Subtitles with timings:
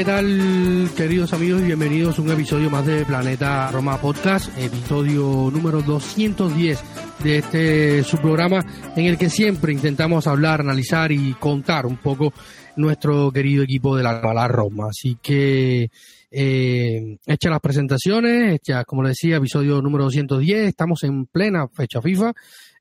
[0.00, 1.62] ¿Qué tal, queridos amigos?
[1.62, 6.82] Bienvenidos a un episodio más de Planeta Roma Podcast, episodio número 210
[7.22, 8.64] de este subprograma
[8.96, 12.32] en el que siempre intentamos hablar, analizar y contar un poco
[12.76, 14.86] nuestro querido equipo de la, la Roma.
[14.88, 15.90] Así que,
[16.30, 22.00] eh, hechas las presentaciones, hechas, como les decía, episodio número 210, estamos en plena fecha
[22.00, 22.32] FIFA,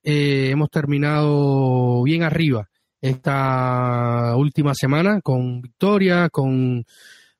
[0.06, 2.70] eh, hemos terminado bien arriba
[3.02, 6.86] esta última semana con victoria, con,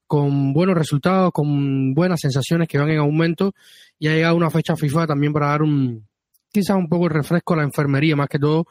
[0.08, 3.54] con buenos resultados, con buenas sensaciones que van en aumento
[3.98, 6.08] y ha llegado una fecha FIFA también para dar un
[6.52, 8.66] quizás un poco de refresco a la enfermería, más que todo.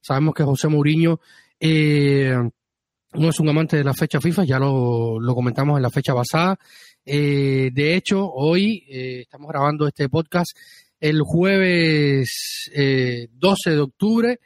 [0.00, 1.20] Sabemos que José Mourinho
[1.60, 2.36] eh,
[3.12, 6.14] no es un amante de la fecha FIFA, ya lo, lo comentamos en la fecha
[6.14, 6.58] pasada.
[7.04, 10.56] Eh, de hecho, hoy eh, estamos grabando este podcast
[10.98, 14.40] el jueves 12 de octubre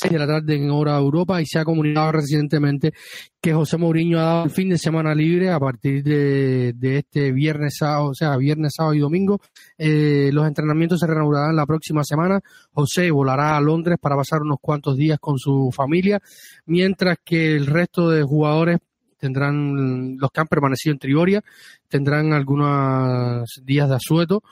[0.00, 2.92] 6 de la tarde en hora de Europa y se ha comunicado recientemente
[3.40, 7.76] que José Mourinho ha dado el fin de semana libre a partir de, este viernes,
[7.78, 9.40] sábado, o sea, viernes, sábado y domingo.
[9.76, 12.40] Eh, los entrenamientos se reanudarán la próxima semana.
[12.72, 16.20] José volará a Londres para pasar unos cuantos días con su familia,
[16.66, 18.78] mientras que el resto de jugadores
[19.18, 21.42] tendrán, los que han permanecido en Trigoria,
[21.88, 24.42] tendrán algunos días de asueto.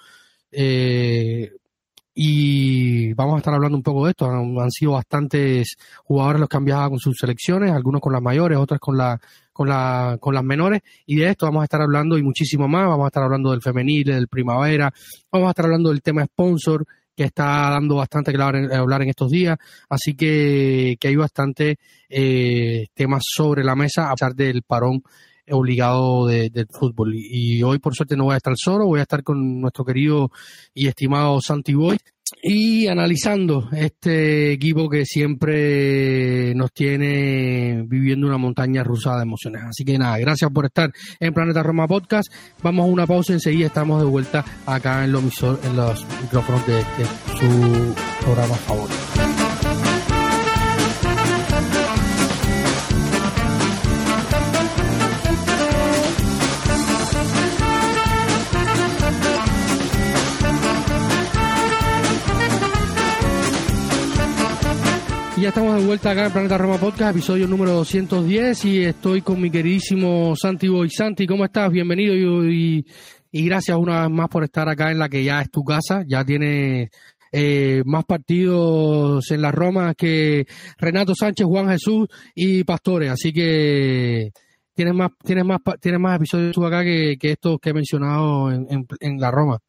[0.51, 1.53] Eh,
[2.19, 4.25] y vamos a estar hablando un poco de esto.
[4.25, 8.57] Han, sido bastantes jugadores los que han viajado con sus selecciones, algunos con las mayores,
[8.57, 9.21] otros con la
[9.53, 12.89] con la con las menores y de esto vamos a estar hablando y muchísimo más.
[12.89, 14.91] Vamos a estar hablando del femenil, del primavera,
[15.31, 19.31] vamos a estar hablando del tema sponsor que está dando bastante que hablar en estos
[19.31, 21.79] días, así que, que hay bastante
[22.09, 25.03] eh, temas sobre la mesa a pesar del parón
[25.51, 27.15] obligado de, del fútbol.
[27.15, 30.31] Y, hoy, por suerte, no voy a estar solo, voy a estar con nuestro querido
[30.75, 31.99] y estimado Santi Boy
[32.43, 39.63] y analizando este equipo que siempre nos tiene viviendo una montaña rusa de emociones.
[39.65, 40.91] Así que nada, gracias por estar
[41.21, 42.33] en Planeta Roma Podcast.
[42.63, 46.75] Vamos a una pausa, enseguida estamos de vuelta acá en los, en los micrófonos de,
[46.75, 47.07] de
[47.39, 49.26] su programa favorito.
[65.47, 69.41] Ya estamos de vuelta acá en Planeta Roma Podcast, episodio número 210 y estoy con
[69.41, 70.91] mi queridísimo Santi Boy.
[70.91, 71.71] Santi, ¿cómo estás?
[71.71, 72.15] Bienvenido
[72.51, 72.85] y,
[73.31, 76.03] gracias una vez más por estar acá en la que ya es tu casa.
[76.05, 76.89] Ya tienes
[77.31, 80.47] eh, más partidos en la Roma que
[80.79, 83.13] Renato Sánchez, Juan Jesús y Pastores.
[83.13, 84.33] Así que
[84.75, 89.21] tienes más, tienes más, tienes más episodios tú acá que, estos que he mencionado en
[89.21, 89.61] la Roma.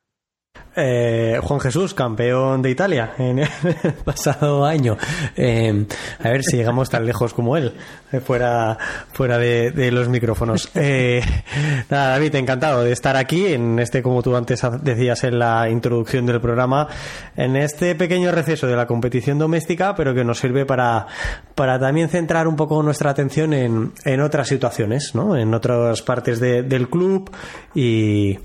[0.79, 3.50] Eh, Juan Jesús, campeón de Italia en el
[4.06, 4.95] pasado año.
[5.35, 5.88] Eh,
[6.23, 7.73] a ver si llegamos tan lejos como él,
[8.12, 8.78] eh, fuera,
[9.12, 10.69] fuera de, los micrófonos.
[11.90, 16.28] nada, David, encantado de estar aquí en este, como tú antes decías en la introducción
[16.28, 16.88] del programa,
[17.35, 21.07] en este pequeño receso de la competición doméstica, pero que nos sirve para,
[21.56, 25.35] para también centrar un poco nuestra atención en, en otras situaciones, ¿no?
[25.35, 27.31] En otras partes del club
[27.74, 28.38] y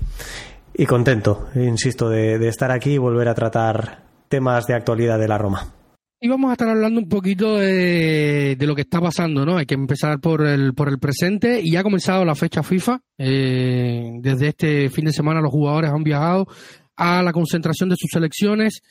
[0.75, 5.37] y contento, insisto, de, estar aquí y volver a tratar temas de actualidad de la
[5.37, 5.73] Roma.
[6.19, 9.57] Y vamos a estar hablando un poquito de, lo que está pasando, ¿no?
[9.57, 13.01] Hay que empezar por el, por el presente y ya ha comenzado la fecha FIFA.
[13.17, 16.47] Eh, desde este fin de semana los jugadores han viajado
[16.95, 18.81] a la concentración de sus selecciones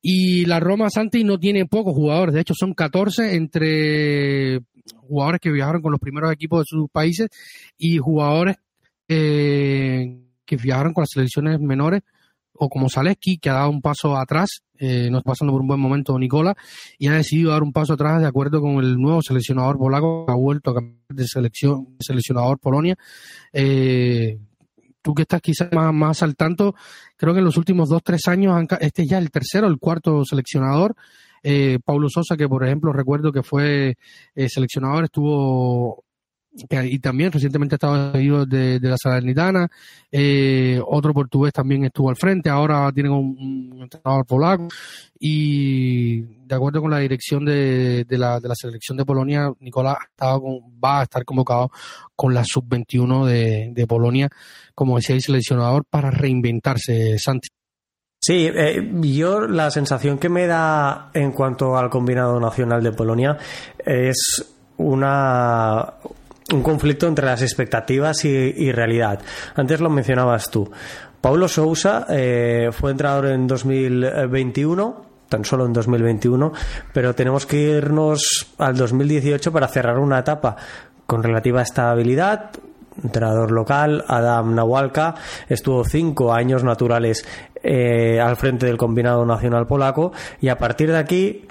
[0.00, 4.60] y la Roma Santi no tiene pocos jugadores, de hecho son 14 entre
[5.00, 7.28] jugadores que viajaron con los primeros equipos de sus países
[7.76, 8.56] y jugadores
[9.08, 12.02] eh, que viajaron con las selecciones menores,
[12.58, 15.68] o como Zaleski, que ha dado un paso atrás, eh, no está pasando por un
[15.68, 16.56] buen momento Nicola,
[16.98, 20.32] y ha decidido dar un paso atrás de acuerdo con el nuevo seleccionador polaco que
[20.32, 22.96] ha vuelto a cambiar de selección, seleccionador Polonia.
[23.52, 24.38] Eh,
[25.02, 26.74] tú que estás quizás más, más, al tanto,
[27.16, 30.24] creo que en los últimos dos, tres años, este es ya el tercero, el cuarto
[30.24, 30.94] seleccionador.
[31.42, 33.96] Eh, Paulo Sosa, que por ejemplo recuerdo que fue
[34.34, 36.05] eh, seleccionador, estuvo
[36.84, 38.12] y también recientemente ha estado
[38.46, 39.68] de, de la Salernitana.
[40.10, 42.48] Eh, otro portugués también estuvo al frente.
[42.48, 44.68] Ahora tienen un, entrenador polaco.
[45.18, 49.96] Y de acuerdo con la dirección de, de, la, de la selección de Polonia, Nicolás
[50.20, 51.70] va a estar convocado
[52.14, 54.28] con la sub-21 de, de Polonia,
[54.74, 57.48] como decía el seleccionador, para reinventarse, Santi.
[58.20, 63.36] Sí, eh, yo la sensación que me da en cuanto al combinado nacional de Polonia
[63.78, 64.44] es
[64.78, 65.94] una
[66.52, 69.20] un conflicto entre las expectativas y, realidad.
[69.54, 70.70] Antes lo mencionabas tú.
[71.20, 76.52] Paulo Sousa eh, fue entrenador en 2021 tan solo en 2021,
[76.92, 80.56] pero tenemos que irnos al 2018 para cerrar una etapa
[81.06, 82.50] con relativa estabilidad.
[83.02, 85.14] Entrenador local, Adam Nawalka,
[85.48, 87.26] estuvo cinco años naturales
[87.62, 91.46] eh, al frente del combinado nacional polaco y a partir de aquí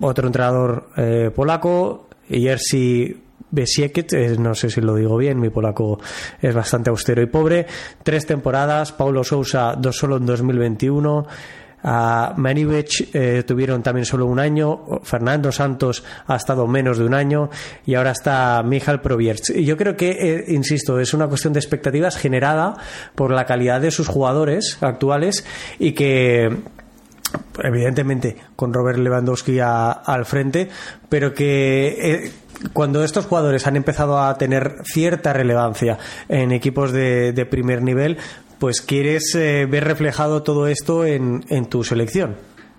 [0.00, 3.23] otro entrenador eh, polaco, Jerzy
[3.54, 6.00] Besieket, eh, no sé si lo digo bien, mi polaco
[6.40, 7.66] es bastante austero y pobre.
[8.02, 11.26] Tres temporadas, Paulo Sousa, dos solo en 2021.
[11.86, 17.12] A Manivech eh, tuvieron también solo un año, Fernando Santos ha estado menos de un
[17.12, 17.50] año
[17.84, 19.50] y ahora está Michal Provierts.
[19.50, 22.74] Y yo creo que, eh, insisto, es una cuestión de expectativas generada
[23.14, 25.44] por la calidad de sus jugadores actuales
[25.78, 26.56] y que
[27.62, 30.68] evidentemente con Robert Lewandowski al frente,
[31.08, 32.32] pero que
[32.72, 35.98] cuando estos jugadores han empezado a tener cierta relevancia
[36.28, 38.18] en equipos de, primer nivel,
[38.58, 42.36] pues quieres eh, ver reflejado todo esto en, en tu selección.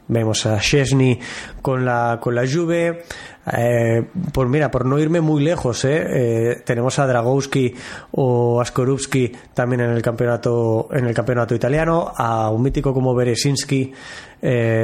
[0.07, 1.19] Vemos a Chesney
[1.61, 3.03] con la, con la Juve.
[3.53, 7.73] Eh, pues mira, por no irme muy lejos, eh, eh, tenemos a Dragowski
[8.11, 12.11] o a Skorupski también en el campeonato, en el campeonato italiano.
[12.15, 13.93] A un mítico como Beresinski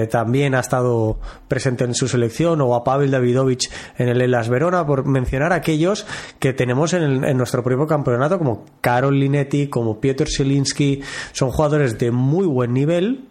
[0.09, 2.61] también ha estado presente en su selección.
[2.61, 6.07] O a Pavel Davidovich en el Elas Verona, por mencionar aquellos
[6.39, 11.01] que tenemos en, en nuestro propio campeonato, como Karol Linetti, como Piotr Zielinski.
[11.31, 13.30] Son jugadores de muy buen nivel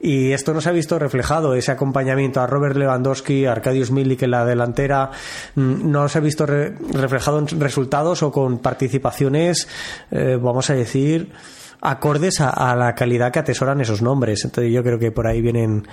[0.00, 4.30] y esto nos ha visto reflejado, ese acompañamiento a Robert Lewandowski, a Arkadiusz Milik en
[4.30, 5.10] la delantera,
[5.54, 9.68] mm, no se ha visto reflejado en resultados o con participaciones,
[10.10, 11.32] eh, vamos a decir,
[11.80, 14.44] acordes a, la calidad que atesoran esos nombres.
[14.44, 15.86] Entonces yo creo que por ahí vienen,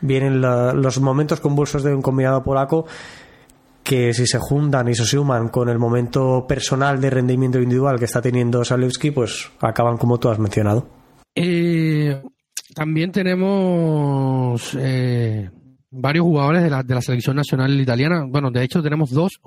[0.00, 2.86] vienen los momentos convulsos de un combinado polaco
[3.82, 8.04] que si se juntan y se suman con el momento personal de rendimiento individual que
[8.04, 10.86] está teniendo Salewski, pues acaban como tú has mencionado.
[11.34, 12.20] Eh,
[12.78, 15.50] también tenemos eh,
[15.90, 18.24] varios jugadores de la, de la selección nacional italiana.
[18.24, 19.40] Bueno, de hecho tenemos dos.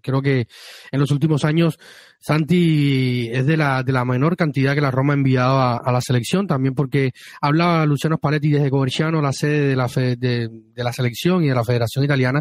[0.00, 0.46] Creo que
[0.92, 1.80] en los últimos años
[2.20, 6.00] Santi es de la, de la menor cantidad que la Roma ha enviado a, la
[6.00, 7.10] selección, también porque
[7.40, 11.64] hablaba Luciano Spalletti desde Coverciano, la sede de la, de, la selección y de la
[11.64, 12.40] Federación Italiana.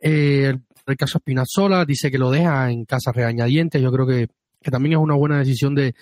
[0.00, 0.54] Eh,
[0.86, 3.82] el caso Spinazzola dice que lo deja en casa regañadientes.
[3.82, 4.28] Yo creo que,
[4.62, 5.94] que también es una buena decisión de,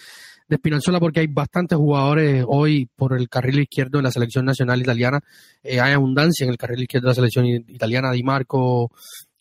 [0.52, 4.80] de Spinazzola porque hay bastantes jugadores hoy por el carril izquierdo de la selección nacional
[4.80, 5.20] italiana.
[5.62, 8.12] Eh, hay abundancia en el carril izquierdo de la selección italiana.
[8.12, 8.90] Di Marco,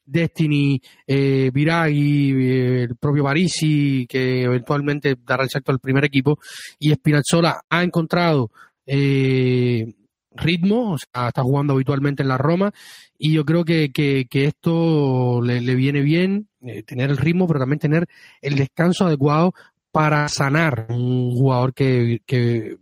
[0.05, 6.39] Destiny, eh, Viraghi, eh, el propio Parisi, que eventualmente dará el salto al primer equipo.
[6.79, 8.49] Y Spinazzola ha encontrado
[8.85, 9.93] eh,
[10.31, 12.71] ritmo, o sea, está jugando habitualmente en la Roma
[13.17, 16.47] y yo creo que, que, esto le, le, viene bien,
[16.87, 18.07] tener el ritmo, pero también tener
[18.41, 19.53] el descanso adecuado
[19.91, 22.77] para sanar un jugador que, que,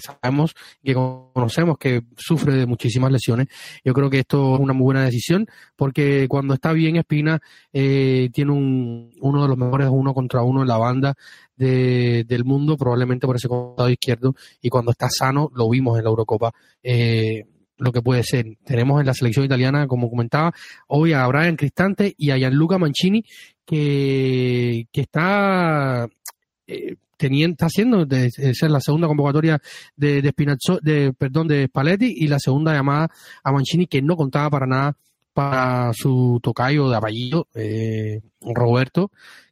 [0.00, 3.48] sabemos, que conocemos que sufre de muchísimas lesiones.
[3.82, 7.40] Yo creo que esto es una muy buena decisión porque cuando está bien Espina
[7.72, 11.14] eh, tiene un, uno de los mejores uno contra uno en la banda
[11.56, 16.04] de, del mundo, probablemente por ese costado izquierdo y cuando está sano lo vimos en
[16.04, 16.52] la Eurocopa.
[16.82, 17.44] Eh,
[17.78, 18.56] lo que puede ser.
[18.64, 20.52] Tenemos en la selección italiana, como comentaba,
[20.88, 23.24] hoy a Brian Cristante y a Gianluca Mancini,
[23.64, 26.08] que, que está
[26.66, 29.60] eh, está haciendo de, ser la segunda convocatoria
[29.96, 30.34] de, de,
[30.82, 33.08] de perdón de Spalletti y la segunda llamada
[33.42, 34.96] a Mancini que no contaba para nada
[35.32, 39.10] para su tocayo de apellido eh, Roberto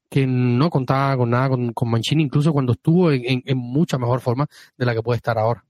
[0.09, 4.87] que no contaba con nada con, Mancini incluso cuando estuvo en, mucha mejor forma de
[4.87, 5.65] la que puede estar ahora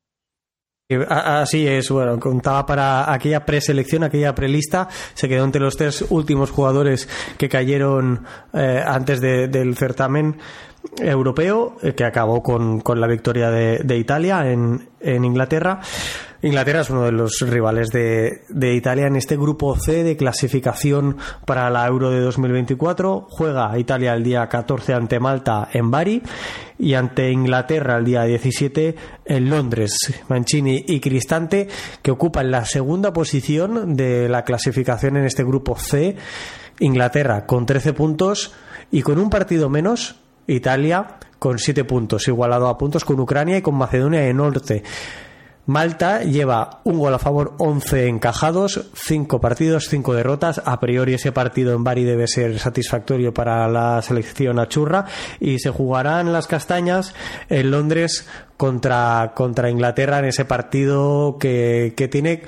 [1.09, 6.51] Así es, bueno, contaba para aquella preselección, aquella prelista, se quedó entre los tres últimos
[6.51, 10.37] jugadores que cayeron eh, antes del certamen
[10.99, 15.81] europeo eh, que acabó con, con la victoria de, de Italia en, en, Inglaterra.
[16.45, 21.17] Inglaterra es uno de los rivales de, de, Italia en este grupo C de clasificación
[21.47, 23.29] para la Euro de 2024.
[23.31, 26.23] Juega Italia el día 14 ante Malta en Bari
[26.79, 29.97] y ante Inglaterra el día 17 en Londres.
[30.29, 31.67] Mancini y Cristante
[32.03, 36.15] que ocupan la segunda posición de la clasificación en este grupo C
[36.79, 38.53] Inglaterra con 13 puntos
[38.91, 43.63] y con un partido menos Italia con 7 puntos, igualado a puntos con Ucrania y
[43.63, 44.83] con Macedonia del Norte.
[45.67, 50.61] Malta lleva un gol a favor, 11 encajados, 5 partidos, 5 derrotas.
[50.65, 55.07] A priori ese partido en Bari debe ser satisfactorio para la selección achurra
[55.41, 57.15] y se jugarán las castañas
[57.49, 62.43] en Londres contra, contra Inglaterra en ese partido que, que tiene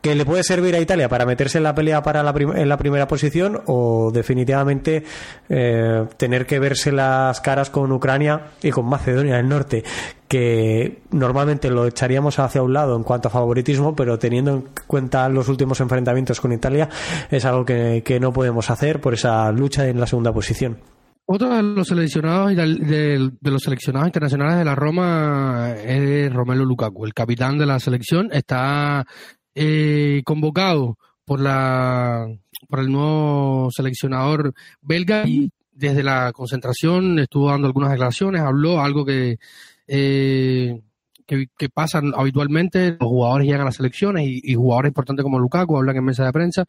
[0.00, 2.76] que le puede servir a Italia para meterse en la pelea para la en la
[2.78, 5.04] primera posición o definitivamente
[5.48, 9.84] eh, tener que verse las caras con Ucrania y con Macedonia del Norte
[10.26, 15.28] que normalmente lo echaríamos hacia un lado en cuanto a favoritismo pero teniendo en cuenta
[15.28, 16.88] los últimos enfrentamientos con Italia
[17.30, 20.78] es algo que, no podemos hacer por esa lucha en la segunda posición
[21.26, 27.14] otro de los seleccionados de, los seleccionados internacionales de la Roma es Romelu Lukaku, el
[27.14, 28.30] capitán de la selección.
[28.32, 29.06] Está
[29.54, 32.26] eh, convocado por la
[32.68, 39.04] por el nuevo seleccionador belga y desde la concentración estuvo dando algunas declaraciones, habló algo
[39.04, 39.38] que,
[39.86, 40.80] eh,
[41.26, 45.96] que, pasa habitualmente, los jugadores llegan a las selecciones y, jugadores importantes como Lukaku hablan
[45.96, 46.64] en mesa de prensa,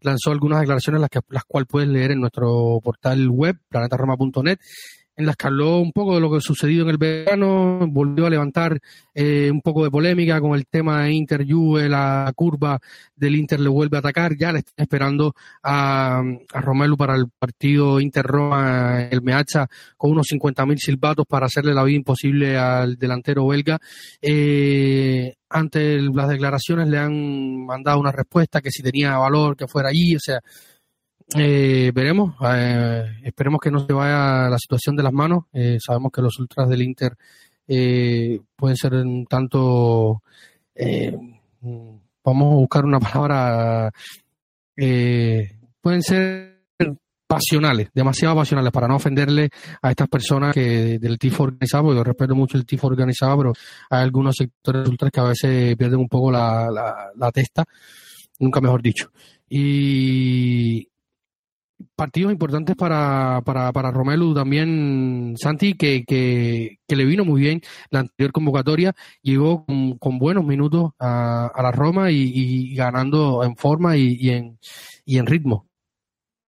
[0.00, 4.58] lanzó algunas declaraciones las, que, las cuales puedes leer en nuestro portal web, planetaroma.net,
[5.18, 8.30] en las que un poco de lo que ha sucedido en el verano, volvió a
[8.30, 8.78] levantar
[9.12, 12.78] eh, un poco de polémica con el tema de Inter Juve, la curva
[13.16, 17.28] del Inter le vuelve a atacar, ya le está esperando a, a Romelu para el
[17.36, 22.96] partido Inter Roma, el Meacha, con unos 50.000 silbatos para hacerle la vida imposible al
[22.96, 23.80] delantero belga.
[24.22, 29.88] Eh, ante las declaraciones le han mandado una respuesta que si tenía valor que fuera
[29.88, 30.40] allí, o sea,
[31.34, 35.44] eh, veremos, eh, esperemos que no se vaya la situación de las manos.
[35.52, 37.16] Eh, sabemos que los ultras del Inter
[37.66, 40.22] eh, pueden ser un tanto,
[42.24, 43.90] vamos a buscar una palabra,
[44.74, 46.56] pueden ser
[47.26, 49.50] pasionales, demasiado pasionales para no ofenderle
[49.82, 53.52] a estas personas que del tifo organizado, yo respeto mucho el tifo organizado, pero
[53.90, 57.66] hay algunos sectores ultras que a veces pierden un poco la, la, la testa,
[58.38, 59.10] nunca mejor dicho.
[59.46, 60.88] Y,
[61.94, 68.00] partidos importantes para, para, para Romelu también, Santi, que, que, le vino muy bien la
[68.00, 69.64] anterior convocatoria, llegó
[69.98, 74.58] con, buenos minutos a, a la Roma y, ganando en forma y, en,
[75.04, 75.66] y en ritmo.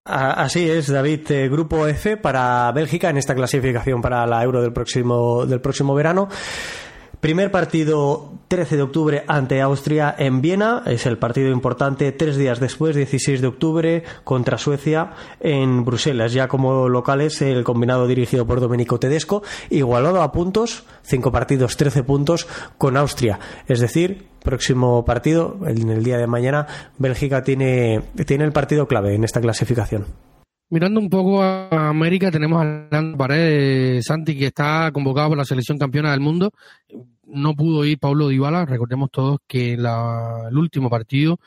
[0.05, 1.31] Así es, David.
[1.31, 5.95] Eh, grupo F para Bélgica en esta clasificación para la Euro del próximo, del próximo
[5.95, 6.29] verano.
[7.21, 12.61] Primer partido 13 de octubre ante Austria en Viena, es el partido importante tres días
[12.61, 16.33] después, 16 de octubre, contra Suecia en Bruselas.
[16.33, 22.05] Ya como locales, el combinado dirigido por Domenico Tedesco, igualado a puntos, cinco partidos, 13
[22.05, 22.49] puntos
[22.79, 23.39] con Austria.
[23.69, 29.15] Es decir, próximo partido, en el día de mañana, Bélgica tiene, tiene el partido clave
[29.15, 30.07] en esta clasificación.
[30.73, 35.45] Mirando un poco a América, tenemos a Leandro Paredes Santi, que está convocado por la
[35.45, 36.53] selección campeona del mundo.
[37.25, 41.41] No pudo ir Pablo Dybala, recordemos todos que el último partido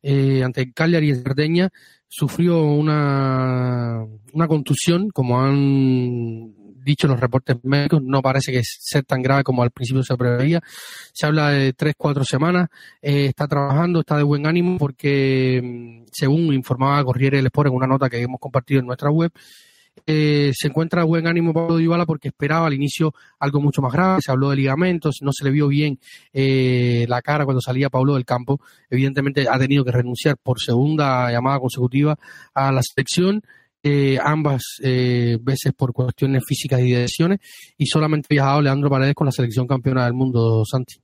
[0.00, 1.70] eh, ante el Cagliari en Sardeña
[2.06, 6.54] sufrió una, una contusión, como han
[6.88, 10.60] dicho los reportes médicos, no parece que ser tan grave como al principio se preveía.
[11.12, 12.68] Se habla de tres, cuatro semanas.
[13.02, 17.74] Eh, está trabajando, está de buen ánimo porque, mm, según informaba Corriere del Sport en
[17.74, 19.30] una nota que hemos compartido en nuestra web,
[20.06, 23.92] eh, se encuentra de buen ánimo Pablo Dybala porque esperaba al inicio algo mucho más
[23.92, 25.98] grave, se habló de ligamentos, no se le vio bien
[26.32, 31.30] eh, la cara cuando salía Pablo del campo, evidentemente ha tenido que renunciar por segunda
[31.30, 32.16] llamada consecutiva
[32.54, 33.42] a la selección,
[33.82, 37.38] eh, ambas eh, veces por cuestiones físicas y de lesiones,
[37.76, 40.96] y solamente ha viajado Leandro Paredes con la selección campeona del mundo, Santi.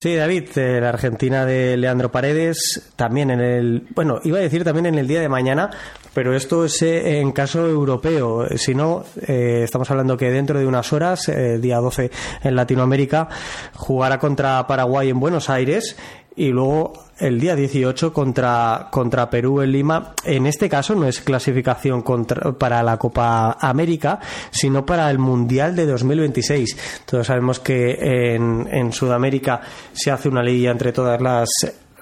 [0.00, 4.62] Sí, David, eh, la Argentina de Leandro Paredes, también en el, bueno, iba a decir
[4.62, 5.70] también en el día de mañana,
[6.14, 11.30] pero esto es en caso europeo, si no, estamos hablando que dentro de unas horas,
[11.60, 12.10] día 12
[12.44, 13.28] en Latinoamérica,
[13.74, 15.96] jugará contra Paraguay en Buenos Aires
[16.38, 20.14] y luego el día 18 contra, contra Perú en Lima.
[20.24, 25.74] En este caso no es clasificación contra, para la Copa América, sino para el Mundial
[25.74, 27.02] de 2026.
[27.04, 29.60] Todos sabemos que en, en Sudamérica
[29.92, 31.48] se hace una ley entre todas las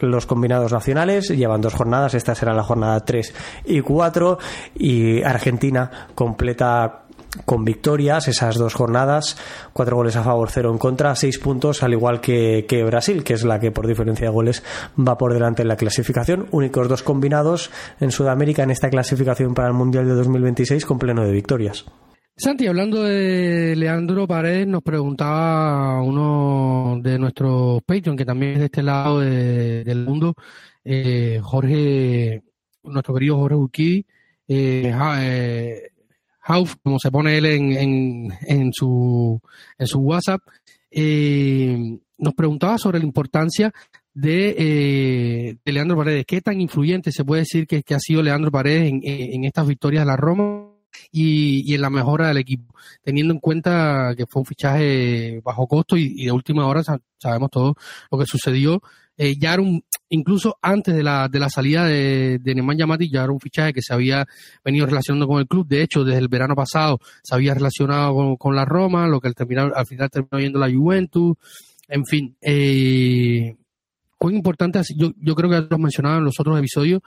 [0.00, 3.32] los combinados nacionales llevan dos jornadas, esta será la jornada 3
[3.64, 4.38] y 4
[4.74, 7.05] y Argentina completa
[7.44, 9.36] con victorias esas dos jornadas,
[9.72, 13.34] cuatro goles a favor, cero en contra, seis puntos, al igual que, que, Brasil, que
[13.34, 14.62] es la que por diferencia de goles
[14.98, 16.46] va por delante en la clasificación.
[16.50, 21.24] Únicos dos combinados en Sudamérica en esta clasificación para el Mundial de 2026 con pleno
[21.24, 21.84] de victorias.
[22.38, 28.64] Santi, hablando de Leandro Paredes, nos preguntaba uno de nuestros Patreon, que también es de
[28.66, 30.34] este lado del mundo,
[30.84, 32.42] eh, Jorge,
[32.82, 34.06] nuestro querido Jorge Urquidi,
[34.48, 35.82] eh, eh
[36.82, 39.40] como se pone él en, en, en, su,
[39.78, 40.40] en su WhatsApp,
[40.90, 43.72] eh, nos preguntaba sobre la importancia
[44.14, 46.24] de, eh, de, Leandro Paredes.
[46.26, 49.66] ¿Qué tan influyente se puede decir que, que ha sido Leandro Paredes en, en, estas
[49.66, 50.70] victorias de la Roma
[51.12, 52.74] y, y, en la mejora del equipo?
[53.02, 56.82] Teniendo en cuenta que fue un fichaje bajo costo y de última hora
[57.18, 57.74] sabemos todo
[58.10, 58.80] lo que sucedió.
[59.16, 63.11] Eh, ya era un, incluso antes de la, de la salida de, de Nemanja Yamati,
[63.11, 64.26] ya era un fichaje que se había
[64.64, 65.66] venido relacionando con el club.
[65.66, 69.35] De hecho, desde el verano pasado se había relacionado con, la Roma, lo que al,
[69.35, 71.37] terminar, al final terminó viendo la Juventus.
[71.88, 73.56] En fin, eh,
[74.18, 77.00] fue importante, yo, yo creo que lo mencionado en los otros episodios,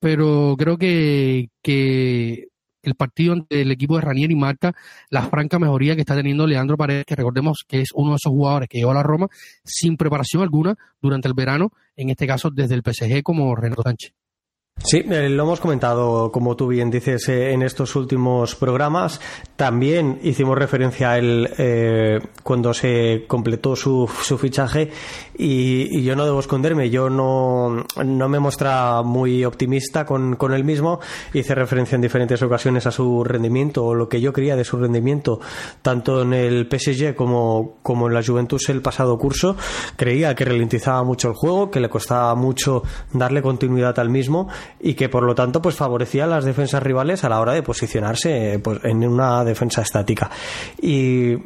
[0.00, 2.48] pero creo que, que
[2.90, 4.74] el partido ante el equipo de Ranier y Marca,
[5.10, 8.30] la franca mejoría que está teniendo Leandro Paredes, que recordemos que es uno de esos
[8.30, 9.28] jugadores que llegó a la Roma
[9.64, 14.23] sin preparación alguna durante el verano, en este caso desde el PSG como Renato Sánchez.
[14.86, 19.18] Sí, eh, lo hemos comentado, como tú bien dices, eh, en estos últimos programas.
[19.56, 24.90] También hicimos referencia a él eh, cuando se completó su, su fichaje
[25.38, 30.64] y, yo no debo esconderme, yo no, no me muestra muy optimista con, con él
[30.64, 31.00] mismo.
[31.32, 34.76] Hice referencia en diferentes ocasiones a su rendimiento o lo que yo creía de su
[34.76, 35.40] rendimiento,
[35.80, 39.56] tanto en el PSG como, como en la Juventus el pasado curso.
[39.96, 42.82] Creía que ralentizaba mucho el juego, que le costaba mucho
[43.14, 44.48] darle continuidad al mismo
[44.80, 47.62] y que por lo tanto pues favorecía a las defensas rivales a la hora de
[47.62, 50.30] posicionarse pues, en una defensa estática
[50.80, 51.36] y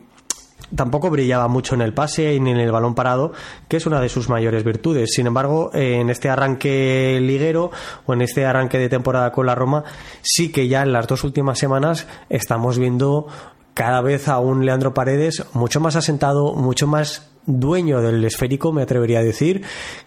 [0.75, 3.33] tampoco brillaba mucho en el pase ni en el balón parado,
[3.69, 5.11] que es una de sus mayores virtudes.
[5.15, 7.71] Sin embargo, en este arranque liguero
[8.07, 9.85] o en este arranque de temporada con la Roma,
[10.23, 13.27] sí que ya en las dos últimas semanas estamos viendo
[13.75, 18.83] cada vez a un Leandro Paredes mucho más asentado, mucho más dueño del esférico, me
[18.83, 19.63] atrevería a decir,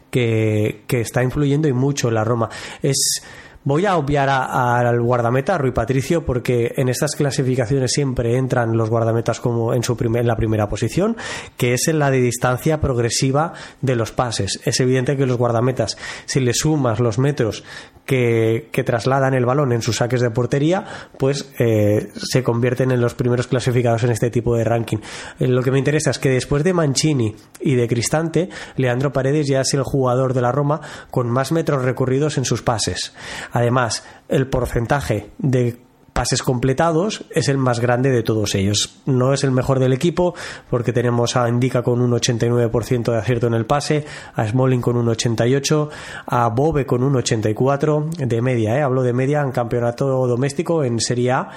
[0.10, 2.50] que, que está influyendo y mucho en la Roma.
[2.82, 3.22] Es
[3.64, 9.40] Voy a obviar al guardameta, Rui Patricio, porque en estas clasificaciones siempre entran los guardametas
[9.40, 11.16] como en, su en la primera posición,
[11.58, 14.60] que es en la de distancia progresiva de los pases.
[14.66, 15.96] Es evidente que los guardametas,
[16.26, 17.64] si le sumas los metros
[18.06, 20.86] que, trasladan el balón en sus saques de portería,
[21.18, 24.98] pues eh, se convierten en los primeros clasificados en este tipo de ranking.
[25.40, 29.48] Eh, lo que me interesa es que después de Mancini y de Cristante, Leandro Paredes
[29.48, 33.14] ya es el jugador de la Roma con más metros recorridos en sus pases.
[33.52, 35.78] Además, el porcentaje de
[36.14, 39.02] pases completados es el más grande de todos ellos.
[39.06, 40.36] No es el mejor del equipo
[40.70, 44.98] porque tenemos a Indica con un 89% de acierto en el pase, a Smalling con
[44.98, 45.90] un 88,
[46.26, 48.82] a Bobe con un 84 de media, ¿eh?
[48.82, 51.50] hablo de media en campeonato doméstico en Serie A.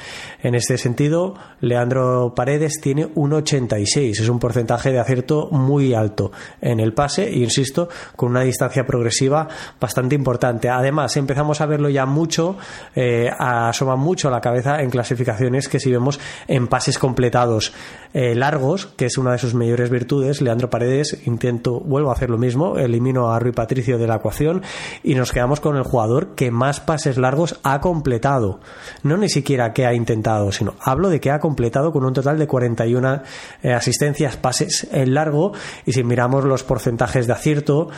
[0.42, 6.32] En este sentido, Leandro Paredes tiene un 86, es un porcentaje de acierto muy alto
[6.60, 9.48] en el pase e insisto, con una distancia progresiva
[9.80, 10.68] bastante importante.
[10.68, 12.56] Además, empezamos a verlo ya mucho,
[12.94, 17.72] eh, asoma mucho la cabeza en clasificaciones que si vemos en pases completados
[18.12, 22.28] eh, largos, que es una de sus mayores virtudes, Leandro Paredes, intento, vuelvo a hacer
[22.28, 24.62] lo mismo, elimino a Rui Patricio de la ecuación
[25.02, 28.60] y nos quedamos con el jugador que más pases largos ha completado.
[29.02, 32.38] No ni siquiera que ha intentado, sino hablo de que ha completado con un total
[32.38, 33.22] de 41
[33.62, 35.52] eh, asistencias, pases en largo
[35.86, 37.88] y si miramos los porcentajes de acierto,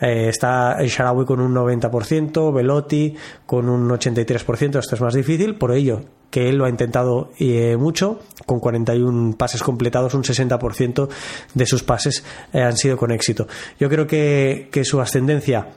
[0.00, 5.56] eh, está el Sharawi con un 90%, Velotti con un 83%, esto es más difícil,
[5.56, 5.95] por ello
[6.36, 11.08] que él lo ha intentado eh, mucho, con 41 pases completados, un 60%
[11.54, 13.48] de sus pases eh, han sido con éxito.
[13.80, 15.68] Yo creo que, su ascendencia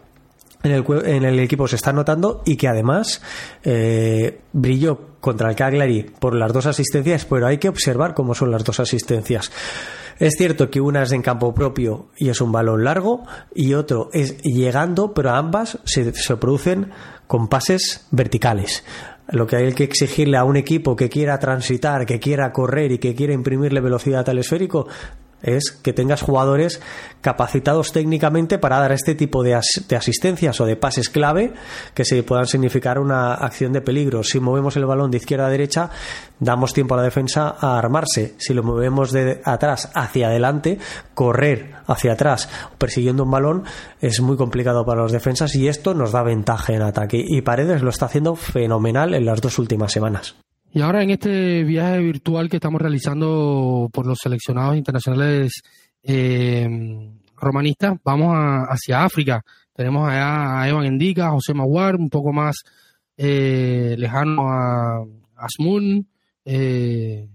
[0.61, 3.21] en el, en el, equipo se está notando y que además
[3.63, 8.51] eh, brilló contra el Cagliari por las dos asistencias, pero hay que observar cómo son
[8.51, 9.53] las dos asistencias.
[10.17, 13.23] Es cierto que una es en campo propio y es un balón largo
[13.55, 16.91] y otro es llegando, pero ambas se, se producen
[17.27, 18.83] con pases verticales
[19.31, 22.97] lo que hay que exigirle a un equipo que quiera transitar, que quiera correr y
[22.97, 24.87] que quiera imprimirle velocidad al esférico
[25.41, 26.81] es que tengas jugadores
[27.21, 31.53] capacitados técnicamente para dar este tipo de, asistencias o de pases clave
[31.93, 34.23] que se puedan significar una acción de peligro.
[34.23, 35.89] Si movemos el balón de izquierda a derecha,
[36.39, 38.35] damos tiempo a la defensa a armarse.
[38.37, 40.79] Si lo movemos de atrás hacia adelante,
[41.13, 43.63] correr hacia atrás persiguiendo un balón
[44.01, 47.23] es muy complicado para los defensas y esto nos da ventaja en ataque.
[47.25, 50.35] Y Paredes lo está haciendo fenomenal en las dos últimas semanas.
[50.71, 55.63] Y ahora en este viaje virtual que estamos realizando por los seleccionados internacionales
[56.03, 56.67] eh,
[57.35, 58.35] romanistas, vamos
[58.69, 59.41] hacia África.
[59.73, 62.57] Tenemos allá a Evan Endica, a José Maguar, un poco más
[63.17, 65.03] eh, lejano a
[65.37, 66.07] Asmun,
[66.45, 67.27] eh,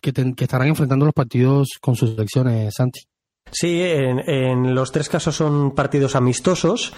[0.00, 3.00] que, estarán enfrentando los partidos con sus selecciones, Santi.
[3.50, 6.92] Sí, en, los tres casos son partidos amistosos.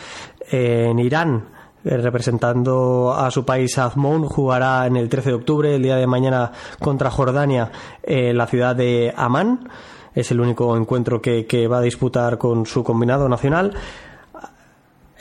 [0.50, 5.96] En Irán representando a su país Azmoun, jugará en el 13 de octubre, el día
[5.96, 7.70] de mañana, contra Jordania,
[8.02, 9.68] en la ciudad de Amán.
[10.14, 13.74] Es el único encuentro que, que va a disputar con su combinado nacional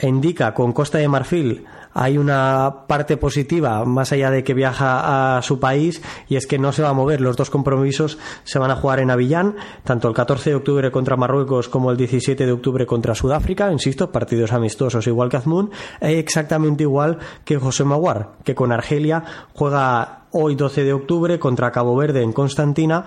[0.08, 1.66] indica con Costa de Marfil
[2.00, 6.58] hay una parte positiva más allá de que viaja a su país y es que
[6.58, 7.20] no se va a mover.
[7.20, 11.18] Los dos compromisos se van a jugar en Avillán, tanto el 14 de octubre contra
[11.18, 16.18] Marruecos como el 17 de octubre contra Sudáfrica, insisto, partidos amistosos igual que Azmún, e
[16.18, 21.94] exactamente igual que José Maguar, que con Argelia juega hoy 12 de octubre contra Cabo
[21.96, 23.04] Verde en Constantina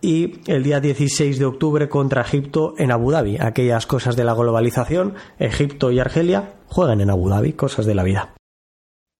[0.00, 3.36] y el día 16 de octubre contra Egipto en Abu Dhabi.
[3.38, 8.02] Aquellas cosas de la globalización, Egipto y Argelia juegan en Abu Dhabi, cosas de la
[8.02, 8.34] vida.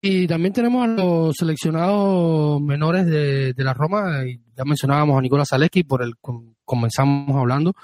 [0.02, 4.24] Y también tenemos a los seleccionados menores de, la Roma,
[4.56, 6.14] ya mencionábamos a Nicolás Zaleski, por el
[6.64, 7.74] comenzamos hablando.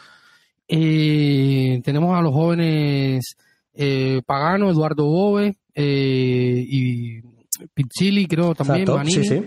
[0.67, 3.37] Eh, tenemos a los jóvenes
[3.75, 7.21] eh, Pagano, Eduardo Bove eh, y
[7.75, 8.87] Pizzili, creo también.
[9.07, 9.43] sí, sí.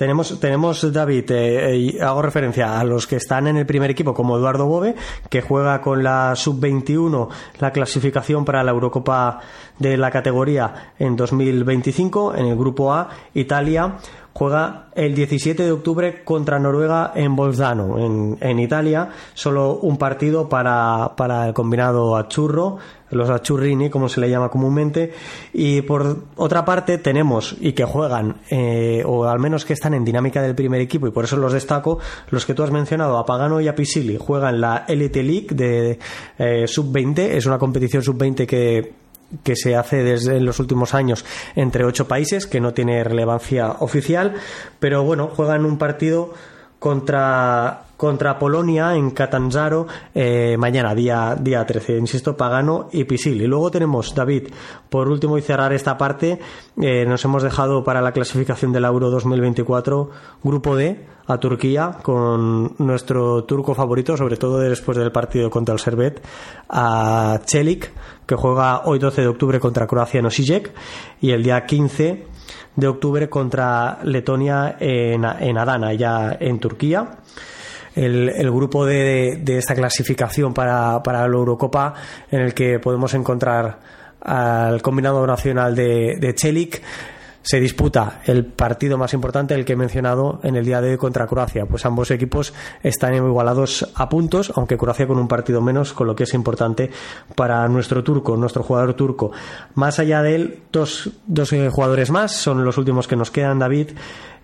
[0.00, 4.38] Tenemos, tenemos David, eh, hago referencia a los que están en el primer equipo, como
[4.38, 4.94] Eduardo Bove,
[5.28, 9.40] que juega con la sub-21 la clasificación para la Eurocopa
[9.78, 12.34] de la categoría en 2025.
[12.34, 13.98] En el grupo A, Italia
[14.32, 19.10] juega el 17 de octubre contra Noruega en Bolzano, en, en Italia.
[19.34, 22.78] Solo un partido para, para el combinado Achurro,
[23.10, 25.12] los Achurrini, como se le llama comúnmente.
[25.52, 30.04] Y por otra parte, tenemos y que juegan, eh, o al menos que están en
[30.04, 31.98] dinámica del primer equipo, y por eso los destaco,
[32.30, 35.98] los que tú has mencionado, a Pagano y a Pisili, juegan la Elite League de
[36.38, 37.18] eh, Sub-20.
[37.18, 39.09] Es una competición Sub-20 que
[39.42, 44.34] que se hace desde los últimos años entre ocho países, que no tiene relevancia oficial,
[44.78, 46.34] pero bueno, juegan un partido
[46.78, 51.98] contra, contra Polonia en Catanzaro eh, mañana, día, día 13.
[51.98, 53.42] Insisto, Pagano y Pisil.
[53.42, 54.48] Y luego tenemos, David,
[54.88, 56.38] por último y cerrar esta parte,
[56.80, 60.08] eh, nos hemos dejado para la clasificación del Euro 2024
[60.42, 65.78] Grupo D a Turquía con nuestro turco favorito, sobre todo después del partido contra el
[65.78, 66.22] Servet,
[66.70, 67.92] a Celik,
[68.24, 70.72] que juega hoy 12 de octubre contra Croacia en Osijek
[71.20, 72.24] y el día 15
[72.76, 77.18] de octubre contra Letonia en, Adana, ya en Turquía.
[77.94, 81.94] El, grupo de, esta clasificación para, para, la Eurocopa
[82.30, 83.78] en el que podemos encontrar
[84.20, 86.82] al combinado nacional de, de Chelik
[87.42, 90.96] se disputa el partido más importante, el que he mencionado en el día de hoy
[90.98, 91.66] contra Croacia.
[91.66, 96.14] Pues ambos equipos están igualados a puntos, aunque Croacia con un partido menos, con lo
[96.14, 96.90] que es importante
[97.34, 99.32] para nuestro turco, nuestro jugador turco.
[99.74, 103.58] Más allá de él, dos, dos eh, jugadores más, son los últimos que nos quedan,
[103.58, 103.90] David.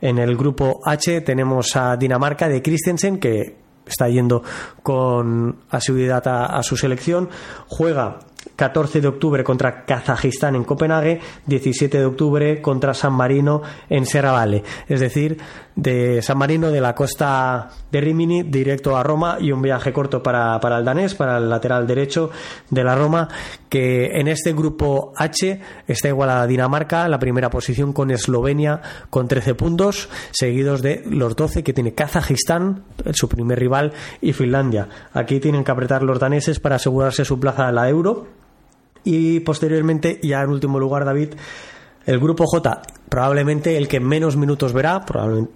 [0.00, 3.56] En el grupo H tenemos a Dinamarca de Christensen, que
[3.86, 4.42] está yendo
[4.82, 7.28] con asiduidad a, su selección.
[7.68, 8.18] Juega
[8.56, 14.64] 14 de octubre contra Kazajistán en Copenhague, 17 de octubre contra San Marino en Serravalle.
[14.88, 15.38] Es decir,
[15.76, 20.22] de San Marino de la costa de Rimini directo a Roma y un viaje corto
[20.22, 22.30] para, para el danés, para el lateral derecho
[22.70, 23.28] de la Roma,
[23.68, 29.28] que en este grupo H está igualada a Dinamarca, la primera posición con Eslovenia con
[29.28, 34.88] 13 puntos, seguidos de los 12 que tiene Kazajistán, su primer rival, y Finlandia.
[35.12, 38.26] Aquí tienen que apretar los daneses para asegurarse su plaza a la Euro
[39.04, 41.34] y posteriormente, ya en último lugar, David,
[42.06, 45.52] el grupo J, probablemente el que menos minutos verá, probablemente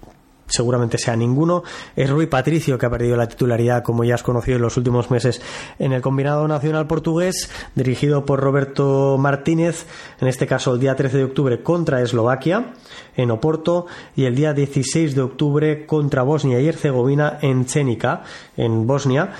[0.51, 1.63] seguramente sea ninguno,
[1.97, 5.11] es Rui Patricio, que ha perdido la titularidad, como ya has conocido en los últimos
[5.11, 5.41] meses,
[5.79, 9.87] en el combinado nacional portugués, dirigido por Roberto Martínez,
[10.21, 12.75] en este caso el día 13 de octubre contra Eslovaquia,
[13.17, 13.87] en Oporto,
[14.17, 18.25] y el día 16 de octubre contra Bosnia y Herzegovina, en Chénica,
[18.57, 19.33] en Bosnia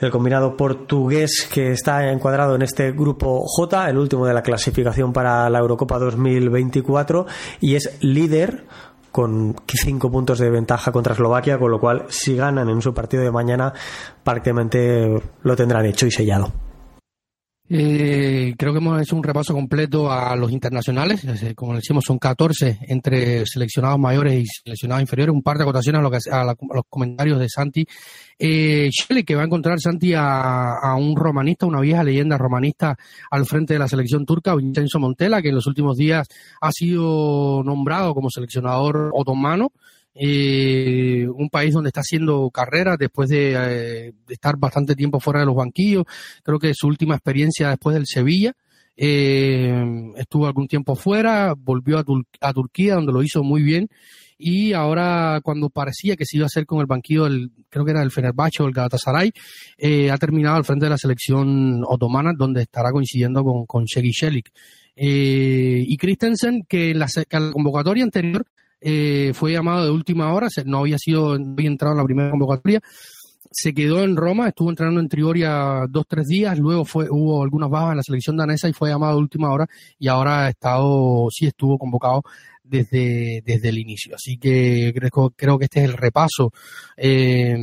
[0.00, 5.12] el combinado portugués que está encuadrado en este grupo J, el último de la clasificación
[5.12, 7.26] para la Eurocopa 2024,
[7.60, 8.64] y es líder
[9.12, 13.22] con cinco puntos de ventaja contra Eslovaquia, con lo cual si ganan en su partido
[13.22, 13.72] de mañana
[14.22, 16.69] prácticamente lo tendrán hecho y sellado.
[17.72, 21.24] Eh, creo que hemos hecho un repaso completo a los internacionales.
[21.54, 25.32] Como decimos, son 14 entre seleccionados mayores y seleccionados inferiores.
[25.32, 26.10] Un par de acotaciones a, lo
[26.50, 27.86] a, los comentarios de Santi.
[28.36, 28.90] Eh,
[29.24, 32.96] que va a encontrar Santi a, un romanista, una vieja leyenda romanista
[33.30, 36.26] al frente de la selección turca, Vincenzo Montella, que en los últimos días
[36.60, 39.70] ha sido nombrado como seleccionador otomano
[40.14, 45.46] eh, un país donde está haciendo carrera después eh, de, estar bastante tiempo fuera de
[45.46, 46.04] los banquillos.
[46.42, 48.52] Creo que su última experiencia después del Sevilla.
[49.02, 52.04] Eh, estuvo algún tiempo fuera, volvió a,
[52.40, 53.88] a, Turquía, donde lo hizo muy bien.
[54.42, 57.90] Y ahora, cuando parecía que se iba a hacer con el banquillo, del, creo que
[57.90, 59.32] era el Fenerbahce o el Galatasaray,
[59.76, 64.50] eh, ha terminado al frente de la selección otomana, donde estará coincidiendo con, con Shelik.
[64.96, 67.08] Eh, y Christensen, que en la,
[67.52, 68.46] convocatoria anterior
[68.80, 72.30] eh, fue llamado de última hora, no había sido, no había entrado en la primera
[72.30, 72.80] convocatoria,
[73.50, 77.68] se quedó en Roma, estuvo entrenando en Trioria dos, tres días, luego fue, hubo algunas
[77.68, 79.66] bajas en la selección danesa y fue llamado de última hora
[79.98, 82.22] y ahora ha estado, sí estuvo convocado
[82.62, 84.14] desde, desde el inicio.
[84.14, 86.52] Así que creo, creo que este es el repaso
[86.96, 87.56] eh,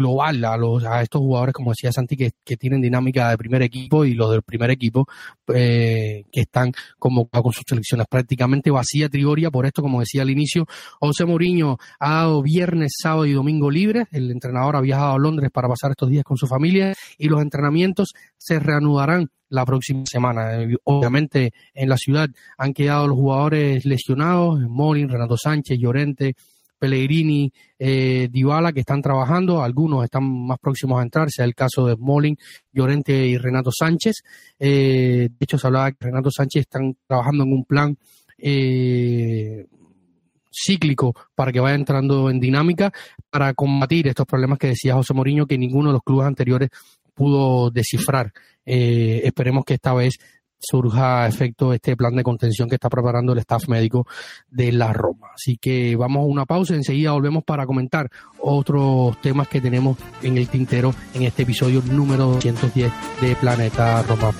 [0.00, 4.04] global a, los, a estos jugadores, como decía Santi, que, tienen dinámica de primer equipo
[4.04, 5.06] y los del primer equipo
[5.54, 8.06] eh, que están convocados con sus selecciones.
[8.08, 10.66] Prácticamente vacía Trioria, por esto, como decía al inicio,
[10.98, 14.06] José Mourinho ha dado viernes, sábado y domingo libres.
[14.10, 17.40] El entrenador ha viajado a Londres para pasar estos días con su familia y los
[17.40, 20.62] entrenamientos se reanudarán la próxima semana.
[20.62, 26.34] Eh, obviamente en la ciudad han quedado los jugadores lesionados, Morin, Renato Sánchez, Llorente,
[26.80, 31.86] Pellegrini, eh, Dybala, que están trabajando, algunos están más próximos a entrar, sea el caso
[31.86, 32.36] de Smolin,
[32.72, 34.22] Llorente y Renato Sánchez.
[34.58, 37.96] Eh, de hecho, se hablaba que Renato Sánchez están trabajando en un plan
[38.38, 39.66] eh,
[40.50, 42.92] cíclico para que vaya entrando en dinámica
[43.28, 46.70] para combatir estos problemas que decía José Mourinho que ninguno de los clubes anteriores
[47.14, 48.32] pudo descifrar.
[48.64, 50.14] Eh, esperemos que esta vez
[50.60, 54.06] surja efecto este plan de contención que está preparando el staff médico
[54.50, 55.28] de la Roma.
[55.34, 60.36] Así que vamos a una pausa enseguida volvemos para comentar otros temas que tenemos en
[60.36, 64.32] el tintero en este episodio número 210 de Planeta Roma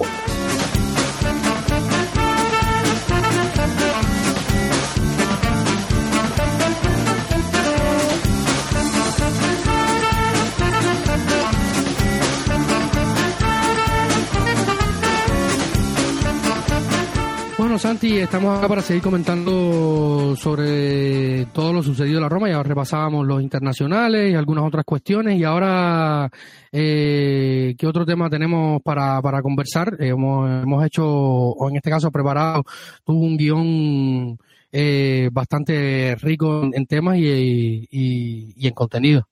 [17.80, 22.50] Santi, estamos acá para seguir comentando sobre todo lo sucedido en la Roma.
[22.50, 25.40] Ya repasábamos los internacionales y algunas otras cuestiones.
[25.40, 26.30] Y ahora,
[26.70, 29.96] eh, ¿qué otro tema tenemos para, para conversar?
[29.98, 32.64] Eh, hemos, hemos hecho, o en este caso preparado,
[33.06, 34.36] un guion
[34.70, 39.26] eh, bastante rico en, temas y, y, en contenido.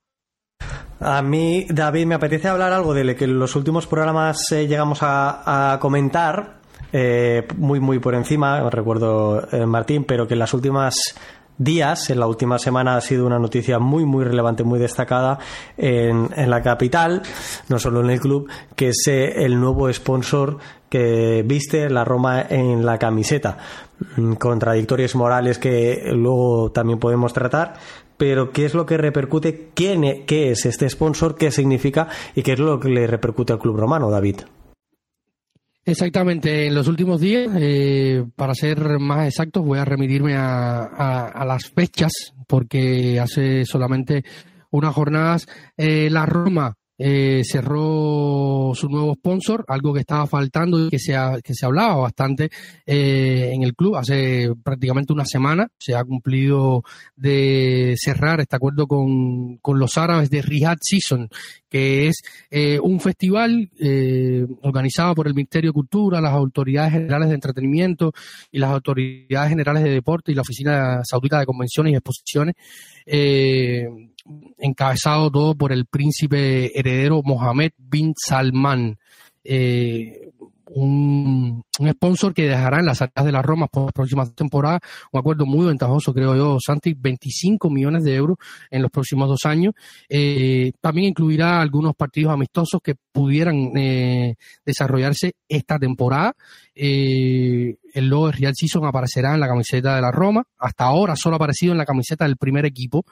[1.00, 4.66] A mí, David, me apetece hablar algo de lo que en los últimos programas eh,
[4.66, 6.58] llegamos a comentar,
[6.92, 10.94] eh, muy, muy por encima, recuerdo eh, Martín, pero que en las últimas
[11.58, 15.38] días, en la última semana, ha sido una noticia muy, muy relevante, muy destacada
[15.76, 17.22] en, en la capital,
[17.68, 22.40] no solo en el club, que es eh, el nuevo sponsor que viste la Roma
[22.48, 23.58] en la camiseta.
[24.16, 27.74] Mm, contradictorias morales que luego también podemos tratar,
[28.16, 29.70] pero ¿qué es lo que repercute?
[29.74, 31.36] ¿Quién, e, ¿Qué es este sponsor?
[31.36, 32.08] ¿Qué significa?
[32.34, 34.40] ¿Y qué es lo que le repercute al club romano, David?
[35.88, 41.70] Exactamente, en los últimos días, eh, para ser más exactos, voy a remitirme a, las
[41.70, 42.12] fechas,
[42.46, 44.22] porque hace solamente
[44.70, 45.46] unas jornadas.
[45.78, 51.14] Eh, la Roma eh, cerró su nuevo sponsor, algo que estaba faltando y que se,
[51.44, 52.50] que se hablaba bastante
[52.84, 55.68] eh, en el club hace prácticamente una semana.
[55.78, 56.82] Se ha cumplido
[57.16, 61.28] de cerrar este acuerdo con, con los árabes de Riyadh Season,
[61.68, 67.28] que es eh, un festival eh, organizado por el Ministerio de Cultura, las autoridades generales
[67.28, 68.12] de entretenimiento
[68.50, 72.54] y las autoridades generales de deporte y la Oficina Saudita de Convenciones y Exposiciones.
[73.10, 73.88] Eh,
[74.58, 78.98] encabezado todo por el príncipe heredero Mohammed bin Salman.
[79.44, 80.30] Eh,
[80.70, 84.80] un, sponsor que dejará en las arcas de la Roma por la próxima temporada
[85.12, 88.36] un acuerdo muy ventajoso, creo yo, Santi, 25 millones de euros
[88.70, 89.74] en los próximos dos años.
[90.08, 96.34] Eh, también incluirá algunos partidos amistosos que pudieran eh, desarrollarse esta temporada.
[96.74, 100.44] el logo de Real Season aparecerá en la camiseta de la Roma.
[100.58, 103.04] Hasta ahora solo ha aparecido en la camiseta del primer equipo.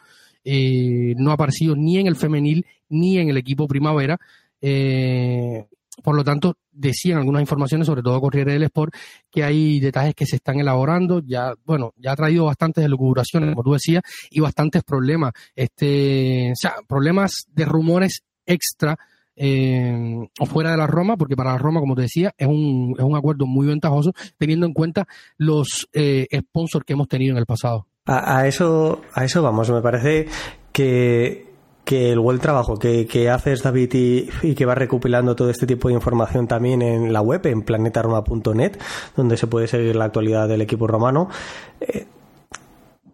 [0.48, 4.16] Eh, no ha aparecido ni en el femenil ni en el equipo primavera.
[4.60, 5.66] Eh,
[6.02, 8.94] por lo tanto, decían algunas informaciones, sobre todo Corriere del Sport,
[9.30, 11.20] que hay detalles que se están elaborando.
[11.20, 15.32] Ya, bueno, ya ha traído bastantes elucubraciones, como tú decías, y bastantes problemas.
[15.54, 18.96] Este, o sea, problemas de rumores extra
[19.36, 22.94] eh, o fuera de la Roma, porque para la Roma, como te decía, es un,
[22.96, 25.06] es un acuerdo muy ventajoso, teniendo en cuenta
[25.36, 27.86] los eh, sponsors que hemos tenido en el pasado.
[28.06, 29.68] A, eso, a eso vamos.
[29.68, 30.28] Me parece
[30.72, 31.52] que,
[31.90, 35.94] el buen trabajo que, que haces, David, y, que va recopilando todo este tipo de
[35.94, 38.78] información también en la web, en planetaroma.net,
[39.16, 41.28] donde se puede seguir la actualidad del equipo romano.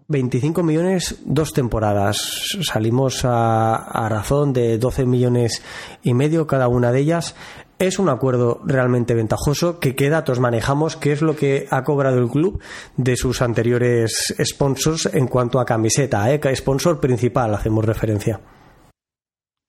[0.09, 2.57] 25 eh, millones, dos temporadas.
[2.63, 5.63] Salimos a, a, razón de 12 millones
[6.03, 7.35] y medio cada una de ellas
[7.87, 9.81] es un acuerdo realmente ventajoso.
[9.81, 10.97] ¿Qué, qué datos manejamos?
[10.97, 12.61] ¿Qué es lo que ha cobrado el club
[12.97, 16.33] de sus anteriores sponsors en cuanto a camiseta?
[16.33, 16.41] Eh?
[16.55, 18.41] Sponsor principal, hacemos referencia.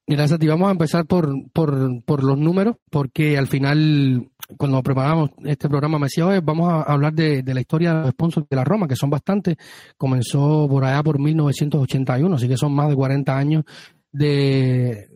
[0.06, 5.66] Mira, Sati, vamos a empezar por, por, los números, porque al final cuando preparamos este
[5.66, 8.86] programa me decía, vamos a hablar de, la historia de los sponsors de la Roma,
[8.86, 9.56] que son bastantes.
[9.96, 13.64] Comenzó por allá por 1981, así que son más de 40 años
[14.12, 15.08] de,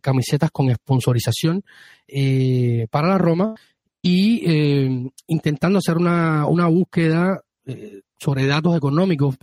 [0.00, 1.64] camisetas con sponsorización
[2.06, 3.54] eh, para la Roma
[4.00, 9.36] y eh, intentando hacer una, una búsqueda eh, sobre datos económicos,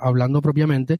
[0.00, 0.98] hablando propiamente,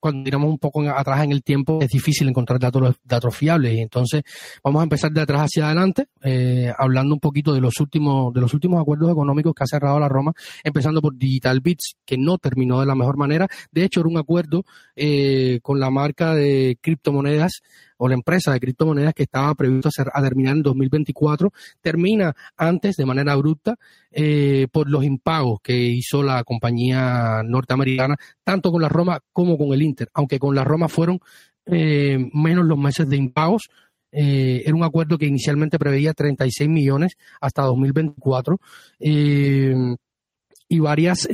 [0.00, 3.74] cuando miramos un poco atrás en el tiempo es difícil encontrar datos, datos fiables.
[3.74, 4.22] Y entonces
[4.62, 8.40] vamos a empezar de atrás hacia adelante eh, hablando un poquito de los últimos de
[8.40, 10.32] los últimos acuerdos económicos que ha cerrado la Roma
[10.62, 13.48] empezando por Digital Bits que no terminó de la mejor manera.
[13.70, 17.62] De hecho era un acuerdo eh, con la marca de criptomonedas
[17.98, 23.06] o la empresa de criptomonedas que estaba previsto a, terminar en 2024 termina antes de
[23.06, 23.76] manera abrupta
[24.10, 29.72] eh, por los impagos que hizo la compañía norteamericana tanto con la Roma como con
[29.72, 31.20] el Inter, aunque con la Roma fueron
[31.66, 33.68] eh, menos los meses de impagos.
[34.12, 38.58] Eh, era un acuerdo que inicialmente preveía 36 millones hasta 2024
[38.98, 41.28] y varias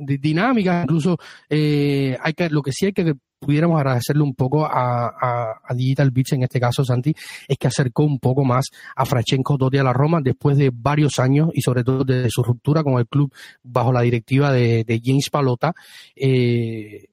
[0.00, 1.18] dinámicas, incluso
[1.48, 6.42] hay que, lo que sí hay que pudiéramos agradecerle un poco a, Digital Beach, en
[6.42, 7.14] este caso, Santi,
[7.46, 11.18] es que acercó un poco más a Frachenko Totti a la Roma después de varios
[11.18, 15.28] años y sobre todo desde su ruptura con el club bajo la directiva de, James
[15.30, 15.74] Palota.
[16.14, 17.08] Eh,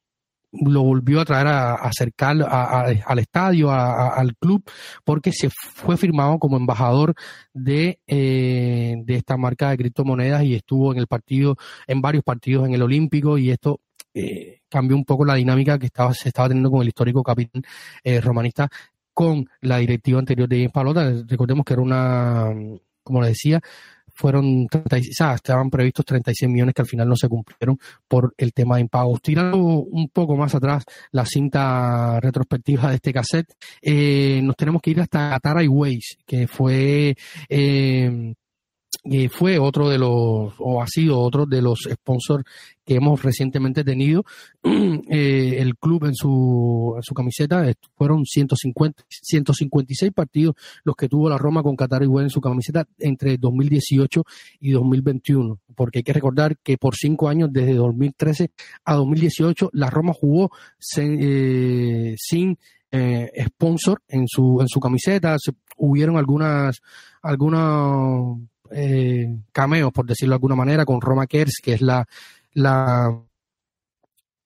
[0.54, 4.64] lo volvió a traer a, acercar al estadio, al club,
[5.04, 7.16] porque se fue firmado como embajador
[7.66, 11.58] eh, de esta marca de criptomonedas y estuvo en el partido,
[11.88, 13.80] en varios partidos en el Olímpico y esto
[14.13, 17.63] eh, cambió un poco la dinámica que estaba, se estaba teniendo con el histórico capitán
[18.04, 18.69] eh, romanista
[19.13, 21.12] con la directiva anterior de James Palota.
[21.28, 22.52] Recordemos que era una,
[23.04, 23.62] como le decía,
[24.13, 28.76] fueron 30, estaban previstos 36 millones que al final no se cumplieron por el tema
[28.76, 29.21] de impagos.
[29.21, 34.91] Tirando un poco más atrás la cinta retrospectiva de este cassette, eh, nos tenemos que
[34.91, 37.15] ir hasta Qatar Airways, que fue
[37.49, 38.34] eh,
[39.04, 42.46] y fue otro de los, o ha sido otro de los sponsors
[42.86, 44.24] que hemos recientemente tenido.
[45.16, 51.30] Eh, el club en su, en su camiseta fueron 150, 156 partidos los que tuvo
[51.30, 54.24] la Roma con Qatar y en su camiseta entre 2018
[54.60, 55.60] y 2021.
[55.76, 58.52] Porque hay que recordar que por cinco años, desde 2013
[58.86, 60.52] a 2018, la Roma jugó
[60.98, 62.58] eh, sin
[62.92, 65.36] eh, sponsor en su, en su camiseta.
[65.78, 66.82] hubieron algunas,
[67.22, 68.40] algunas
[68.71, 72.06] eh, cameos, por decirlo de alguna manera, con Roma Kers, que es la,
[72.54, 73.23] la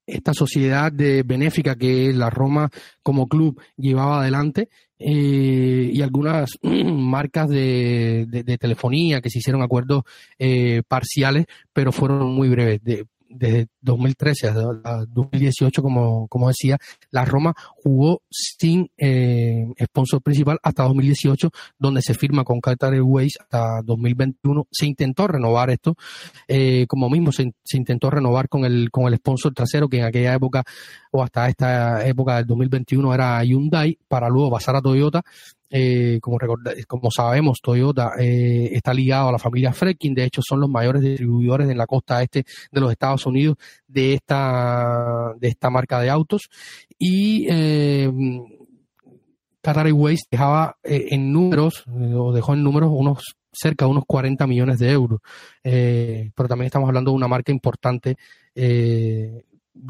[0.08, 2.70] esta sociedad de benéfica que la Roma
[3.04, 10.04] como club llevaba adelante eh, y algunas marcas de, de, telefonía que se hicieron acuerdos
[10.40, 12.82] eh, parciales pero fueron muy breves.
[12.84, 16.78] De, desde 2013 a 2018, como, como decía,
[17.12, 23.38] la Roma jugó sin eh, sponsor principal hasta 2018, donde se firma con Qatar Airways
[23.40, 24.68] hasta 2021.
[24.72, 25.96] Se intentó renovar esto,
[26.48, 30.06] eh, como mismo se, se, intentó renovar con el, con el sponsor trasero, que en
[30.06, 30.64] aquella época
[31.12, 35.24] o hasta esta época del 2021 era Hyundai, para luego pasar a Toyota
[35.70, 36.38] eh, como,
[36.88, 41.02] como sabemos, Toyota eh, está ligado a la familia Fredkin, de hecho son los mayores
[41.02, 46.10] distribuidores en la costa este de los Estados Unidos de esta, de esta marca de
[46.10, 46.50] autos.
[46.98, 48.12] Y eh,
[49.62, 54.46] Qatar Airways dejaba eh, en números, o dejó en números unos cerca de unos 40
[54.46, 55.20] millones de euros.
[55.64, 58.18] pero también estamos hablando de una marca importante
[58.60, 59.44] eh,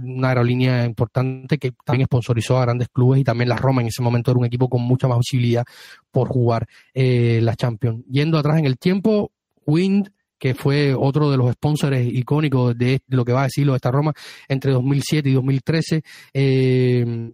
[0.04, 4.02] una aerolínea importante que también sponsorizó a grandes clubes y también la Roma en ese
[4.02, 5.66] momento era un equipo con mucha más posibilidad
[6.12, 8.04] por jugar eh, la Champions.
[8.10, 9.32] Yendo atrás en el tiempo,
[9.66, 13.78] Wind, que fue otro de los sponsors icónicos de, lo que va a decirlo de
[13.78, 14.14] esta Roma
[14.48, 16.02] entre 2007 y 2013,
[16.34, 17.32] eh,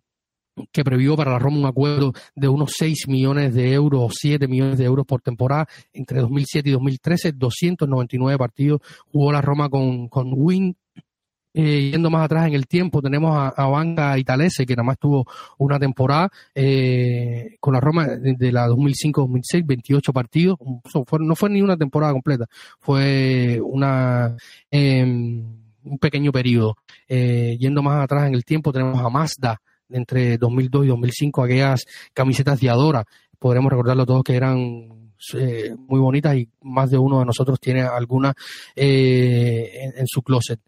[0.72, 4.48] que previó para la Roma un acuerdo de unos 6 millones de euros o 7
[4.48, 10.08] millones de euros por temporada entre 2007 y 2013, 299 partidos jugó la Roma con,
[10.08, 10.76] con Wind
[11.56, 14.98] eh, yendo más atrás en el tiempo, tenemos a, a Banga Italese, que nada más
[14.98, 15.28] tuvo
[15.60, 20.58] una temporada eh, con la Roma de, la 2005-2006, 28 partidos.
[21.20, 22.48] no fue ni una temporada completa,
[22.80, 24.36] fue una
[24.72, 25.44] em,
[25.84, 26.77] un pequeño periodo.
[27.08, 31.86] Eh, yendo más atrás en el tiempo, tenemos a Mazda entre 2002 y 2005, aquellas
[32.13, 33.06] camisetas de Adora.
[33.38, 35.12] Podremos recordarlo todos que eran
[35.88, 38.34] muy bonitas y más de uno de nosotros tiene alguna
[38.75, 40.60] en, su closet.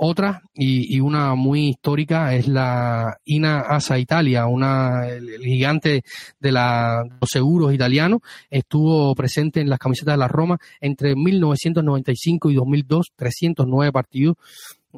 [0.00, 6.04] Otra y, una muy histórica es la INA ASA Italia, una, el, gigante
[6.38, 8.20] de, la, los seguros italianos.
[8.48, 14.36] Estuvo presente en las camisetas de la Roma entre 1995 y 2002, 309 partidos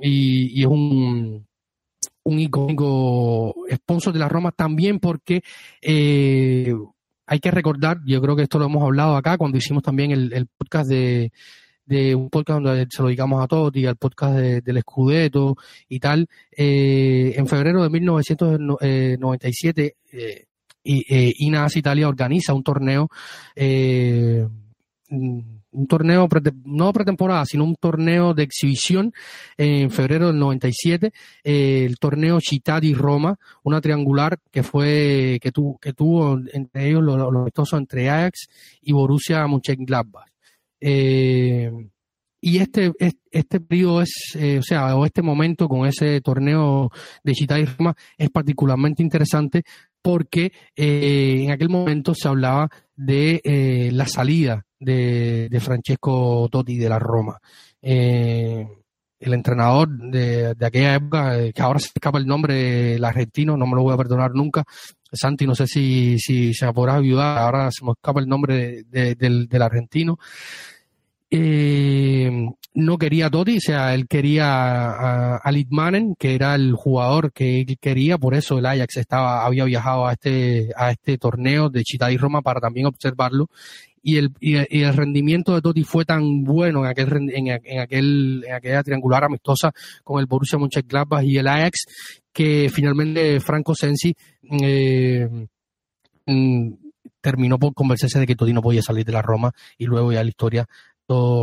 [0.03, 1.47] y, es un,
[2.25, 5.43] un icónico sponsor de la Roma también porque
[5.81, 6.75] eh,
[7.31, 10.47] hay que recordar, yo creo que esto lo hemos hablado acá cuando hicimos también el,
[10.59, 11.33] podcast de,
[11.91, 15.57] de un podcast donde se lo dedicamos a Totti, al podcast del Scudetto
[15.89, 16.29] y tal.
[16.57, 20.45] Eh, en febrero de 1997, eh,
[20.85, 23.09] eh, INAS Italia organiza un torneo
[23.57, 24.47] eh,
[25.73, 26.29] un torneo,
[26.65, 29.13] no pretemporada, sino un torneo de exhibición
[29.57, 31.13] en febrero del 97,
[31.45, 36.89] eh, el torneo Città di Roma, una triangular que fue, que, tuvo que tuvo entre
[36.89, 38.49] ellos los, los entre Ajax
[38.83, 40.27] y Borussia Mönchengladbach.
[40.81, 41.71] Eh,
[42.41, 42.93] y este,
[43.31, 46.91] este periodo es, eh, o sea, o este momento con ese torneo
[47.23, 49.63] de di Roma es particularmente interesante
[50.01, 56.99] porque eh, en aquel momento se hablaba de la salida de, Francesco Totti de la
[56.99, 57.39] Roma.
[57.83, 63.75] El entrenador de, aquella época, que ahora se escapa el nombre, el argentino, no me
[63.77, 64.65] lo voy a perdonar nunca.
[65.13, 68.85] Santi, no sé si, si se me podrá ayudar, ahora se me escapa el nombre
[68.85, 70.19] del, del, argentino.
[71.31, 72.31] Eh,
[72.75, 77.61] no quería a Totti, o sea, él quería a, Litmanen, que era el jugador que
[77.61, 81.83] él quería, por eso el Ajax estaba, había viajado a este, a este torneo de
[81.83, 83.49] Chita y Roma para también observarlo.
[84.03, 88.55] Y el, y, el rendimiento de Totti fue tan bueno en aquel, en, aquel, en
[88.55, 89.73] aquella triangular amistosa
[90.03, 91.85] con el Borussia Mönchengladbach y el Ajax,
[92.33, 94.15] que finalmente Franco Sensi,
[94.63, 95.29] eh,
[96.27, 96.73] mm,
[97.21, 100.23] terminó por convencerse de que Totti no podía salir de la Roma y luego ya
[100.23, 100.67] la historia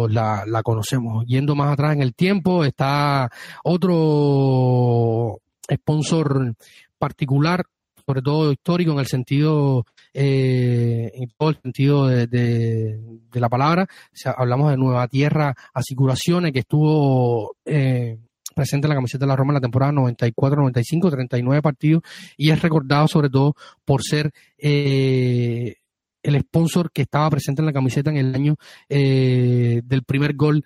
[0.09, 1.25] la, la conocemos.
[1.25, 3.29] Yendo más atrás en el tiempo, está
[3.63, 5.39] otro
[5.71, 6.55] sponsor
[6.97, 7.65] particular,
[8.05, 9.85] sobre todo histórico en el sentido
[10.19, 12.99] eh, en todo el sentido de,
[13.33, 13.87] la palabra.
[14.35, 18.17] hablamos de Nueva Tierra Aseguraciones, que estuvo eh,
[18.55, 22.01] presente en la camiseta de la Roma en la temporada 94-95, 39 partidos,
[22.35, 23.53] y es recordado sobre todo
[23.85, 25.75] por ser eh,
[26.23, 28.55] el sponsor que estaba presente en la camiseta en el año
[28.89, 30.65] del primer gol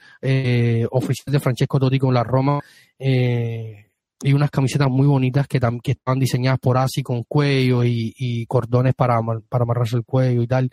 [0.91, 2.61] oficial de Francesco Totti con la Roma.
[4.23, 8.93] Y unas camisetas muy bonitas que, que estaban diseñadas por Asi con cuello y, cordones
[8.93, 9.19] para,
[9.49, 10.71] para amarrarse el cuello y tal,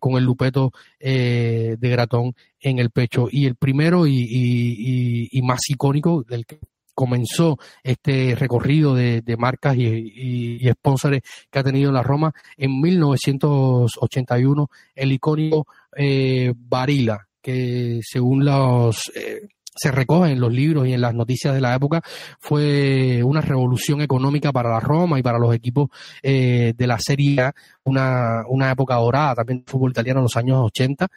[0.00, 3.28] con el lupeto de gratón en el pecho.
[3.30, 6.58] Y el primero y, más icónico, del que
[6.96, 11.20] comenzó este recorrido de, marcas y, y, sponsors
[11.50, 19.12] que ha tenido la Roma en 1981, el icónico eh, Barilla, que según los...
[19.14, 19.46] Eh,
[19.76, 22.02] se recoge en los libros y en las noticias de la época,
[22.40, 25.88] fue una revolución económica para la Roma y para los equipos
[26.22, 27.54] eh, de la Serie A,
[27.84, 31.08] una, una época dorada también del fútbol italiano en los años 80,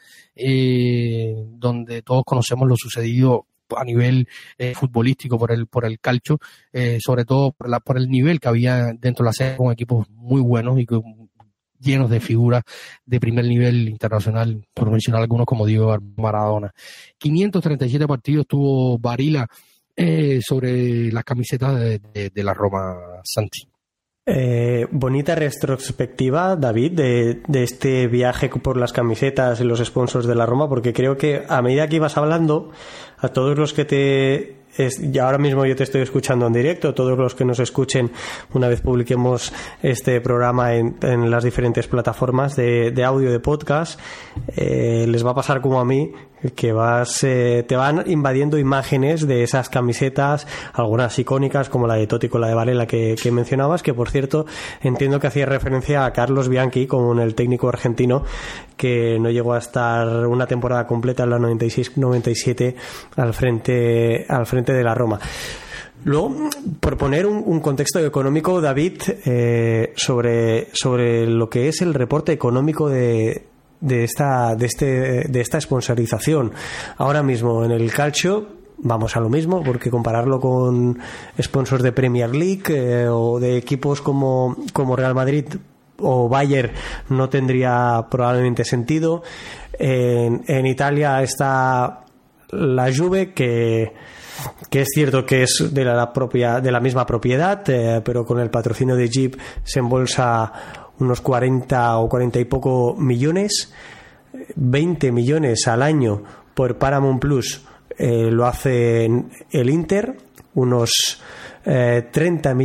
[1.58, 3.46] donde todos conocemos lo sucedido
[3.78, 6.40] a nivel eh, futbolístico por el por el calcio,
[6.74, 9.72] eh, sobre todo por, la, por el nivel que había dentro de la serie con
[9.72, 10.86] equipos muy buenos y
[11.80, 12.64] llenos de figuras
[13.06, 16.72] de primer nivel internacional, por mencionar algunos como Diego Maradona.
[17.18, 19.48] 537 partidos tuvo Barila
[19.96, 23.68] eh, sobre las camisetas de, la Roma Santi.
[24.26, 30.46] Eh, bonita retrospectiva, David, de, este viaje por las camisetas y los sponsors de la
[30.46, 32.72] Roma, porque creo que a medida que ibas hablando,
[33.18, 37.18] a todos los que te y ahora mismo yo te estoy escuchando en directo, todos
[37.18, 38.12] los que nos escuchen
[38.54, 39.52] una vez publiquemos
[39.82, 44.00] este programa en, en las diferentes plataformas de, de audio de podcast,
[44.56, 46.12] eh, les va a pasar como a mí,
[46.56, 52.08] que vas, eh, te van invadiendo imágenes de esas camisetas, algunas icónicas como la de
[52.08, 54.46] Totti con la de Varela que, mencionabas, que por cierto
[54.82, 58.24] entiendo que hacía referencia a Carlos Bianchi como el técnico argentino
[58.78, 62.76] que no llegó a estar una temporada completa en la 96-97
[63.18, 65.20] al frente, al frente de la Roma.
[66.06, 66.34] Luego,
[66.80, 72.88] por poner un, contexto económico, David, eh, sobre, sobre lo que es el reporte económico
[72.88, 73.44] de,
[73.82, 74.86] de esta, de, este,
[75.28, 76.52] de esta sponsorización.
[76.98, 81.00] Ahora mismo en el calcio vamos a lo mismo, porque compararlo con
[81.42, 85.46] sponsors de Premier League eh, o de equipos como, como Real Madrid
[85.98, 86.74] o Bayer
[87.10, 89.22] no tendría probablemente sentido.
[89.78, 92.06] En, en Italia está
[92.52, 93.94] la Juve que
[94.70, 98.40] que es cierto que es de la propia de la misma propiedad eh, pero con
[98.40, 103.74] el patrocinio de Jeep se embolsa unos 40 o 40 y poco millones
[104.56, 106.24] 20 millones al año
[106.54, 107.66] por Paramount Plus
[107.98, 109.06] eh, lo hace
[109.52, 110.16] el Inter
[110.56, 111.22] unos
[111.64, 112.56] 30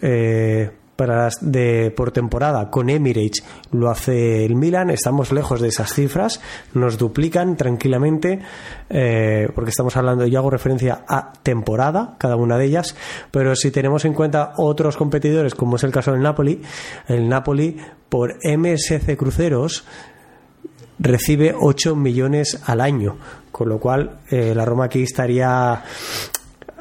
[0.00, 0.70] eh,
[1.00, 3.42] para de, por temporada con Emirates
[3.72, 4.90] lo hace el Milan.
[4.90, 6.42] Estamos lejos de esas cifras,
[6.74, 8.40] nos duplican tranquilamente,
[8.90, 12.94] eh, porque estamos hablando, yo hago referencia a temporada, cada una de ellas,
[13.30, 16.60] pero si tenemos en cuenta otros competidores, como es el caso del Napoli,
[17.08, 17.78] el Napoli
[18.10, 19.86] por MSC Cruceros
[20.98, 23.16] recibe 8 millones al año,
[23.50, 25.82] con lo cual eh, la Roma aquí estaría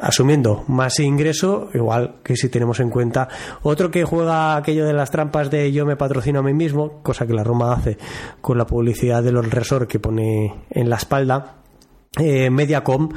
[0.02, 3.28] asumiendo más ingreso, igual que si tenemos en cuenta
[3.62, 7.28] otro que juega aquello de las trampas de yo me patrocino a mí mismo, cosa
[7.28, 7.98] que la Roma hace
[8.42, 11.56] con la publicidad de los resort que pone en la espalda.
[12.18, 13.10] Eh, Mediacom,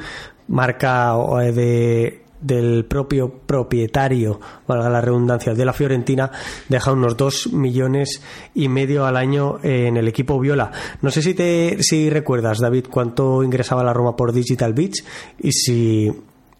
[0.47, 6.29] marca eh, de del propio propietario, valga la redundancia, de la Fiorentina,
[6.67, 8.21] deja unos dos millones
[8.53, 10.71] y medio al año en el equipo Viola.
[11.01, 15.03] No sé si te si recuerdas, David, cuánto ingresaba la Roma por Digital Beach
[15.39, 16.11] y si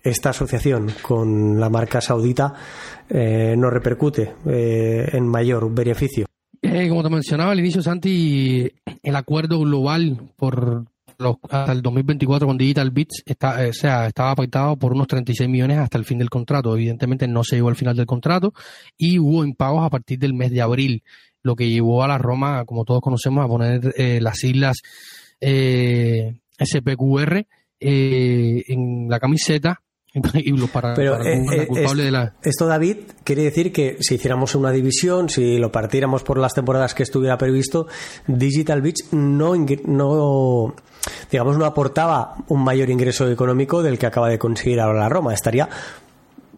[0.04, 2.54] esta asociación con la marca saudita
[3.10, 6.26] eh, no repercute eh, en mayor beneficio.
[6.62, 10.86] Eh, como te mencionaba al inicio, Santi, el acuerdo global por
[11.49, 15.78] hasta el 2024 con Digital Bits está, eh, sea, estaba pactado por unos 36 millones
[15.78, 16.74] hasta el fin del contrato.
[16.74, 18.54] Evidentemente no se llegó al final del contrato
[18.97, 21.04] y hubo impagos a partir del mes de abril,
[21.41, 24.78] lo que llevó a la Roma, como todos conocemos, a poner eh, las islas
[25.39, 27.45] eh, SPQR
[27.86, 29.82] en la camiseta
[30.72, 31.18] para, Pero
[31.68, 32.34] culpable de la...
[32.43, 36.93] esto, David, quiere decir que si hiciéramos una división, si lo partiéramos por las temporadas
[36.93, 37.88] que estuviera previsto,
[38.28, 39.55] Digital Beach no,
[39.86, 40.76] no
[41.32, 45.34] digamos, no aportaba un mayor ingreso económico del que acaba de conseguir ahora la Roma.
[45.34, 45.68] Estaría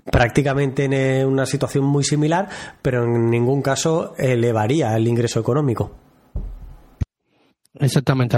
[0.03, 2.49] prácticamente en eh, una situación muy similar,
[2.81, 5.95] pero en ningún caso elevaría el ingreso económico.
[7.79, 8.37] Exactamente.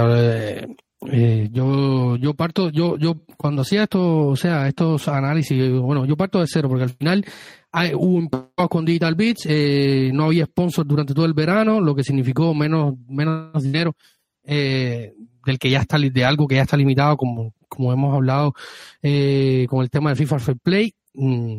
[1.06, 6.16] Eh, yo yo parto yo yo cuando hacía esto o sea estos análisis bueno yo
[6.16, 7.24] parto de cero porque al final
[7.70, 8.28] hay, hubo un
[8.68, 12.94] con Digital Beats eh, no había sponsors durante todo el verano lo que significó menos
[13.06, 13.94] menos dinero
[14.42, 18.54] eh, del que ya está de algo que ya está limitado como, como hemos hablado
[19.02, 20.94] eh, con el tema del FIFA Fair Play.
[21.14, 21.58] Mm,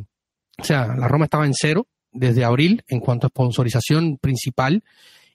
[0.58, 4.84] o sea la Roma estaba en cero desde abril en cuanto a sponsorización principal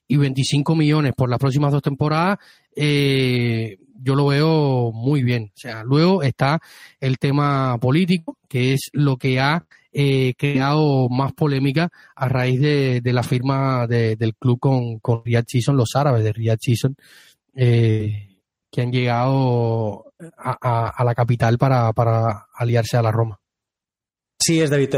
[0.07, 2.37] y 25 millones por las próximas dos temporadas
[2.75, 6.59] eh, yo lo veo muy bien o sea luego está
[6.99, 9.65] el tema político que es lo que ha
[9.97, 15.77] eh, creado más polémica a raíz de, la firma del club con, con Riyad Season,
[15.77, 16.97] los árabes de Riyad Season,
[17.55, 18.35] eh,
[18.69, 21.93] que han llegado a, la capital para,
[22.53, 23.39] aliarse a la Roma.
[24.37, 24.95] Sí, es David,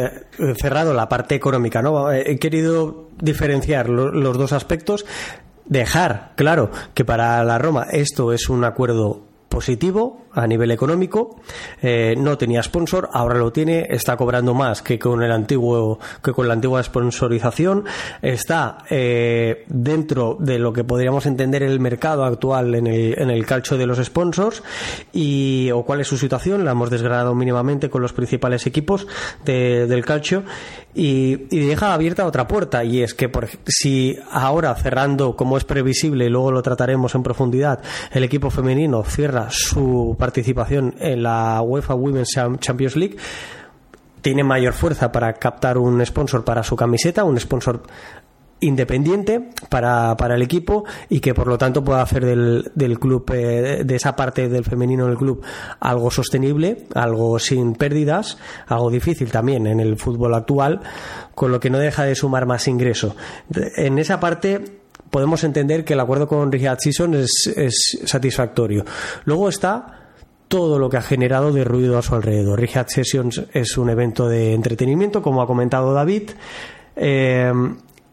[0.59, 2.11] cerrado la parte económica, ¿no?
[2.11, 5.05] He querido diferenciar los dos aspectos,
[5.69, 11.35] dejar claro que para la Roma esto es un acuerdo positivo a nivel económico.
[11.81, 16.31] Eh, no tenía sponsor, ahora lo tiene, está cobrando más que con el antiguo, que
[16.31, 17.85] con la antigua sponsorización.
[18.21, 23.45] Está eh, dentro de lo que podríamos entender el mercado actual en el, en el
[23.45, 24.63] calcio de los sponsors
[25.11, 26.63] y o cuál es su situación.
[26.63, 29.07] La hemos desgranado mínimamente con los principales equipos
[29.43, 30.43] del calcio
[30.93, 35.63] y, y, deja abierta otra puerta y es que por, si ahora cerrando como es
[35.63, 37.81] previsible, luego lo trataremos en profundidad,
[38.11, 43.15] el equipo femenino cierra su participación en la UEFA Women's Champions League
[44.21, 47.83] tiene mayor fuerza para captar un sponsor para su camiseta, un sponsor
[48.59, 53.23] independiente para, para el equipo y que por lo tanto pueda hacer del, del club,
[53.33, 55.41] eh, de esa parte del femenino del club,
[55.79, 60.81] algo sostenible, algo sin pérdidas, algo difícil también en el fútbol actual,
[61.35, 63.15] con lo que no deja de sumar más ingreso.
[63.77, 68.83] En esa parte podemos entender que el acuerdo con Richard Season es, es satisfactorio.
[69.23, 69.96] Luego está
[70.47, 72.59] todo lo que ha generado de ruido a su alrededor.
[72.59, 76.31] Richard Sessions es un evento de entretenimiento, como ha comentado David,
[76.95, 77.51] eh,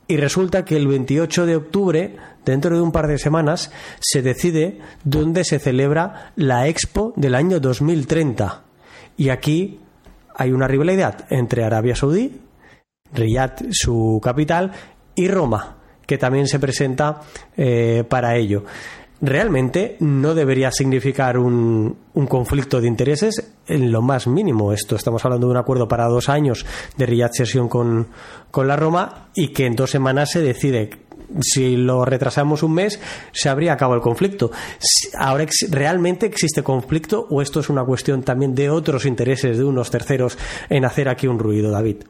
[0.06, 4.80] y resulta que el 28 de octubre, dentro de un par de semanas, se decide
[5.04, 8.62] dónde se celebra la Expo del año 2030.
[9.16, 9.80] Y aquí
[10.34, 12.40] hay una rivalidad entre Arabia Saudí,
[13.14, 14.72] Riyadh, su capital,
[15.14, 15.76] y Roma,
[16.06, 17.20] que también se presenta
[17.56, 18.64] eh, para ello
[19.20, 24.72] realmente no debería significar un, un, conflicto de intereses en lo más mínimo.
[24.72, 28.08] Esto estamos hablando de un acuerdo para dos años de Riyadh Sesión con,
[28.50, 30.90] con la Roma y que en dos semanas se decide
[31.40, 33.00] si lo retrasamos un mes,
[33.32, 34.50] se habría acabado el conflicto.
[35.18, 39.90] ¿Ahora realmente existe conflicto o esto es una cuestión también de otros intereses de unos
[39.90, 40.38] terceros
[40.68, 42.04] en hacer aquí un ruido, David?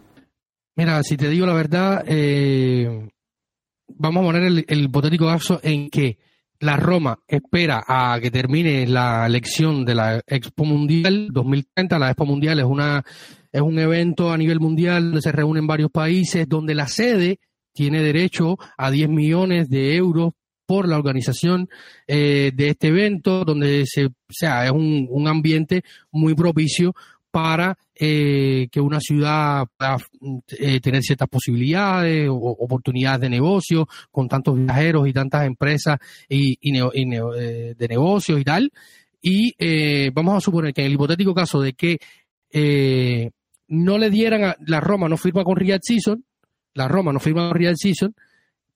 [0.77, 3.09] Mira, si te digo la verdad, eh,
[3.89, 5.29] vamos a poner el, el hipotético
[5.63, 6.19] en que
[6.61, 11.99] la Roma espera a que termine la elección de la Expo Mundial 2030.
[11.99, 13.05] La Expo Mundial es una
[13.53, 17.39] es un evento a nivel mundial donde se reúnen varios países, donde la sede
[17.73, 20.33] tiene derecho a 10 millones de euros
[20.67, 21.69] por la organización
[22.09, 26.95] eh, de este evento, donde se, sea, es un, un ambiente muy propicio
[27.35, 29.97] para eh, que una ciudad pueda
[30.57, 36.57] eh, tener ciertas posibilidades o oportunidades de negocio con tantos viajeros y tantas empresas y,
[36.61, 38.71] y, eh, de negocios y tal.
[39.21, 41.99] Y eh, vamos a suponer que en el hipotético caso de que
[43.67, 46.25] no le dieran a la Roma no firma con Riyadh Season,
[46.75, 48.15] la Roma no firma con Riyadh Season,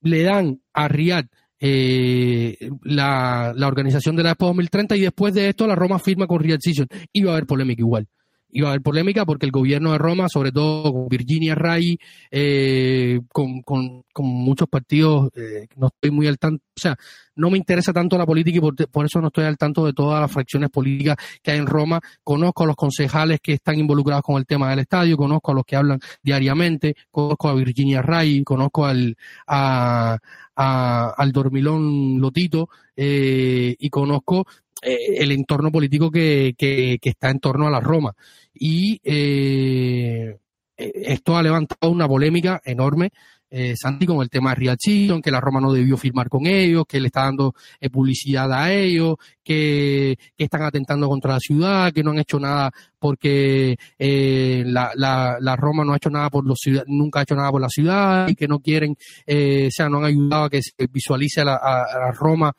[0.01, 1.29] le dan a Riyadh
[1.61, 6.27] eh, la, la, organización de la Expo 2030 y después de esto la Roma firma
[6.27, 6.89] con Riyadh Season.
[7.13, 8.09] Y va a haber polémica igual
[8.51, 11.99] iba a haber polémica porque el gobierno de Roma, sobre todo con Virginia Ray,
[12.31, 16.97] eh, con, con, con, muchos partidos, eh, no estoy muy al tanto, o sea,
[17.37, 19.93] no me interesa tanto la política y por, por, eso no estoy al tanto de
[19.93, 22.01] todas las fracciones políticas que hay en Roma.
[22.25, 25.65] Conozco a los concejales que están involucrados con el tema del estadio, conozco a los
[25.65, 30.19] que hablan diariamente, conozco a Virginia Ray, conozco al, a,
[30.57, 34.47] a, al dormilón Lotito eh, y conozco
[34.83, 38.13] eh, el entorno político que, que, está en torno a la Roma.
[38.55, 40.37] Y eh,
[40.77, 43.11] esto ha levantado una polémica enorme,
[43.51, 46.85] eh, Santi, con el tema de Riachillon, que la Roma no debió firmar con ellos,
[46.87, 51.93] que le está dando eh, publicidad a ellos, que, que, están atentando contra la ciudad,
[51.93, 56.29] que no han hecho nada porque eh, la, la, la, Roma no ha hecho nada
[56.29, 59.71] por los ciudad, nunca ha hecho nada por la ciudad y que no quieren, o
[59.71, 62.53] sea, no han ayudado a que se visualice a la, a la Roma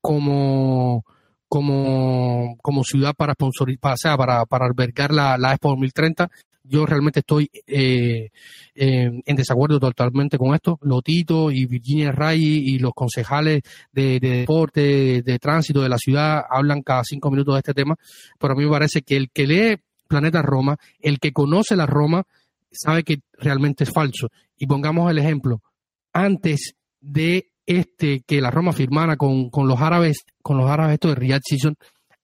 [0.00, 1.04] como
[1.52, 6.30] como, como ciudad para o sea, para, para albergar la, la Expo 2030.
[6.64, 8.30] Yo realmente estoy eh,
[8.74, 10.78] en desacuerdo totalmente con esto.
[10.80, 13.60] Lotito y Virginia Ray y los concejales
[13.92, 17.74] de, de deporte, de, de, tránsito de la ciudad hablan cada cinco minutos de este
[17.74, 17.96] tema,
[18.38, 19.76] pero a mí me parece que el que lee
[20.08, 22.22] Planeta Roma, el que conoce la Roma,
[22.70, 24.30] sabe que realmente es falso.
[24.56, 25.60] Y pongamos el ejemplo,
[26.14, 31.08] antes de este que la Roma firmara con, con los árabes, con los árabes esto
[31.08, 31.76] de Riyadh Season,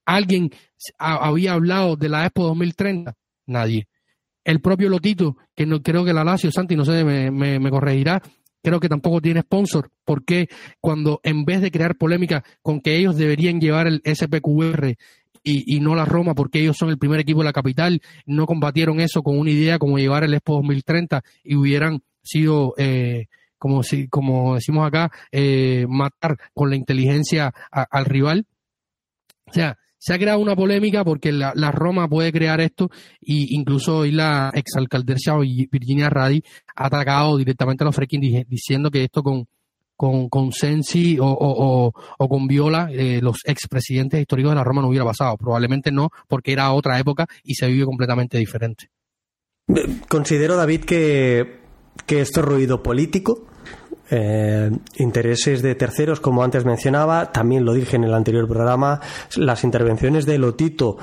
[0.04, 0.50] ¿alguien
[0.98, 3.14] había hablado de la Expo 2030?
[3.46, 3.86] Nadie.
[4.44, 8.22] El propio Lotito, que no creo que la Lazio, Santi, no sé, me, corregirá,
[8.62, 10.48] creo que tampoco tiene sponsor, porque
[10.80, 14.96] cuando en vez de crear polémica con que ellos deberían llevar el SPQR
[15.44, 18.46] y, y, no la Roma, porque ellos son el primer equipo de la capital, no
[18.46, 23.26] combatieron eso con una idea como llevar el Expo 2030 y hubieran sido eh,
[23.58, 28.46] como, si, como decimos acá, eh, matar con la inteligencia al rival.
[29.46, 32.88] O sea, se ha creado una polémica porque la, Roma puede crear esto
[33.20, 36.42] y incluso hoy la exalcaldesa Virginia Radi
[36.76, 39.46] ha atacado directamente a los freaking diciendo que esto con,
[39.96, 44.64] con, con Sensi o, o, o, o con Viola, eh, los expresidentes históricos de la
[44.64, 45.36] Roma no hubiera pasado.
[45.36, 48.90] Probablemente no, porque era otra época y se vive completamente diferente.
[50.08, 51.67] Considero, David, que
[52.06, 53.44] que esto es ruido político,
[54.10, 59.00] eh, intereses de terceros, como antes mencionaba, también lo dije en el anterior programa,
[59.36, 60.96] las intervenciones de Lotito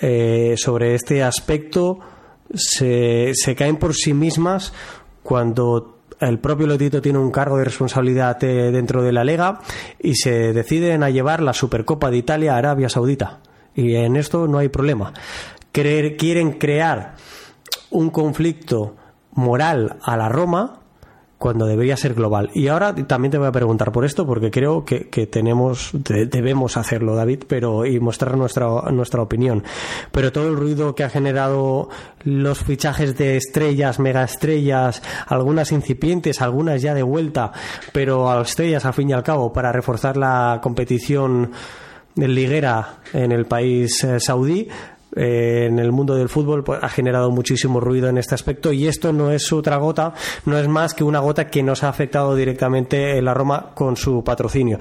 [0.00, 1.98] eh, sobre este aspecto
[2.54, 4.72] se, se, caen por sí mismas
[5.24, 9.60] cuando el propio Lotito tiene un cargo de responsabilidad eh, dentro de la Lega
[9.98, 13.40] y se deciden a llevar la Supercopa de Italia a Arabia Saudita.
[13.74, 15.12] Y en esto no hay problema.
[15.72, 17.16] Quieren crear
[17.90, 18.96] un conflicto
[19.32, 20.82] moral a la Roma
[21.42, 22.50] cuando debería ser global.
[22.54, 26.76] Y ahora también te voy a preguntar por esto, porque creo que, que tenemos, debemos
[26.76, 29.64] hacerlo, David, pero y mostrar nuestra, nuestra opinión.
[30.12, 31.88] Pero todo el ruido que ha generado
[32.22, 37.50] los fichajes de estrellas, megaestrellas, algunas incipientes, algunas ya de vuelta,
[37.92, 41.50] pero a estrellas al fin y al cabo, para reforzar la competición
[42.14, 44.68] liguera en el país eh, saudí,
[45.14, 48.86] eh, en el mundo del fútbol pues, ha generado muchísimo ruido en este aspecto y
[48.86, 50.14] esto no es otra gota,
[50.46, 53.96] no es más que una gota que nos ha afectado directamente en la Roma con
[53.96, 54.78] su patrocinio.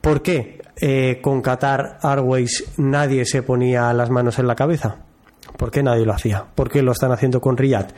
[0.00, 5.11] ¿Por qué eh, con Qatar Airways nadie se ponía las manos en la cabeza?
[5.56, 6.44] ¿Por qué nadie lo hacía?
[6.54, 7.92] ¿Por qué lo están haciendo con Riyadh?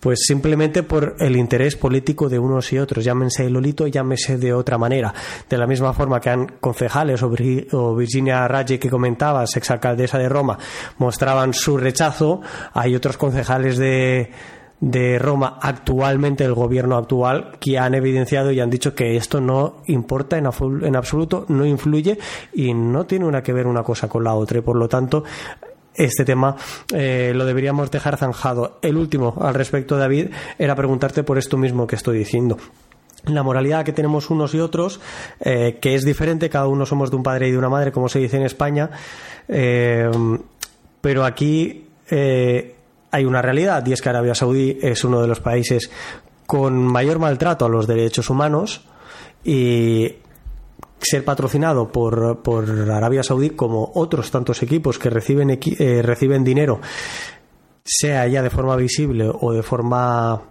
[0.00, 4.78] Pues simplemente por el interés político de unos y otros, llámense Lolito, llámese de otra
[4.78, 5.14] manera.
[5.48, 10.58] De la misma forma que han concejales o Virginia Raggi que comentabas, exalcaldesa de Roma,
[10.98, 12.40] mostraban su rechazo,
[12.72, 14.30] hay otros concejales de
[14.82, 19.76] de Roma actualmente, el gobierno actual, que han evidenciado y han dicho que esto no
[19.86, 20.48] importa en,
[20.82, 22.18] en absoluto, no influye
[22.52, 24.58] y no tiene una que ver una cosa con la otra.
[24.58, 25.22] Y por lo tanto,
[25.94, 26.56] este tema
[26.92, 28.78] eh, lo deberíamos dejar zanjado.
[28.82, 30.28] El último al respecto, David,
[30.58, 32.58] era preguntarte por esto mismo que estoy diciendo
[33.26, 35.00] la moralidad que tenemos unos y otros,
[35.38, 38.08] eh, que es diferente, cada uno somos de un padre y de una madre, como
[38.08, 38.90] se dice en España,
[39.46, 40.10] eh,
[41.00, 45.88] pero aquí hay una realidad y es que Arabia Saudí es uno de los países
[46.48, 48.82] con mayor maltrato a los derechos humanos
[49.44, 50.16] y
[51.02, 56.80] ser patrocinado por, por Arabia Saudí como otros tantos equipos que reciben, eh, reciben dinero,
[57.84, 60.42] sea ya de forma visible o de forma,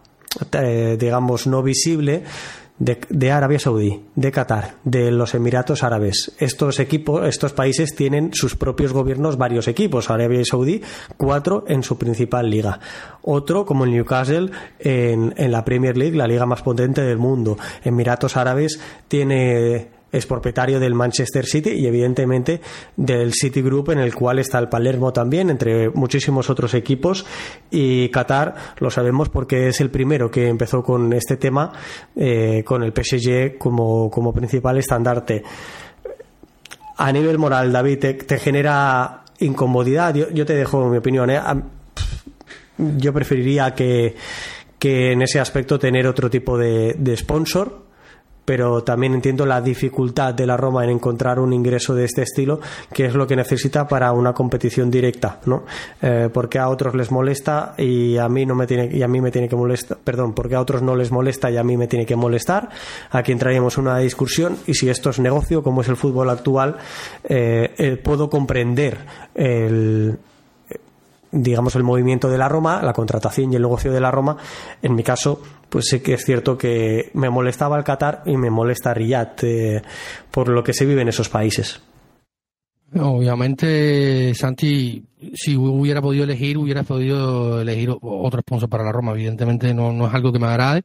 [0.53, 2.23] eh, digamos, no visible,
[2.81, 6.31] de, Arabia Saudí, de Qatar, de los Emiratos Árabes.
[6.39, 10.09] Estos equipos, estos países tienen sus propios gobiernos, varios equipos.
[10.09, 10.81] Arabia Saudí,
[11.15, 12.79] cuatro en su principal liga.
[13.21, 14.49] Otro, como el Newcastle,
[14.79, 17.55] en, en la Premier League, la liga más potente del mundo.
[17.83, 22.61] Emiratos Árabes tiene es propietario del Manchester City y evidentemente
[22.95, 27.25] del City Group en el cual está el Palermo también, entre muchísimos otros equipos.
[27.69, 31.71] Y Qatar lo sabemos porque es el primero que empezó con este tema,
[32.15, 35.43] eh, con el PSG como, como principal estandarte.
[36.97, 40.13] A nivel moral, David, te, genera incomodidad.
[40.13, 41.29] Yo, te dejo mi opinión.
[41.29, 41.41] ¿eh?
[42.77, 44.15] Yo preferiría que,
[44.77, 47.90] que en ese aspecto tener otro tipo de, de sponsor
[48.45, 52.59] pero también entiendo la dificultad de la Roma en encontrar un ingreso de este estilo,
[52.93, 55.63] que es lo que necesita para una competición directa, ¿no?
[56.01, 59.21] Eh, porque a otros les molesta y a mí no me tiene y a mí
[59.21, 61.87] me tiene que molestar, perdón, porque a otros no les molesta y a mí me
[61.87, 62.69] tiene que molestar.
[63.11, 66.77] Aquí entraríamos una discusión y si esto es negocio, como es el fútbol actual,
[67.23, 68.97] eh, eh, puedo comprender
[69.35, 70.17] el
[71.31, 74.37] digamos, el movimiento de la Roma, la contratación y el negocio de la Roma,
[74.81, 78.49] en mi caso, pues sé que es cierto que me molestaba el Qatar y me
[78.49, 79.81] molesta Riyadh eh,
[80.29, 81.81] por lo que se vive en esos países.
[82.93, 85.01] Obviamente, Santi,
[85.33, 89.13] si hubiera podido elegir, hubiera podido elegir otro sponsor para la Roma.
[89.13, 90.81] Evidentemente no, no es algo que me agrade,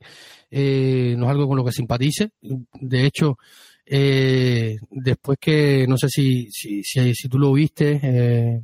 [0.49, 2.31] eh, no es algo con lo que simpatice.
[2.41, 3.39] De hecho,
[3.85, 8.63] eh, después que, no sé si, si, si, si tú lo viste, eh,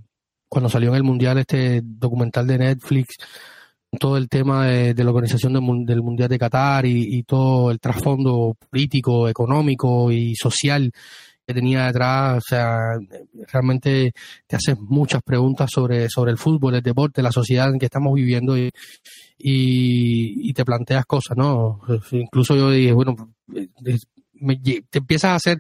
[0.53, 3.17] cuando salió en el Mundial este documental de Netflix,
[3.99, 9.31] todo el tema de, la organización del, Mundial de Qatar y, todo el trasfondo político,
[9.31, 10.93] económico y social
[11.47, 12.77] que tenía detrás, o sea,
[13.51, 14.13] realmente
[14.47, 18.13] te haces muchas preguntas sobre, sobre el fútbol, el deporte, la sociedad en que estamos
[18.13, 18.71] viviendo y,
[19.39, 21.81] y, te planteas cosas, ¿no?
[22.11, 23.17] Incluso yo dije, bueno,
[23.83, 25.59] te empiezas a hacer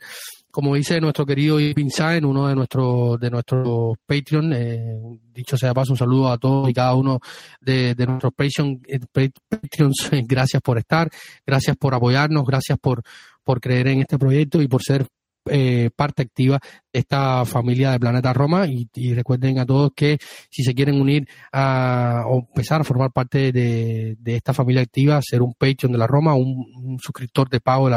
[0.53, 5.01] como dice nuestro querido Irving en uno de nuestros de nuestros Patreon, eh,
[5.33, 7.21] dicho sea paso, un saludo a todos y cada uno
[7.61, 9.01] de, nuestros Patreon, eh,
[9.49, 11.09] Patreons, gracias por estar,
[11.47, 13.03] gracias por apoyarnos, gracias por,
[13.43, 15.07] por creer en este proyecto y por ser
[15.47, 16.61] eh, parte activa
[16.93, 18.67] de esta familia de Planeta Roma.
[18.69, 20.19] Y, recuerden a todos que
[20.51, 25.43] si se quieren unir a, o empezar a formar parte de, esta familia activa, ser
[25.43, 27.91] un Patreon de la Roma, un, suscriptor de pago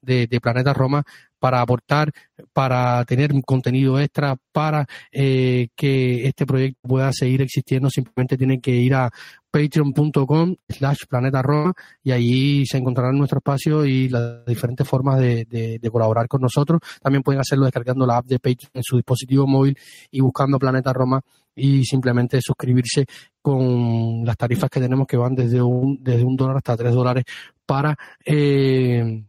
[0.00, 1.04] de, de, Planeta Roma,
[1.38, 2.12] para aportar,
[2.52, 8.72] para tener contenido extra, para eh, que este proyecto pueda seguir existiendo, simplemente tienen que
[8.72, 9.10] ir a
[9.50, 11.72] patreon.com slash planeta Roma
[12.02, 16.80] y allí se encontrarán nuestro espacio y las diferentes formas de, de, colaborar con nosotros.
[17.00, 19.78] También pueden hacerlo descargando la app de Patreon en su dispositivo móvil
[20.10, 21.22] y buscando Planeta Roma
[21.54, 23.06] y simplemente suscribirse
[23.40, 27.24] con las tarifas que tenemos que van desde un, desde un dólar hasta tres dólares
[27.64, 29.24] para eh,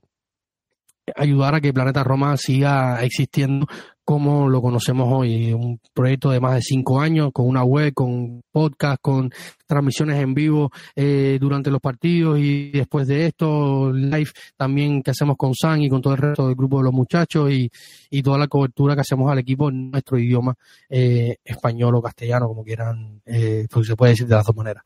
[1.16, 3.68] ayudar a que Planeta Roma siga existiendo
[4.08, 5.52] como lo conocemos hoy.
[5.52, 9.30] Un proyecto de más de cinco años, con una web, con podcast, con
[9.66, 15.36] transmisiones en vivo eh, durante los partidos y después de esto, live también que hacemos
[15.36, 17.70] con San y con todo el resto del grupo de los muchachos y,
[18.10, 20.56] y toda la cobertura que hacemos al equipo en nuestro idioma
[20.90, 24.84] eh, español o castellano, como quieran, eh, porque se puede decir de las dos maneras.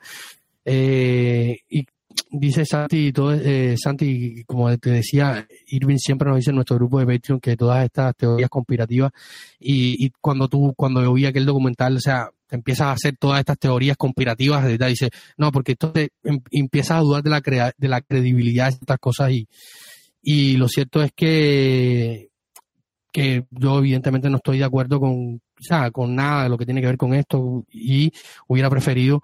[0.66, 1.86] Eh, y
[2.32, 7.00] dice Santi, todo, eh, Santi, como te decía, Irving siempre nos dice en nuestro grupo
[7.00, 9.12] de Patreon que todas estas teorías conspirativas
[9.60, 13.16] y, y cuando tú, cuando yo vi aquel documental, o sea, te empiezas a hacer
[13.18, 14.90] todas estas teorías conspirativas, ¿verdad?
[14.90, 18.76] dice, no, porque entonces em, empiezas a dudar de la, crea de la credibilidad de
[18.76, 19.48] estas cosas y,
[20.22, 22.30] y lo cierto es que,
[23.12, 26.66] que yo evidentemente no estoy de acuerdo con, o sea, con nada de lo que
[26.66, 28.12] tiene que ver con esto y
[28.48, 29.22] hubiera preferido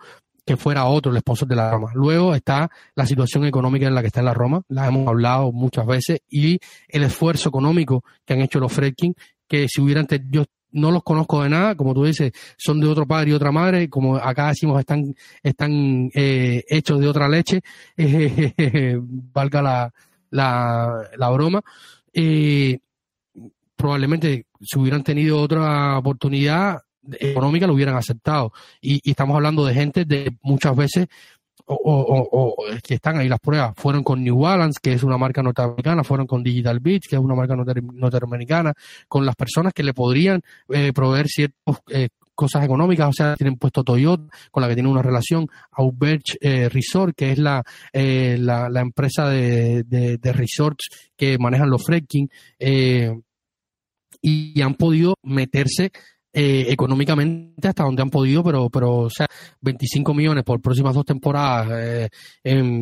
[0.48, 1.92] que fuera otro el sponsor de la Roma.
[1.94, 5.86] Luego está la situación económica en la que está la Roma, la hemos hablado muchas
[5.86, 9.14] veces, y el esfuerzo económico que han hecho los Fredkin,
[9.46, 13.06] que si hubieran, yo no los conozco de nada, como tú dices, son de otro
[13.06, 17.60] padre y otra madre, como acá decimos, están, están eh, hechos de otra leche,
[19.34, 19.94] valga la,
[20.30, 21.62] la, la broma.
[22.14, 22.80] Eh,
[23.76, 26.84] probablemente si hubieran tenido otra oportunidad,
[27.20, 28.52] económica lo hubieran aceptado.
[28.82, 31.08] Y, estamos hablando de gente de muchas veces
[31.66, 33.74] o, que están ahí las pruebas.
[33.76, 37.22] Fueron con New Balance, que es una marca norteamericana, fueron con Digital Beach, que es
[37.22, 38.74] una marca norteamericana,
[39.08, 43.58] con las personas que le podrían eh, proveer ciertos eh, cosas económicas, o sea, tienen
[43.58, 48.38] puesto Toyota, con la que tiene una relación, Auberge eh, Resort, que es la, eh,
[48.40, 50.88] la, empresa de, de, resorts
[51.18, 52.30] que manejan los fracking,
[52.60, 53.12] eh,
[54.22, 55.92] y, han podido meterse
[56.34, 59.28] económicamente hasta donde han podido, pero, pero o sea,
[59.62, 62.10] 25 millones por próximas dos temporadas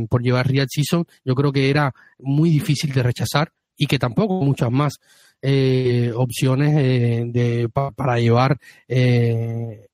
[0.10, 4.42] por llevar Real Season, yo creo que era muy difícil de rechazar y que tampoco
[4.42, 5.00] muchas más
[5.42, 9.88] eh, opciones eh, de, para llevar eh,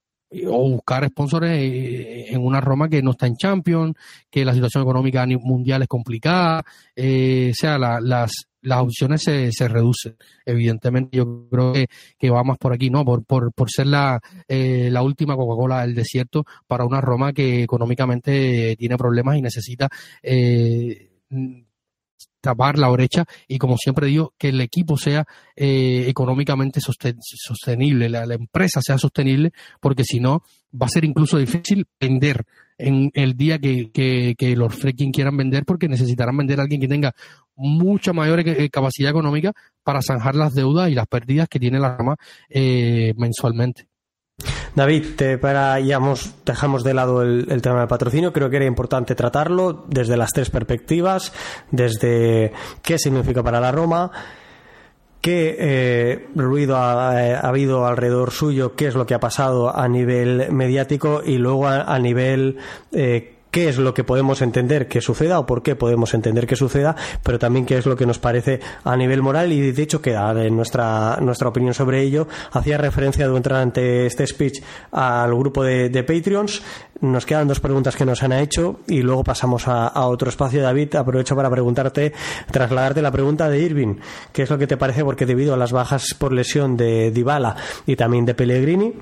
[0.47, 3.95] o buscar sponsors en una Roma que no está en Champions,
[4.29, 8.31] que la situación económica mundial es complicada, o sea, las,
[8.62, 10.16] las opciones se, se reducen.
[10.45, 11.88] Evidentemente, yo creo que,
[12.18, 13.03] que va más por aquí, ¿no?
[13.05, 18.76] Por, por, por ser la, la última Coca-Cola del desierto para una Roma que económicamente
[18.78, 19.89] tiene problemas y necesita
[22.41, 28.24] tapar la brecha y como siempre digo que el equipo sea eh, económicamente sostenible, la,
[28.34, 30.43] empresa sea sostenible porque si no
[30.74, 32.45] va a ser incluso difícil vender
[32.82, 36.88] en el día que, que, los freaking quieran vender porque necesitarán vender a alguien que
[36.88, 37.13] tenga
[37.55, 39.51] mucha mayor eh, capacidad económica
[39.84, 42.15] para zanjar las deudas y las pérdidas que tiene la rama
[42.49, 43.88] eh, mensualmente.
[44.75, 45.05] David,
[45.39, 45.99] para, ya
[46.45, 48.34] dejamos de lado el, tema del patrocinio.
[48.34, 51.34] Creo que era importante tratarlo desde las tres perspectivas,
[51.69, 52.51] desde
[52.82, 54.11] qué significa para la Roma,
[55.22, 60.51] qué eh, ruido ha, habido alrededor suyo, qué es lo que ha pasado a nivel
[60.51, 62.57] mediático y luego a, nivel
[62.91, 66.55] eh, qué es lo que podemos entender que suceda o por qué podemos entender que
[66.55, 70.01] suceda, pero también qué es lo que nos parece a nivel moral y de hecho
[70.01, 72.27] queda de nuestra, nuestra opinión sobre ello.
[72.51, 76.63] Hacía referencia durante este speech al grupo de, de Patreons.
[77.01, 80.61] Nos quedan dos preguntas que nos han hecho y luego pasamos a, otro espacio.
[80.61, 82.13] David, aprovecho para preguntarte,
[82.51, 83.95] trasladarte la pregunta de Irving.
[84.31, 85.03] ¿Qué es lo que te parece?
[85.03, 87.55] Porque debido a las bajas por lesión de Dybala
[87.87, 88.93] y también de Pellegrini,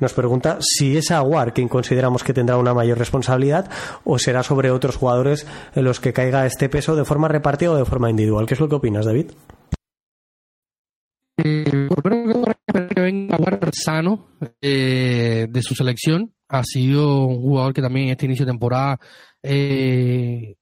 [0.00, 3.70] nos pregunta si es Aguar quien consideramos que tendrá una mayor responsabilidad
[4.04, 7.76] o será sobre otros jugadores en los que caiga este peso de forma repartida o
[7.76, 8.46] de forma individual.
[8.46, 9.32] ¿Qué es lo que opinas, David?
[11.38, 11.88] Eh,
[12.94, 14.26] que venga Aguar sano
[14.60, 16.32] eh, de su selección.
[16.48, 18.98] Ha sido un jugador que también en este inicio de temporada
[19.42, 20.56] eh,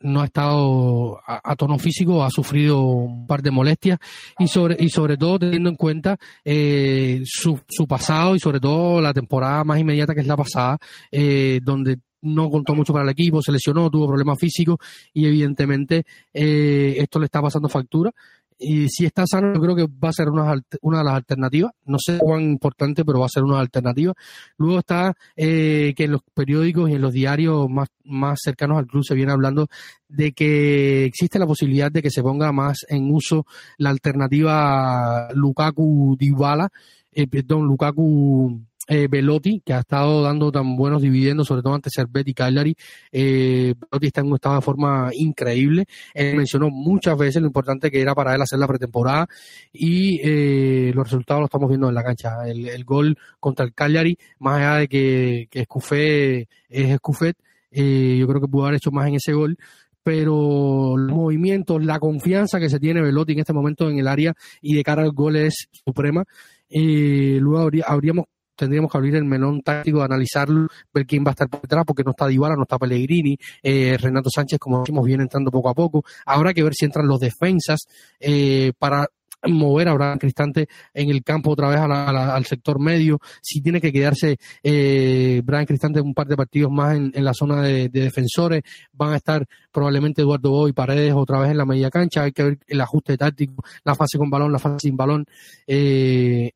[0.00, 3.98] no ha estado a, tono físico, ha sufrido un par de molestias
[4.38, 9.00] y sobre, y sobre todo teniendo en cuenta eh, su, su pasado y sobre todo
[9.00, 10.78] la temporada más inmediata que es la pasada,
[11.10, 14.78] eh, donde no contó mucho para el equipo, se lesionó, tuvo problemas físicos
[15.12, 18.12] y evidentemente eh, esto le está pasando factura
[18.58, 21.72] y si está sano, yo creo que va a ser una, de las alternativas.
[21.84, 24.14] No sé cuán importante, pero va a ser una alternativa.
[24.56, 28.86] Luego está eh, que en los periódicos y en los diarios más, más cercanos al
[28.86, 29.68] club se viene hablando
[30.08, 33.46] de que existe la posibilidad de que se ponga más en uso
[33.76, 36.68] la alternativa Lukaku-Dybala,
[37.12, 41.90] eh, perdón, Lukaku eh, Velotti, que ha estado dando tan buenos dividendos, sobre todo ante
[41.90, 42.74] Servet y Cagliari.
[43.12, 45.84] Eh, Velotti está en un de forma increíble.
[46.14, 49.28] Él mencionó muchas veces lo importante que era para él hacer la pretemporada
[49.72, 52.48] y eh, los resultados los estamos viendo en la cancha.
[52.48, 57.36] El, gol contra el Cagliari, más allá de que, que Escufé es Escufet,
[57.70, 59.58] eh, yo creo que pudo haber hecho más en ese gol
[60.02, 64.32] pero los movimientos, la confianza que se tiene Velotti en este momento en el área
[64.62, 66.24] y de cara al gol es suprema.
[66.70, 68.24] Eh, luego habríamos
[68.58, 72.02] tendríamos que abrir el melón táctico, analizarlo, ver quién va a estar por detrás, porque
[72.04, 75.74] no está Dybala, no está Pellegrini, eh, Renato Sánchez, como decimos, viene entrando poco a
[75.74, 76.04] poco.
[76.26, 77.80] Habrá que ver si entran los defensas
[78.20, 79.06] eh, para
[79.46, 83.92] mover a Brian Cristante en el campo otra vez al sector medio, si tiene que
[83.92, 89.12] quedarse eh, Brian Cristante un par de partidos más en, la zona de, defensores, van
[89.12, 92.42] a estar probablemente Eduardo Boy y Paredes otra vez en la media cancha, hay que
[92.42, 95.24] ver el ajuste táctico, la fase con balón, la fase sin balón,
[95.66, 96.50] eh,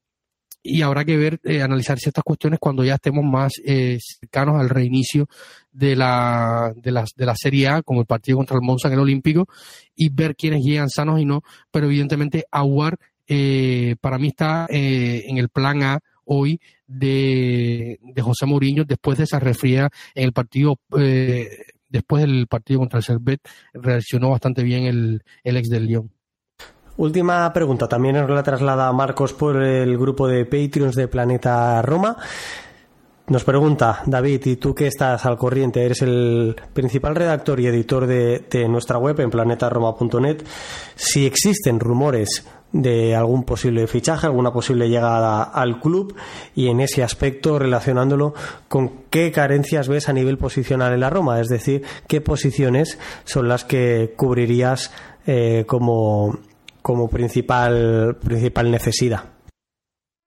[0.62, 4.68] y habrá que ver, eh, analizar ciertas cuestiones cuando ya estemos más eh, cercanos al
[4.68, 5.28] reinicio
[5.72, 8.94] de la, de, la, de la Serie A, como el partido contra el Monza en
[8.94, 9.48] el Olímpico,
[9.94, 15.24] y ver quiénes llegan sanos y no, pero evidentemente Aguar eh, para mí está eh,
[15.26, 20.32] en el plan A hoy de, de José Mourinho después de esa refriega en el
[20.32, 21.48] partido eh,
[21.88, 23.40] después del partido contra el Servet
[23.72, 26.10] reaccionó bastante bien el, el ex del Lyon.
[26.96, 32.18] Última pregunta, también nos la traslada Marcos por el grupo de Patreons de Planeta Roma.
[33.28, 38.06] Nos pregunta David, y tú que estás al corriente, eres el principal redactor y editor
[38.06, 40.44] de, nuestra web en planetaroma.net,
[40.94, 46.14] si existen rumores de algún posible fichaje, alguna posible llegada al club
[46.54, 48.34] y en ese aspecto relacionándolo
[48.68, 53.48] con qué carencias ves a nivel posicional en la Roma, es decir, qué posiciones son
[53.48, 54.90] las que cubrirías
[55.26, 56.38] eh, como
[56.82, 59.24] como principal, principal necesidad.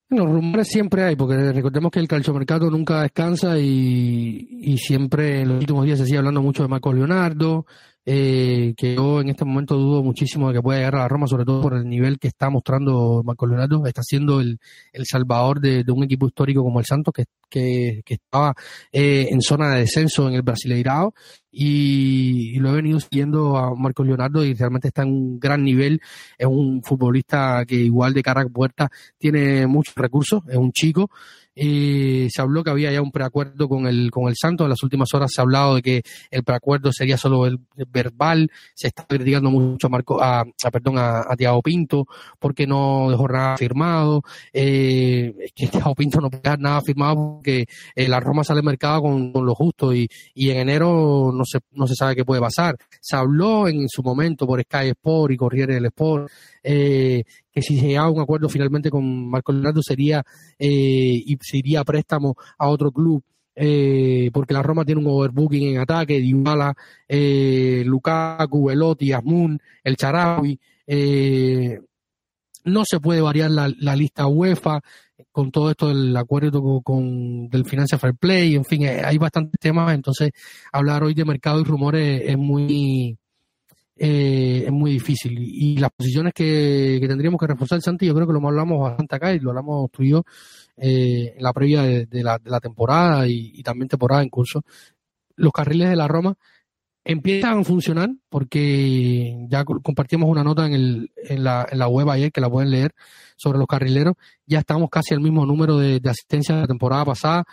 [0.09, 5.49] Los rumores siempre hay, porque recordemos que el calciomercado nunca descansa y, y siempre en
[5.49, 7.65] los últimos días se sigue hablando mucho de Marcos Leonardo,
[8.05, 11.27] eh, que yo en este momento dudo muchísimo de que pueda llegar a la Roma,
[11.27, 13.85] sobre todo por el nivel que está mostrando Marco Leonardo.
[13.85, 14.59] Está siendo el,
[14.93, 18.53] el salvador de, un equipo histórico como el Santos, que, que, estaba
[18.91, 21.13] eh, en zona de descenso en el Brasileirao.
[21.51, 26.01] Y, lo he venido siguiendo a Marcos Leonardo y realmente está en un gran nivel.
[26.37, 31.09] Es un futbolista que igual de cara a puerta tiene muchos recursos, es un chico
[31.55, 34.65] y se habló que había ya un preacuerdo con el, con el Santos.
[34.65, 38.51] En las últimas horas se ha hablado de que el preacuerdo sería solo el, verbal.
[38.73, 42.05] Se está criticando mucho a, Marco, a, perdón, a, Tiago Pinto
[42.39, 44.21] porque no dejó nada firmado.
[44.51, 48.65] Eh, que Tiago Pinto no puede dejar nada firmado porque eh, la Roma sale al
[48.65, 52.41] mercado con, lo justo y, y en enero no se, no se sabe qué puede
[52.41, 52.75] pasar.
[52.99, 56.29] Se habló en su momento por Sky Sport y Corriere del Sport
[56.67, 57.23] eh,
[57.55, 60.23] que si se llegaba un acuerdo finalmente con Marco Leonardo sería
[60.59, 63.23] eh, y se iría a préstamo a otro club.
[63.57, 66.75] Eh, porque la Roma tiene un overbooking en ataque, Dybala,
[67.07, 71.79] eh, Lukaku, Elotti, Asmun, el Charawi, eh,
[72.65, 74.81] no se puede variar la, lista UEFA
[75.31, 79.59] con todo esto del acuerdo con, del Financial Fair Play, en fin, eh, hay bastantes
[79.59, 80.31] temas, entonces
[80.73, 83.17] hablar hoy de mercado y rumores es muy
[83.97, 85.37] eh, es muy difícil.
[85.39, 89.33] Y, las posiciones que, tendríamos que reforzar, Santi, yo creo que lo hablamos bastante acá
[89.33, 90.23] y lo hablamos tú y yo
[90.77, 94.63] eh, en la previa de, la, de la, temporada y, también temporada en curso.
[95.35, 96.35] Los carriles de la Roma
[97.03, 102.09] empiezan a funcionar porque ya compartimos una nota en, el, en, la, en la web
[102.09, 102.93] ayer que la pueden leer
[103.37, 104.15] sobre los carrileros.
[104.45, 107.43] Ya estamos casi al mismo número de, de asistencia de la temporada pasada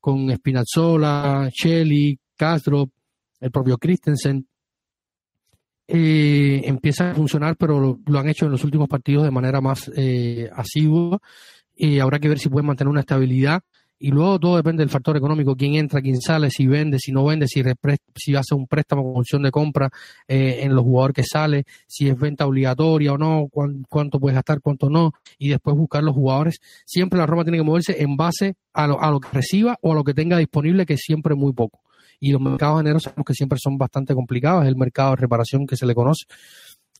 [0.00, 2.90] con Spinazzola, Shelly, Castro,
[3.40, 4.48] el propio Christensen
[5.88, 9.90] eh, empieza a funcionar, pero lo, han hecho en los últimos partidos de manera más
[9.96, 11.20] eh, asidua.
[11.74, 13.62] Y habrá que ver si pueden mantener una estabilidad.
[13.98, 17.24] Y luego todo depende del factor económico, quién entra, quién sale, si vende, si no
[17.24, 17.62] vende, si,
[18.16, 19.90] si hace un préstamo con opción de compra
[20.26, 23.46] eh, en los jugadores que sale, si es venta obligatoria o no,
[23.88, 26.58] cuánto puede gastar, cuánto no, y después buscar los jugadores.
[26.84, 29.92] Siempre la Roma tiene que moverse en base a lo, a lo que reciba o
[29.92, 31.78] a lo que tenga disponible, que es siempre muy poco
[32.22, 35.16] y los mercados de enero sabemos que siempre son bastante complicados, es el mercado de
[35.16, 36.24] reparación que se le conoce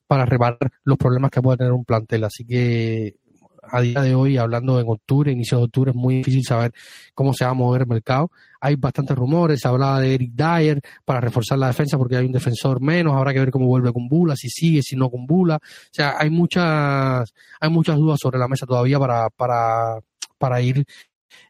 [0.09, 2.25] para reparar los problemas que puede tener un plantel.
[2.25, 3.15] Así que
[3.63, 6.73] a día de hoy, hablando en octubre, inicio de octubre, es muy difícil saber
[7.15, 8.33] cómo se va a mover el mercado.
[8.61, 12.33] Hay bastantes rumores, se hablaba de Eric Dyer para reforzar la defensa porque hay un
[12.33, 15.55] defensor menos, habrá que ver cómo vuelve con Bula, si sigue, si no con Bula.
[15.55, 20.01] O sea, hay muchas, hay muchas dudas sobre la mesa todavía para, para,
[20.37, 20.85] para ir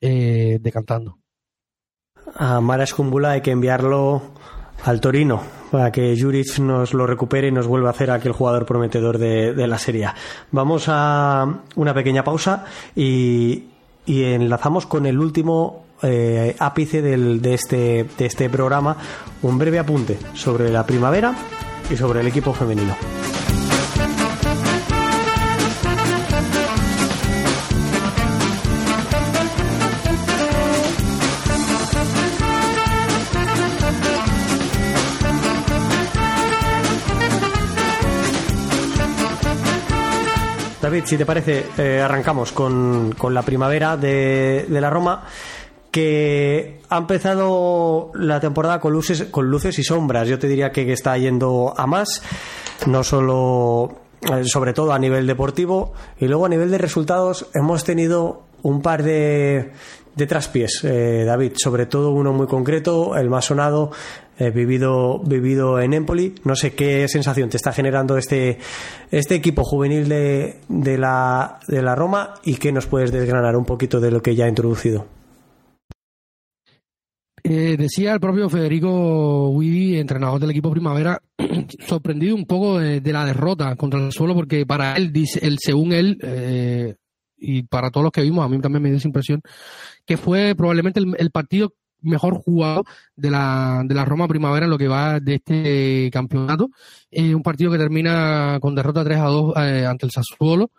[0.02, 1.21] eh, decantando
[2.34, 4.22] a Maras Kumbula hay que enviarlo
[4.84, 8.66] al Torino para que Juric nos lo recupere y nos vuelva a hacer aquel jugador
[8.66, 10.08] prometedor de, la serie.
[10.50, 11.46] Vamos a
[11.76, 13.64] una pequeña pausa y,
[14.06, 18.96] enlazamos con el último eh, ápice de, este, de este programa,
[19.42, 21.34] un breve apunte sobre la primavera
[21.90, 22.94] y sobre el equipo femenino.
[40.92, 45.24] David, si te parece, eh, arrancamos con, la primavera de, la Roma
[45.90, 50.28] que ha empezado la temporada con luces, con luces y sombras.
[50.28, 52.22] Yo te diría que está yendo a más,
[52.84, 57.84] no solo, eh, sobre todo a nivel deportivo, y luego a nivel de resultados hemos
[57.84, 59.72] tenido un par de,
[60.14, 63.90] de traspiés, eh, David, sobre todo uno muy concreto, el más sonado,
[64.38, 66.34] eh, vivido, vivido en Empoli.
[66.44, 68.58] No sé qué sensación te está generando este,
[69.10, 73.64] este equipo juvenil de, de, la, de la Roma y qué nos puedes desgranar un
[73.64, 75.06] poquito de lo que ya ha introducido.
[77.44, 81.20] Eh, decía el propio Federico Guidi, entrenador del equipo Primavera,
[81.88, 85.92] sorprendido un poco de, la derrota contra el suelo, porque para él, dice, él según
[85.92, 86.94] él, eh,
[87.42, 89.42] y para todos los que vimos, a mí también me dio esa impresión,
[90.06, 92.84] que fue probablemente el partido mejor jugado
[93.16, 96.70] de la, de la Roma Primavera en lo que va de este campeonato.
[97.10, 100.70] Eh, un partido que termina con derrota 3 a 2 eh, ante el Sassuolo.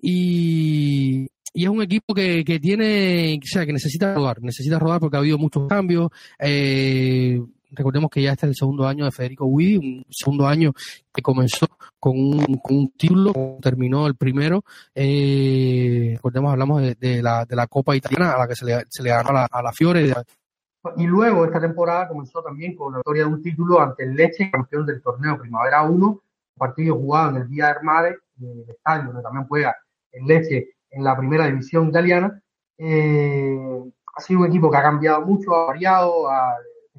[0.00, 5.00] Y, y es un equipo que, que tiene, o sea, que necesita rodar, necesita rodar
[5.00, 6.10] porque ha habido muchos cambios.
[6.38, 7.40] Eh,
[7.70, 10.72] recordemos que ya este es el segundo año de Federico Guidi, un segundo año
[11.12, 11.66] que comenzó
[11.98, 14.64] con un, título, terminó el primero.
[14.94, 19.02] Eh, recordemos, hablamos de, la, de la Copa Italiana a la que se le, se
[19.02, 20.12] le ganó a la, a Fiore,
[20.96, 24.50] y luego esta temporada comenzó también con la victoria de un título ante el Leche,
[24.50, 26.20] campeón del torneo Primavera 1, un
[26.56, 29.76] partido jugado en el Día Armade del estadio, donde también juega
[30.12, 32.40] el Leche en la primera división italiana.
[32.78, 33.58] Eh,
[34.16, 36.28] ha sido un equipo que ha cambiado mucho, ha variado.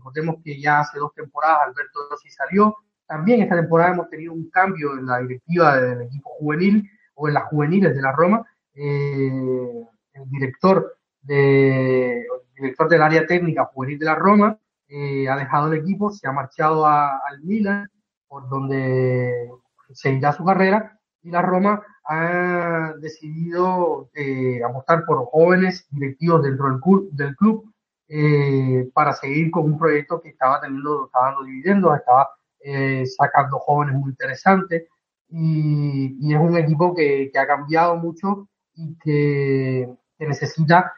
[0.09, 2.75] Recordemos que ya hace dos temporadas Alberto Rossi salió.
[3.07, 7.33] También esta temporada hemos tenido un cambio en la directiva del equipo juvenil o en
[7.33, 8.45] las juveniles de la Roma.
[8.73, 9.83] Eh,
[10.13, 14.57] el director, de, director del área técnica juvenil de la Roma
[14.87, 17.87] eh, ha dejado el equipo, se ha marchado al Milan,
[18.27, 19.49] por donde
[19.91, 26.79] seguirá su carrera, y la Roma ha decidido eh, apostar por jóvenes directivos dentro del,
[26.79, 27.71] club, del club
[28.09, 32.29] eh, para seguir con un proyecto que estaba teniendo, estaba dando dividendos, estaba
[32.59, 34.87] eh, sacando jóvenes muy interesantes.
[35.29, 39.89] Y, es un equipo que, ha cambiado mucho y que,
[40.19, 40.93] necesita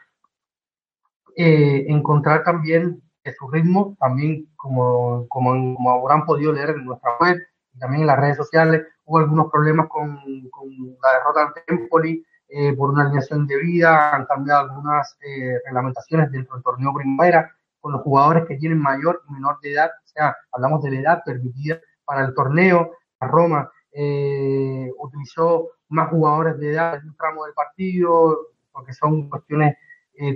[1.36, 3.01] encontrar también
[3.38, 7.38] su ritmo, también como, como, como habrán podido leer en nuestra web
[7.74, 12.76] y también en las redes sociales, hubo algunos problemas con, la derrota ante Empoli eh,
[12.76, 17.49] por una alineación de vida, han cambiado algunas eh, reglamentaciones dentro del torneo primavera
[17.80, 20.99] con los jugadores que tienen mayor y menor de edad, o sea, hablamos de la
[20.99, 22.91] edad permitida para el torneo.
[23.22, 28.38] La Roma eh, utilizó más jugadores de edad en un tramo del partido,
[28.74, 29.78] porque son cuestiones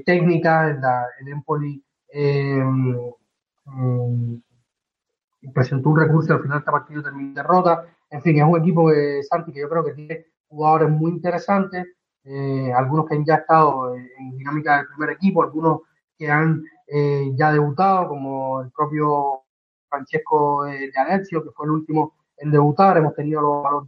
[0.06, 0.78] técnicas.
[1.20, 4.36] el Empoli mm,
[5.54, 7.86] presentó un recurso al final este partido terminó derrota.
[8.10, 11.86] En fin, es un equipo de Santi que yo creo que tiene jugadores muy interesantes,
[12.26, 15.82] eh, algunos que han ya estado en dinámica del primer equipo, algunos
[16.18, 19.42] que han eh, ya debutado, como el propio
[19.90, 22.98] Francesco eh, de Alessio, que fue el último en debutar.
[22.98, 23.88] Hemos tenido a los,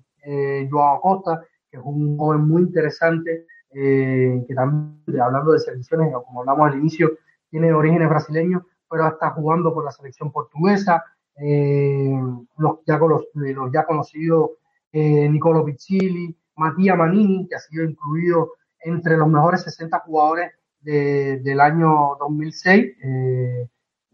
[0.69, 6.67] Joao Costa, que es un joven muy interesante, que también, hablando de selecciones, como hablamos
[6.67, 7.11] al inicio,
[7.49, 11.03] tiene orígenes brasileños, pero está jugando por la selección portuguesa
[11.39, 12.19] eh,
[12.57, 14.51] los, ya los, los, ya conocidos
[14.91, 20.51] eh, Nicolo Piccilli, Matías Manini, que ha sido incluido entre los mejores 60 jugadores
[20.82, 22.95] del año 2006.
[23.03, 23.68] Eh,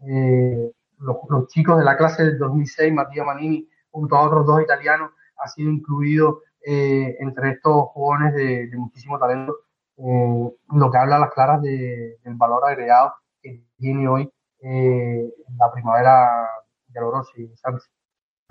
[0.06, 4.62] eh, los, los, chicos de la clase del 2006, Matías Manini, junto a otros dos
[4.62, 9.56] italianos, ha sido incluido eh, entre estos jóvenes de, de muchísimo talento,
[9.96, 14.28] lo que habla a las claras de, del valor agregado que tiene hoy
[14.60, 16.48] la primavera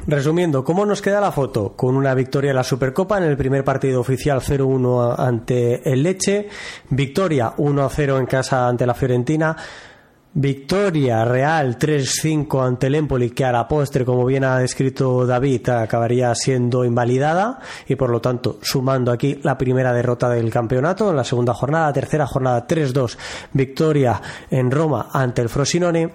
[0.06, 1.78] Resumiendo, ¿cómo nos queda la foto?
[1.78, 6.50] Con una victoria en la Supercopa en el primer partido oficial 0-1 ante el Leche,
[6.90, 9.56] victoria 1-0 en casa ante la Fiorentina,
[10.36, 15.70] Victoria real 3-5 ante el Empoli, que a la postre, como bien ha descrito David,
[15.70, 17.60] acabaría siendo invalidada.
[17.88, 21.94] Y por lo tanto sumando aquí la primera derrota del campeonato en la segunda jornada,
[21.94, 23.16] tercera jornada 3-2,
[23.54, 26.12] victoria en Roma ante el Frosinone,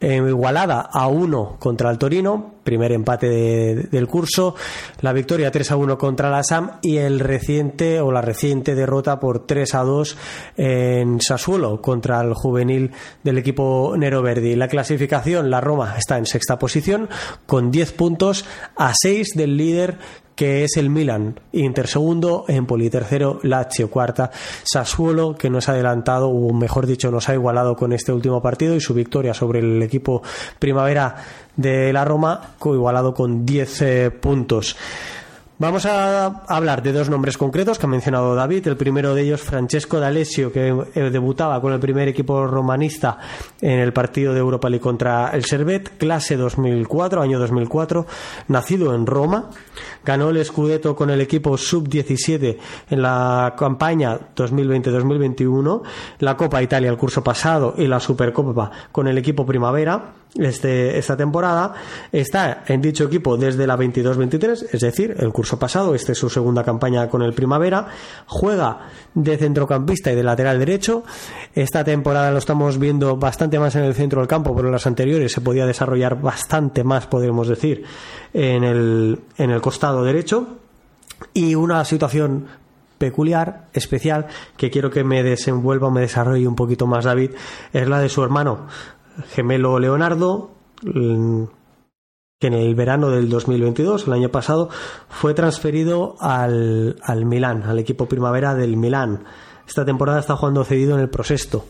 [0.00, 4.54] igualada a 1 contra el Torino, primer empate del curso,
[5.00, 9.18] la victoria 3 a 1 contra la SAM y el reciente o la reciente derrota
[9.18, 10.16] por 3 a 2
[10.56, 12.92] en Sassuolo contra el juvenil
[13.24, 14.54] del equipo Nero Verdi.
[14.54, 17.08] La clasificación, la Roma está en sexta posición
[17.46, 18.44] con 10 puntos
[18.76, 19.98] a 6 del líder
[20.38, 24.30] que es el Milan, Inter segundo, Empoli tercero, Lazio cuarta,
[24.62, 28.76] Sassuolo que nos ha adelantado, o mejor dicho, nos ha igualado con este último partido
[28.76, 30.22] y su victoria sobre el equipo
[30.60, 31.16] Primavera
[31.56, 34.76] de la Roma, igualado con 10 eh, puntos.
[35.60, 38.68] Vamos a hablar de dos nombres concretos que ha mencionado David.
[38.68, 43.18] El primero de ellos, Francesco D'Alessio, que eh, debutaba con el primer equipo romanista
[43.60, 48.06] en el partido de Europa League contra el Servet, clase 2004, año 2004,
[48.46, 49.50] nacido en Roma.
[50.04, 52.56] Ganó el Scudetto con el equipo sub-17
[52.90, 55.82] en la campaña 2020-2021,
[56.20, 61.16] la Copa Italia el curso pasado y la Supercopa con el equipo Primavera este, esta
[61.16, 61.74] temporada.
[62.12, 65.94] Está en dicho equipo desde la 22-23, es decir, el curso pasado.
[65.94, 67.88] Esta es su segunda campaña con el Primavera.
[68.26, 71.04] Juega de centrocampista y de lateral derecho.
[71.54, 74.86] Esta temporada lo estamos viendo bastante más en el centro del campo, pero en las
[74.86, 77.84] anteriores se podía desarrollar bastante más, podríamos decir,
[78.32, 80.58] en el, en el costado derecho.
[81.34, 82.46] Y una situación
[82.98, 84.26] peculiar, especial,
[84.56, 87.30] que quiero que me desenvuelva o me desarrolle un poquito más David,
[87.72, 88.66] es la de su hermano
[89.30, 90.50] gemelo Leonardo,
[90.82, 91.44] mm,
[92.40, 94.68] que en el verano del 2022, el año pasado,
[95.08, 99.24] fue transferido al, al Milán, al equipo primavera del Milán.
[99.66, 101.66] Esta temporada está jugando cedido en el Prosesto.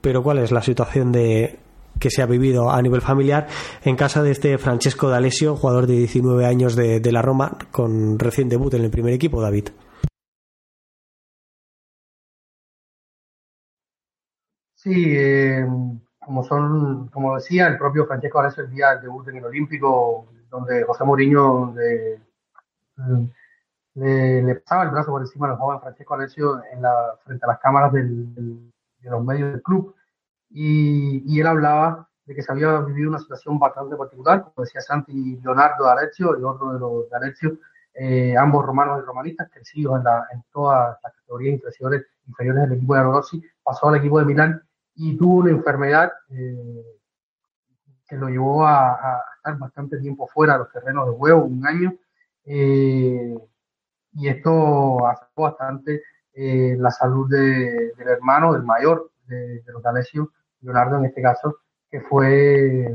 [0.00, 1.58] Pero ¿cuál es la situación de,
[1.98, 3.46] que se ha vivido a nivel familiar
[3.84, 8.18] en casa de este Francesco D'Alessio, jugador de 19 años de, de la Roma, con
[8.18, 9.68] recién debut en el primer equipo, David?
[14.74, 15.66] Sí, eh,
[16.26, 20.26] como son, como decía el propio Francesco Arezzo el día del debut en el Olímpico,
[20.50, 22.20] donde José Mourinho le,
[23.94, 27.60] le, pasaba el brazo por encima del joven Francesco Alessio en la, frente a las
[27.60, 28.02] cámaras de
[29.02, 29.94] los medios del club.
[30.50, 35.38] Y, él hablaba de que se había vivido una situación bastante particular, como decía Santi
[35.44, 37.58] Leonardo Alessio, el otro de los de Alessio,
[37.94, 42.78] eh, ambos romanos y romanistas, crecidos en, la, en todas las categorías inferiores, inferiores del
[42.78, 44.65] equipo de Rossi, pasó al equipo de Milán
[44.96, 46.84] y tuvo una enfermedad eh,
[48.08, 51.94] que lo llevó a, estar bastante tiempo fuera de los terrenos de juego, un año,
[52.44, 53.36] eh,
[54.12, 56.02] y esto afectó bastante
[56.38, 61.60] la salud del hermano, del mayor de, los D'Alessio, Leonardo en este caso,
[61.90, 62.94] que fue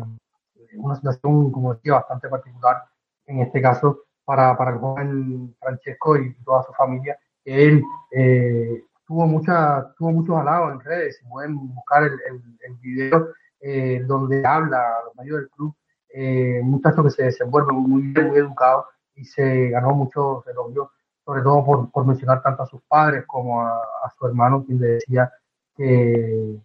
[0.76, 2.84] una situación, como decía, bastante particular
[3.26, 8.84] en este caso para, para el joven Francesco y toda su familia, que él eh,
[9.12, 12.14] tuvo, mucha, tuvo muchos halagos en redes, si pueden buscar el,
[12.62, 13.28] el, video
[13.60, 15.76] eh, donde habla a los mayores del club,
[16.14, 18.86] eh, un muchacho que se desenvuelve muy bien, muy educado
[19.16, 20.88] y se ganó muchos elogios,
[21.26, 23.82] sobre todo por, por mencionar tanto a sus padres como a,
[24.18, 25.30] su hermano, quien le decía
[25.76, 26.56] que,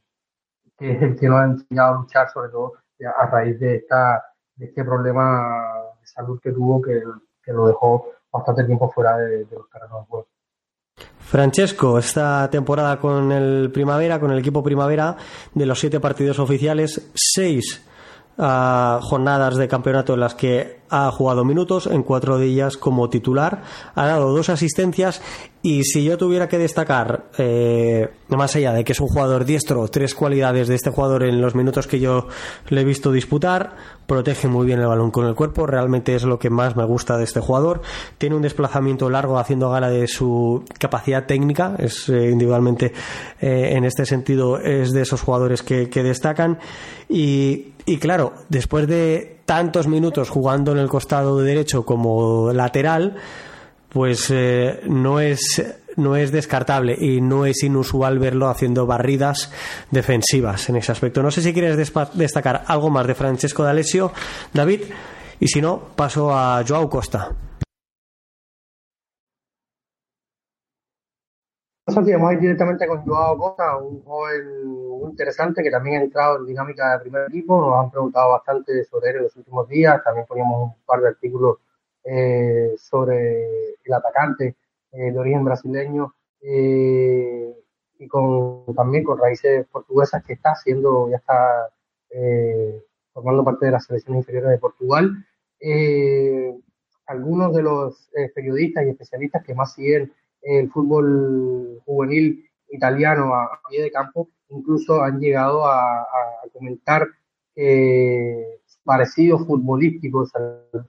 [0.78, 2.74] que es el que nos ha enseñado a luchar, sobre todo
[3.18, 4.24] a raíz de, esta,
[4.54, 9.68] de este problema de salud que tuvo, que lo dejó bastante tiempo fuera de, los
[9.68, 10.28] terrenos de juego.
[11.20, 15.16] Francesco, esta temporada con el Primavera, con el equipo Primavera,
[15.54, 17.82] de los siete partidos oficiales, seis
[18.38, 23.08] ah, jornadas de campeonato en las que ha jugado minutos, en cuatro de ellas como
[23.08, 23.62] titular,
[23.94, 25.22] ha dado dos asistencias
[25.66, 29.88] y si yo tuviera que destacar, eh, más allá de que es un jugador diestro,
[29.88, 32.28] tres cualidades de este jugador en los minutos que yo
[32.68, 33.74] le he visto disputar,
[34.06, 37.18] protege muy bien el balón con el cuerpo, realmente es lo que más me gusta
[37.18, 37.82] de este jugador,
[38.16, 42.92] tiene un desplazamiento largo haciendo gala de su capacidad técnica, es eh, individualmente
[43.40, 46.58] eh, en este sentido es de esos jugadores que, destacan.
[47.08, 53.14] Y claro, después de tantos minutos jugando en el costado derecho como lateral,
[53.88, 55.62] pues eh, no es
[55.96, 59.50] no es descartable y no es inusual verlo haciendo barridas
[59.90, 61.22] defensivas en ese aspecto.
[61.22, 61.76] No sé si quieres
[62.12, 64.12] destacar algo más de Francesco D'Alessio,
[64.52, 64.82] David,
[65.40, 67.30] y si no, paso a Joao Costa.
[71.88, 76.38] Vamos a ir directamente con Joao Costa, un joven muy interesante que también ha entrado
[76.38, 77.60] en dinámica de primer equipo.
[77.60, 80.02] Nos han preguntado bastante sobre él en los últimos días.
[80.02, 81.58] También poníamos un par de artículos
[82.02, 84.56] eh, sobre el atacante
[84.90, 87.54] eh, de origen brasileño eh,
[88.00, 91.70] y con, también con raíces portuguesas que está haciendo, ya está
[93.12, 95.24] formando parte de las selecciones inferiores de Portugal.
[97.06, 100.12] algunos de los periodistas y especialistas que más siguen
[100.46, 106.06] el fútbol juvenil italiano a, pie de campo incluso han llegado a,
[106.52, 107.06] comentar
[107.54, 110.32] que parecidos futbolísticos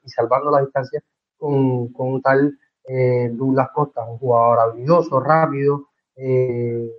[0.05, 1.03] y salvando la distancia
[1.37, 2.57] con, con un tal
[2.87, 6.89] eh, Douglas Costa, un jugador habilidoso, rápido, eh,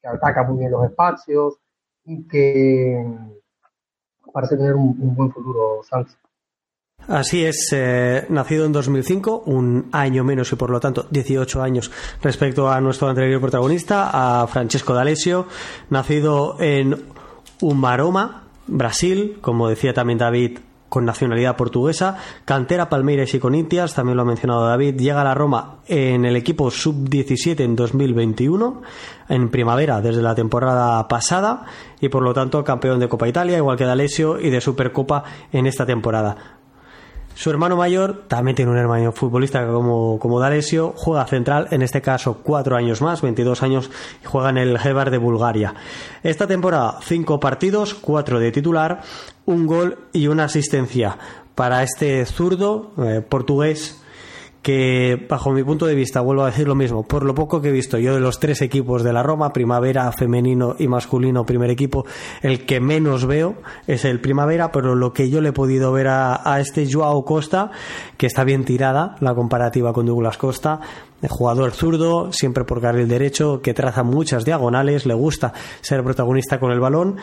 [0.00, 1.58] que ataca muy bien los espacios
[2.04, 3.02] y que
[4.32, 6.18] parece tener un, buen futuro, Sánchez.
[7.08, 11.90] Así es, eh, nacido en 2005, un año menos y por lo tanto 18 años
[12.22, 15.46] respecto a nuestro anterior protagonista, a Francesco D'Alessio,
[15.88, 16.96] nacido en
[17.60, 20.58] Umaroma, Brasil, como decía también David,
[20.90, 25.34] con nacionalidad portuguesa, cantera Palmeiras y Conintias, también lo ha mencionado David, llega a la
[25.34, 28.82] Roma en el equipo sub-17 en 2021,
[29.28, 31.64] en primavera desde la temporada pasada
[32.00, 35.22] y por lo tanto campeón de Copa Italia, igual que D'Alessio, y de Supercopa
[35.52, 36.59] en esta temporada.
[37.40, 42.02] Su hermano mayor también tiene un hermano futbolista como, como D'Alessio, juega central, en este
[42.02, 43.90] caso cuatro años más, 22 años,
[44.22, 45.74] y juega en el Hebar de Bulgaria.
[46.22, 49.00] Esta temporada, cinco partidos, cuatro de titular,
[49.46, 51.16] un gol y una asistencia
[51.54, 54.02] para este zurdo eh, portugués
[54.62, 57.68] que bajo mi punto de vista, vuelvo a decir lo mismo, por lo poco que
[57.68, 61.70] he visto yo de los tres equipos de la Roma, primavera, femenino y masculino, primer
[61.70, 62.04] equipo,
[62.42, 63.56] el que menos veo
[63.86, 67.24] es el primavera, pero lo que yo le he podido ver a, a este Joao
[67.24, 67.70] Costa,
[68.16, 70.80] que está bien tirada la comparativa con Douglas Costa,
[71.28, 76.72] jugador zurdo, siempre por carril derecho, que traza muchas diagonales, le gusta ser protagonista con
[76.72, 77.16] el balón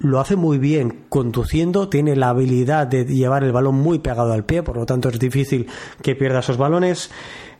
[0.00, 4.44] lo hace muy bien conduciendo, tiene la habilidad de llevar el balón muy pegado al
[4.44, 5.68] pie, por lo tanto es difícil
[6.02, 7.10] que pierda esos balones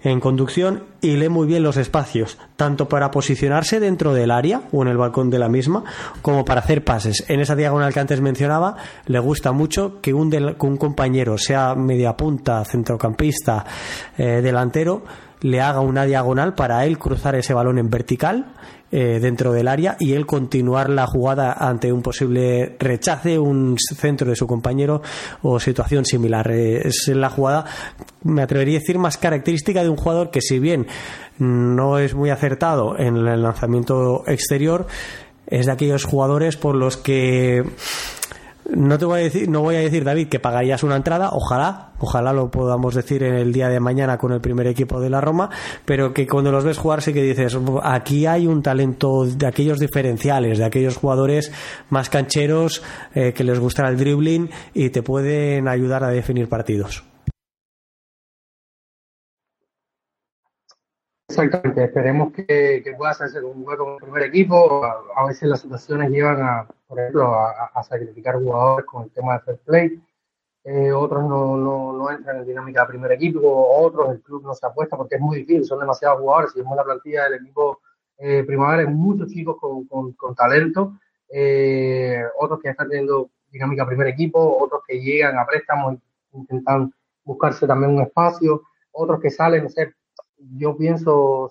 [0.02, 4.80] en conducción y lee muy bien los espacios, tanto para posicionarse dentro del área o
[4.80, 5.84] en el balcón de la misma,
[6.22, 7.26] como para hacer pases.
[7.28, 12.16] En esa diagonal que antes mencionaba, le gusta mucho que un, un compañero, sea media
[12.16, 13.66] punta, centrocampista,
[14.16, 15.04] eh, delantero,
[15.42, 18.54] le haga una diagonal para él cruzar ese balón en vertical
[18.92, 24.28] eh, dentro del área y él continuar la jugada ante un posible rechace, un centro
[24.28, 25.00] de su compañero
[25.42, 26.50] o situación similar.
[26.50, 27.66] Eh, es la jugada,
[28.24, 30.86] me atrevería a decir, más característica de un jugador que si bien
[31.38, 34.86] no es muy acertado en el lanzamiento exterior,
[35.46, 37.64] es de aquellos jugadores por los que
[38.72, 41.92] no te voy a decir, no voy a decir, David, que pagarías una entrada, ojalá,
[41.98, 45.20] ojalá lo podamos decir en el día de mañana con el primer equipo de la
[45.20, 45.50] Roma,
[45.84, 49.78] pero que cuando los ves jugar sí que dices, aquí hay un talento de aquellos
[49.78, 51.52] diferenciales, de aquellos jugadores
[51.88, 52.82] más cancheros
[53.14, 57.09] eh, que les gusta el dribbling y te pueden ayudar a definir partidos.
[61.30, 64.84] Exactamente, esperemos que, que pueda hacerse un hueco con el primer equipo.
[64.84, 69.40] A, veces las situaciones llevan a, por ejemplo, a, sacrificar jugadores con el tema de
[69.44, 70.02] fair play.
[70.64, 73.40] Eh, otros no, no, no, entran en dinámica de primer equipo,
[73.78, 76.50] otros el club no se apuesta porque es muy difícil, son demasiados jugadores.
[76.52, 77.78] Si vemos la plantilla del equipo
[78.18, 80.98] eh, primavera, hay muchos chicos con, con, con talento,
[81.28, 85.96] eh, otros que están teniendo dinámica primer equipo, otros que llegan a préstamos
[86.32, 86.92] intentan
[87.22, 89.94] buscarse también un espacio, otros que salen, no sé,
[90.56, 91.50] yo pienso,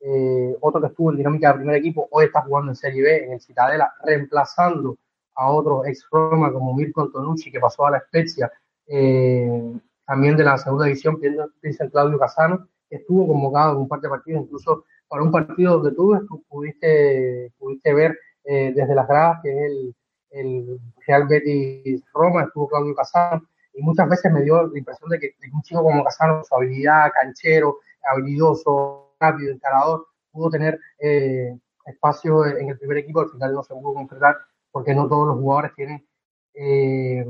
[0.00, 3.24] eh, otro que estuvo en dinámica de primer equipo, hoy está jugando en Serie B,
[3.24, 4.96] en el Citadela, reemplazando
[5.34, 8.50] a otro ex Roma como Mirko Antonucci, que pasó a la Spezia,
[8.86, 9.72] eh,
[10.06, 11.20] también de la segunda división,
[11.60, 15.92] piensa Claudio Casano, estuvo convocado en un par de partidos, incluso para un partido donde
[15.92, 19.94] tú, pudiste, pudiste ver eh, desde las gradas, que es el,
[20.30, 23.42] el Real Betis Roma, estuvo Claudio Casano,
[23.74, 27.12] y muchas veces me dio la impresión de que, un chico como Casano, su habilidad,
[27.12, 27.78] canchero,
[28.10, 33.74] habilidoso, rápido, encarador, pudo tener eh, espacio en el primer equipo, al final no se
[33.74, 34.36] pudo concretar
[34.70, 36.06] porque no todos los jugadores tienen
[36.54, 37.26] eh,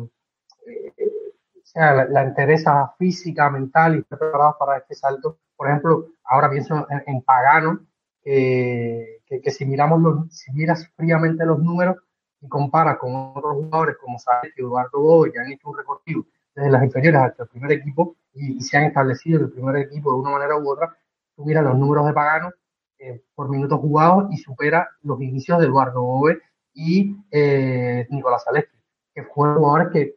[0.67, 0.93] eh,
[1.57, 5.39] o sea, la, la, física, mental y preparados para este salto.
[5.55, 7.81] Por ejemplo, ahora pienso en, Pagano,
[8.23, 11.97] que, que, si miramos los, si miras fríamente los números
[12.41, 16.25] y comparas con otros jugadores como Sáenz y Eduardo Gómez, que han hecho un recorrido
[16.59, 20.19] desde las inferiores hasta el primer equipo y, se han establecido el primer equipo de
[20.19, 20.97] una manera u otra,
[21.37, 22.51] tú miras los números de Pagano
[22.99, 26.41] eh, por minutos jugados y supera los inicios de Eduardo Bove
[26.75, 28.77] y eh, Nicolás Alessi,
[29.15, 30.15] que fueron jugadores que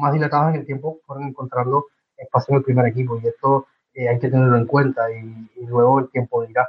[0.00, 1.86] más dilatados en el tiempo fueron encontrando
[2.16, 5.66] espacio en el primer equipo y esto eh, hay que tenerlo en cuenta y, y
[5.66, 6.68] luego el tiempo dirá.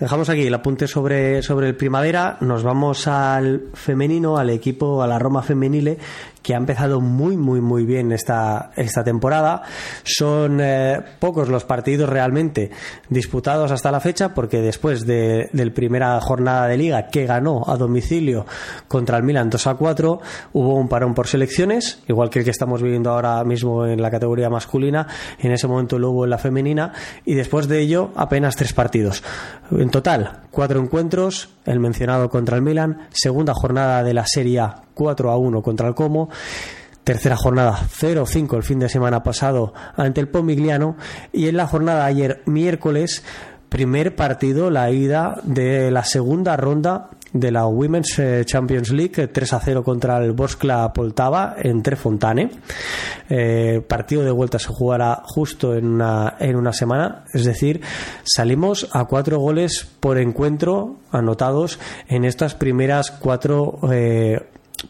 [0.00, 5.06] Dejamos aquí el apunte sobre, sobre el primavera, nos vamos al femenino, al equipo, a
[5.06, 5.98] la Roma femenile,
[6.42, 9.62] que ha empezado muy, muy, muy bien esta, esta temporada.
[10.04, 12.70] Son eh, pocos los partidos realmente
[13.08, 17.76] disputados hasta la fecha, porque después de, la primera jornada de liga que ganó a
[17.76, 18.46] domicilio
[18.88, 20.20] contra el Milan 2 a 4,
[20.52, 24.10] hubo un parón por selecciones, igual que el que estamos viviendo ahora mismo en la
[24.10, 25.06] categoría masculina,
[25.38, 26.92] en ese momento lo hubo en la femenina,
[27.24, 29.22] y después de ello apenas tres partidos.
[29.70, 34.82] En total, cuatro encuentros, el mencionado contra el Milan, segunda jornada de la Serie A
[35.00, 36.28] 4 a 1 contra el Como,
[37.04, 40.96] tercera jornada 0-5 el fin de semana pasado ante el Pomigliano.
[41.32, 43.24] Y en la jornada ayer miércoles
[43.70, 49.52] primer partido, la ida de la segunda ronda de la Women's eh, Champions League 3
[49.52, 52.50] a 0 contra el Boskla Poltava en Trefontane.
[53.30, 57.80] Eh, partido de vuelta se jugará justo en una, en una semana, es decir,
[58.24, 61.78] salimos a cuatro goles por encuentro anotados
[62.08, 64.40] en estas primeras cuatro eh,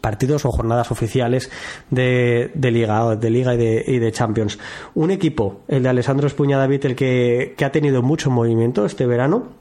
[0.01, 1.51] partidos o jornadas oficiales
[1.91, 4.59] de, Liga, de Liga y de, y de, Champions.
[4.95, 9.07] Un equipo, el de Alessandro Espuña David, el que, que ha tenido mucho movimiento este
[9.07, 9.61] verano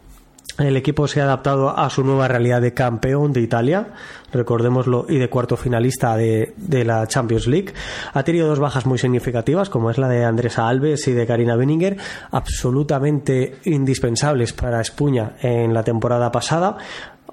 [0.59, 3.93] el equipo se ha adaptado a su nueva realidad de campeón de Italia,
[4.33, 6.53] recordémoslo, y de cuarto finalista de,
[6.83, 7.73] la Champions League.
[8.13, 11.55] Ha tenido dos bajas muy significativas, como es la de Andresa Alves y de Karina
[11.55, 11.97] Benninger,
[12.31, 16.77] absolutamente indispensables para Espuña en la temporada pasada.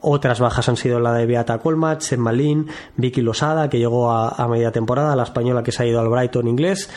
[0.09, 4.71] Otras bajas han sido la de Beata Colmach, Malin, Vicky Losada, que llegó a, media
[4.71, 6.89] temporada, la española que se ha ido al Brighton inglés,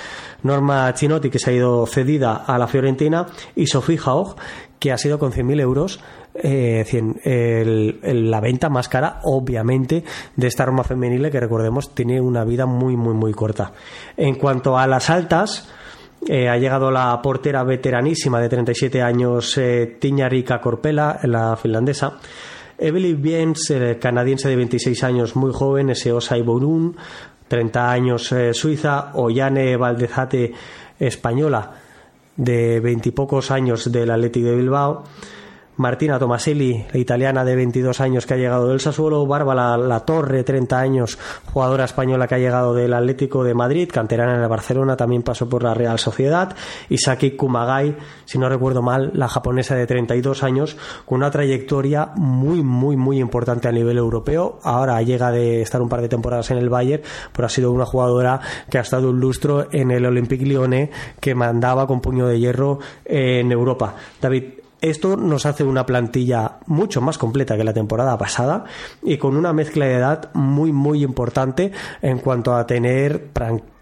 [0.43, 3.25] Norma Chinotti, que se ha ido cedida a la Fiorentina,
[3.55, 4.35] y Sofía Haug,
[4.77, 5.99] que ha sido con 100.000 euros
[6.35, 6.85] eh,
[8.03, 10.03] la venta más cara, obviamente,
[10.35, 13.71] de esta Roma femenil que recordemos tiene una vida muy, muy, muy corta.
[14.17, 15.67] En cuanto a las altas,
[16.27, 22.19] eh, ha llegado la portera veteranísima de 37 años, eh, Tiñarika Corpela, la finlandesa.
[22.79, 26.95] Evelyn Biens, canadiense de 26 años, muy joven, Eseosa Iborun,
[27.47, 29.11] 30 años, eh, suiza.
[29.15, 30.53] Ollane Valdezate,
[30.99, 31.71] española,
[32.37, 35.03] de veintipocos años del Athletic de Bilbao,
[35.79, 40.43] Martina Tomaselli, la italiana de 22 años que ha llegado del Sassuolo, Bárbara la, Torre,
[40.43, 41.17] 30 años,
[41.53, 45.47] jugadora española que ha llegado del Atlético de Madrid, canterana en el Barcelona, también pasó
[45.47, 46.53] por la Real Sociedad,
[46.89, 47.95] Isaki Kumagai,
[48.25, 50.75] si no recuerdo mal, la japonesa de 32 años,
[51.05, 54.59] con una trayectoria muy, muy, muy importante a nivel europeo.
[54.63, 57.85] Ahora llega de estar un par de temporadas en el Bayern, pero ha sido una
[57.85, 60.89] jugadora que ha estado un lustro en el Olympique Lyonnais,
[61.21, 63.95] que mandaba con puño de hierro en Europa.
[64.21, 64.43] David,
[64.81, 68.65] esto nos hace una plantilla mucho más completa que la temporada pasada
[69.03, 73.27] y con una mezcla de edad muy muy importante en cuanto a tener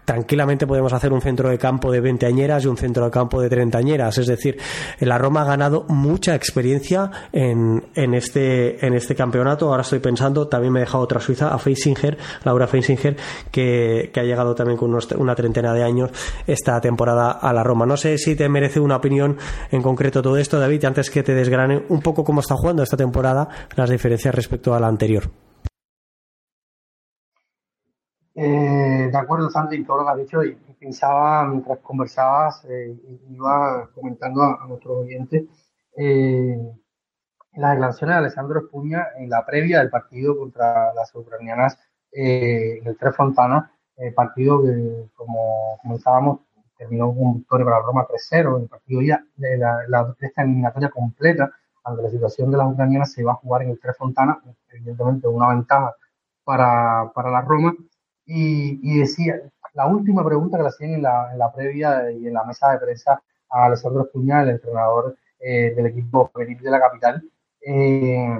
[0.08, 3.42] tranquilamente podemos hacer un centro de campo de 20 añeras y un centro de campo
[3.42, 4.16] de 30 añeras.
[4.16, 4.56] Es decir,
[5.00, 9.68] la Roma ha ganado mucha experiencia en, en, este, en este campeonato.
[9.68, 13.18] Ahora estoy pensando, también me he dejado otra suiza, a Feisinger, Laura Feisinger,
[13.50, 16.10] que, que ha llegado también con una treintena de años
[16.46, 17.84] esta temporada a la Roma.
[17.84, 19.36] No sé si te merece una opinión
[19.70, 22.96] en concreto todo esto, David, antes que te desgrane un poco cómo está jugando esta
[22.96, 25.30] temporada, las diferencias respecto a la anterior.
[28.40, 32.96] Eh, de acuerdo, Sandy, todo lo que has dicho, y, pensaba mientras conversabas, eh,
[33.30, 35.42] iba comentando a, nuestros oyentes
[35.96, 36.56] eh,
[37.54, 41.78] las declaraciones de Alessandro Espuña en la previa del partido contra las ucranianas
[42.12, 43.72] en el Tres Fontana,
[44.14, 46.40] partido que, como comenzábamos,
[46.76, 51.50] terminó con victoria para Roma 3-0, el partido ya de la, la, esta eliminatoria completa,
[51.82, 55.26] ante la situación de las ucranianas, se va a jugar en el Tres Fontana, evidentemente
[55.26, 55.92] una ventaja
[56.44, 57.74] para, para la Roma
[58.30, 59.40] y, decía,
[59.72, 62.72] la última pregunta que le hacían en la, en la previa y en la mesa
[62.72, 67.22] de prensa a Alessandro Espuña, el entrenador eh, del equipo femenil de la capital,
[67.60, 68.38] eh,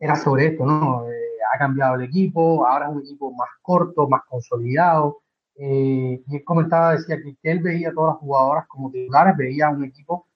[0.00, 1.08] era sobre esto, ¿no?
[1.08, 1.14] Eh,
[1.54, 5.20] ha cambiado el equipo, ahora es un equipo más corto, más consolidado.
[5.54, 9.84] y él comentaba, decía que, él veía a todas las jugadoras como titulares, veía un
[9.84, 10.26] equipo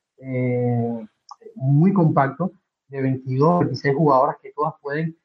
[1.56, 2.52] muy compacto
[2.88, 5.16] de 22, 26 jugadoras que todas pueden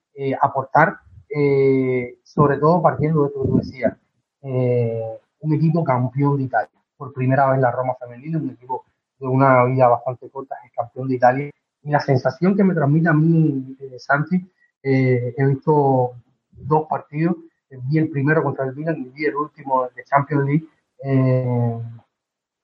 [0.41, 0.97] aportar
[1.38, 3.98] eh, sobre todo partiendo de esto que tú decías,
[4.41, 6.70] eh, un equipo campeón de Italia.
[6.95, 8.86] Por primera vez la Roma femenina, un equipo
[9.20, 11.52] de una vida bastante corta, es campeón de Italia.
[11.84, 14.49] Y la sensación que me transmite a mí eh, Santi,
[14.82, 16.14] he visto
[16.52, 17.36] dos partidos,
[17.70, 20.68] vi el primero contra el Milan y vi el último de Champions League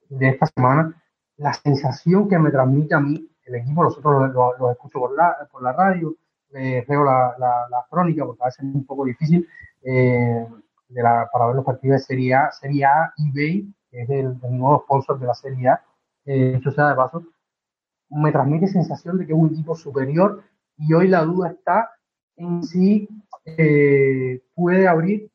[0.07, 0.95] de esta semana.
[1.37, 5.35] La sensación que me transmite a mí el equipo, nosotros lo, lo, escucho por la,
[5.51, 6.15] por la radio,
[6.53, 9.47] eh, veo la, la, crónica porque a veces es un poco difícil
[9.83, 10.47] eh,
[10.89, 14.37] de la, para ver los partidos de Serie A, Serie A eBay, que es el,
[14.49, 15.83] nuevo sponsor de la Serie A,
[16.25, 17.23] eh, hecho sea de paso,
[18.09, 20.43] me transmite sensación de que es un equipo superior
[20.77, 21.91] y hoy la duda está
[22.35, 23.07] en si
[23.45, 25.29] eh, puede abrir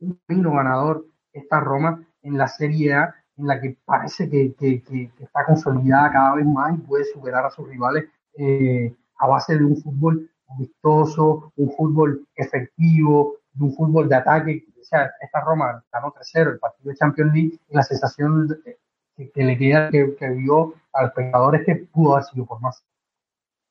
[0.00, 4.82] un camino ganador esta Roma en la Serie A, en la que parece que, que,
[4.82, 8.06] que, está consolidada cada vez más y puede superar a sus rivales
[8.36, 14.64] eh, a base de un fútbol vistoso, un fútbol efectivo, un fútbol de ataque.
[14.80, 18.60] O sea, esta Roma ganó 3-0 el partido de Champions League y la sensación
[19.16, 22.82] que, le queda que, vio al pecador es que pudo haber sido por más.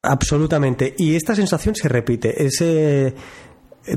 [0.03, 0.93] Absolutamente.
[0.97, 2.45] Y esta sensación se repite.
[2.45, 3.14] Ese,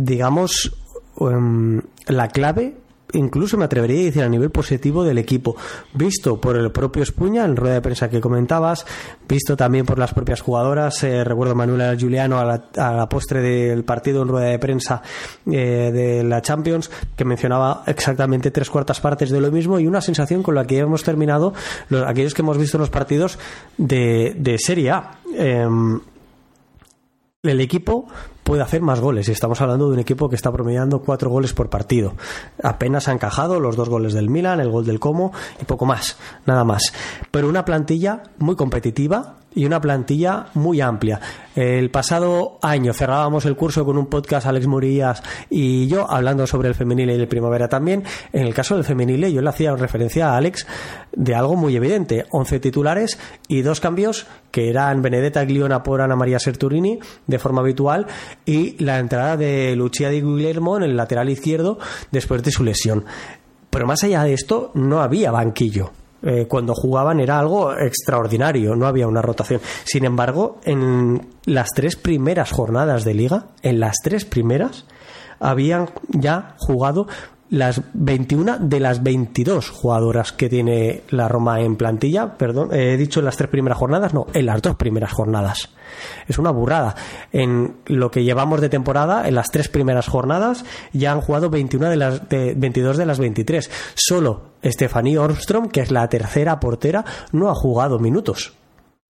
[0.01, 0.73] digamos,
[1.21, 2.82] em, la clave
[3.13, 5.57] incluso me atrevería a decir a nivel positivo del equipo,
[5.95, 8.87] visto por el propio Espuña en rueda de prensa que comentabas,
[9.29, 14.23] visto también por las propias jugadoras, eh, recuerdo Manuela Juliano a la, postre del partido
[14.23, 15.03] en rueda de prensa
[15.47, 20.01] eh, de la Champions, que mencionaba exactamente tres cuartas partes de lo mismo y una
[20.01, 21.55] sensación con la que hemos terminado
[21.89, 23.39] los, aquellos que hemos visto los partidos
[23.77, 25.19] de, de Serie A.
[25.35, 26.01] Em,
[27.43, 28.07] el equipo
[28.43, 29.29] puede hacer más goles.
[29.29, 32.15] Y estamos hablando de un equipo que está promediando cuatro goles por partido.
[32.63, 36.17] Apenas ha encajado los dos goles del Milan, el gol del Como y poco más,
[36.47, 36.93] nada más.
[37.31, 41.21] Pero una plantilla muy competitiva y una plantilla muy amplia.
[41.55, 46.69] El pasado año cerrábamos el curso con un podcast Alex Murillas y yo hablando sobre
[46.69, 48.05] el femenil y el primavera también.
[48.33, 50.67] En el caso del femenil yo le hacía referencia a Alex
[51.13, 52.27] de algo muy evidente.
[52.31, 57.61] 11 titulares y dos cambios que eran Benedetta Gliona por Ana María Serturini de forma
[57.61, 58.07] habitual
[58.45, 61.79] y la entrada de Lucia Di Guillermo en el lateral izquierdo
[62.11, 63.05] después de su lesión.
[63.71, 65.93] Pero más allá de esto, no había banquillo.
[66.23, 69.61] Eh, cuando jugaban era algo extraordinario, no había una rotación.
[69.85, 74.87] Sin embargo, en las tres primeras jornadas de liga, en las tres primeras,
[75.41, 77.09] habían ya jugado
[77.53, 83.21] las 21 de las 22 jugadoras que tiene la Roma en plantilla, perdón, he dicho
[83.21, 85.69] en las tres primeras jornadas, no, en las dos primeras jornadas.
[86.27, 86.97] Es una burrada.
[87.31, 90.65] En lo que llevamos de temporada, en las tres primeras jornadas,
[90.95, 93.71] ya han jugado 21 de las 22 de las 23.
[93.95, 98.55] Solo Stephanie Orstrom, que es la tercera portera, no ha jugado minutos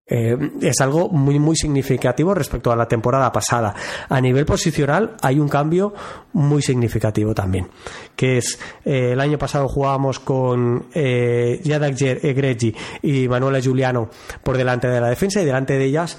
[0.04, 3.72] Eh, es algo muy muy significativo respecto a la temporada pasada.
[4.08, 5.94] A nivel posicional hay un cambio
[6.32, 7.68] muy significativo también,
[8.16, 14.10] que es eh, el año pasado jugábamos con eh, Egreggi y Manuela Giuliano
[14.42, 16.18] por delante de la defensa y delante de ellas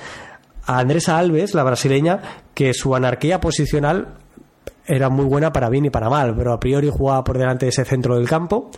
[0.66, 2.22] a Andresa Alves, la brasileña,
[2.54, 4.16] que su anarquía posicional
[4.86, 7.72] era muy buena para bien y para mal, pero a priori jugaba por delante de
[7.72, 8.72] ese centro del campo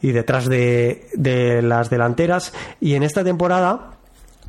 [0.00, 3.99] y detrás de, de las delanteras y en esta temporada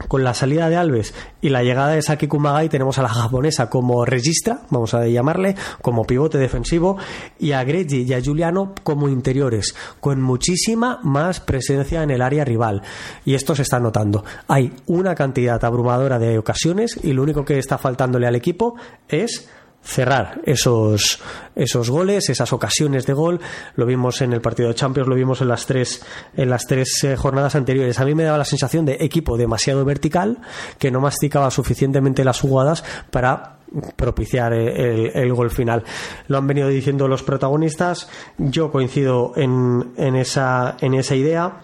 [0.07, 3.69] con la salida de Alves y la llegada de Saki Kumagai tenemos a la japonesa
[3.69, 6.97] como registra, vamos a llamarle, como pivote defensivo
[7.39, 12.45] y a Greggi y a Giuliano como interiores, con muchísima más presencia en el área
[12.45, 12.81] rival.
[13.25, 14.23] Y esto se está notando.
[14.47, 18.75] Hay una cantidad abrumadora de ocasiones y lo único que está faltándole al equipo
[19.07, 19.49] es
[19.83, 21.19] cerrar esos,
[21.55, 23.39] esos goles, esas ocasiones de gol.
[23.75, 26.03] Lo vimos en el partido de Champions, lo vimos en las tres,
[26.35, 27.99] en las tres eh, jornadas anteriores.
[27.99, 30.39] A mí me daba la sensación de equipo demasiado vertical,
[30.77, 33.57] que no masticaba suficientemente las jugadas para
[33.95, 35.83] propiciar el, el, gol final.
[36.27, 38.09] Lo han venido diciendo los protagonistas.
[38.37, 41.61] Yo coincido en, en, esa, en esa idea.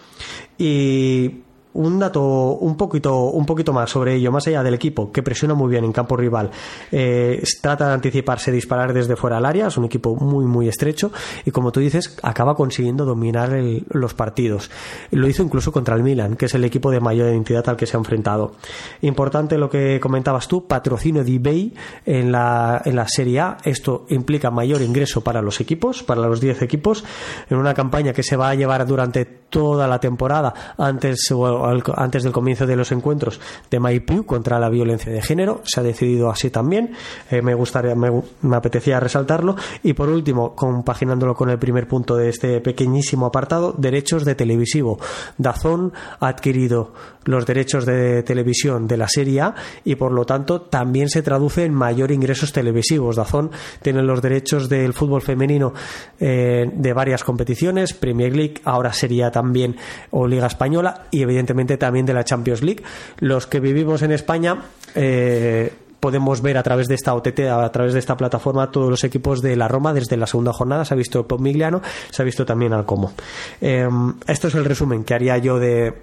[0.57, 5.23] Y un dato un poquito, un poquito más sobre ello, más allá del equipo, que
[5.23, 6.49] presiona muy bien en campo rival,
[6.91, 11.11] eh, trata de anticiparse, disparar desde fuera del área, es un equipo muy, muy estrecho
[11.45, 13.56] y como tú dices, acaba consiguiendo dominar
[13.89, 14.69] los partidos.
[15.11, 17.85] Lo hizo incluso contra el Milan, que es el equipo de mayor identidad al que
[17.85, 18.53] se ha enfrentado.
[19.02, 21.73] Importante lo que comentabas tú, patrocinio de eBay
[22.06, 23.57] en la, en la Serie A.
[23.64, 27.03] Esto implica mayor ingreso para los equipos, para los 10 equipos,
[27.49, 31.31] en una campaña que se va a llevar durante toda la temporada antes
[31.65, 33.39] antes del comienzo de los encuentros
[33.69, 35.61] de Maipú contra la violencia de género.
[35.63, 36.93] Se ha decidido así también.
[37.31, 38.11] Eh, me gustaría, me,
[38.55, 39.55] apetecía resaltarlo.
[39.84, 44.99] Y por último, compaginándolo con el primer punto de este pequeñísimo apartado, derechos de televisivo.
[45.38, 46.93] Dazón ha adquirido
[47.25, 51.65] los derechos de televisión de la Serie A y por lo tanto también se traduce
[51.65, 53.17] en mayor ingresos televisivos.
[53.17, 53.51] Dazón
[53.81, 55.73] tiene los derechos del fútbol femenino
[56.19, 59.75] eh, de varias competiciones, Premier League, ahora sería también
[60.11, 61.47] o Liga Española y evidentemente
[61.78, 62.84] también de la Champions League.
[63.19, 64.64] Los que vivimos en España
[64.95, 69.03] eh, podemos ver a través de esta OTT, a través de esta plataforma, todos los
[69.03, 70.86] equipos de la Roma desde la segunda jornada.
[70.86, 73.14] Se ha visto Pomigliano, se ha visto también al Como.
[73.61, 73.88] Eh,
[74.28, 75.94] esto es el resumen que haría yo de,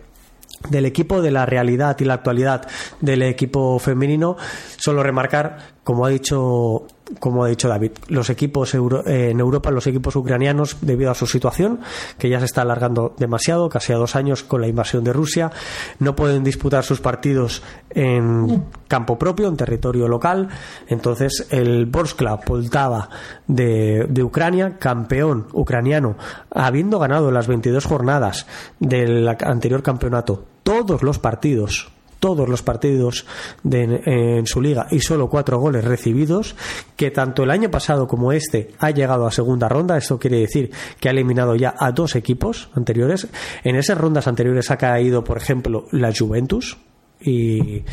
[0.68, 2.66] del equipo, de la realidad y la actualidad
[3.00, 4.36] del equipo femenino.
[4.76, 6.86] Solo remarcar, como ha dicho
[7.18, 11.26] como ha dicho David, los equipos eh, en Europa, los equipos ucranianos, debido a su
[11.26, 11.80] situación,
[12.18, 15.50] que ya se está alargando demasiado, casi a dos años con la invasión de Rusia,
[15.98, 20.48] no pueden disputar sus partidos en campo propio, en territorio local.
[20.88, 23.08] Entonces, el Borskla Poltava
[23.46, 26.16] de, de Ucrania, campeón ucraniano,
[26.50, 28.46] habiendo ganado las 22 jornadas
[28.78, 31.93] del anterior campeonato, todos los partidos
[32.24, 33.26] todos los partidos
[33.70, 36.56] en su liga y solo cuatro goles recibidos,
[36.96, 39.98] que tanto el año pasado como este ha llegado a segunda ronda.
[39.98, 43.28] Esto quiere decir que ha eliminado ya a dos equipos anteriores.
[43.62, 46.78] En esas rondas anteriores ha caído, por ejemplo, la Juventus,
[47.20, 47.84] y,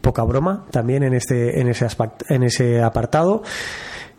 [0.00, 1.88] poca broma también en este en ese
[2.28, 3.42] en ese apartado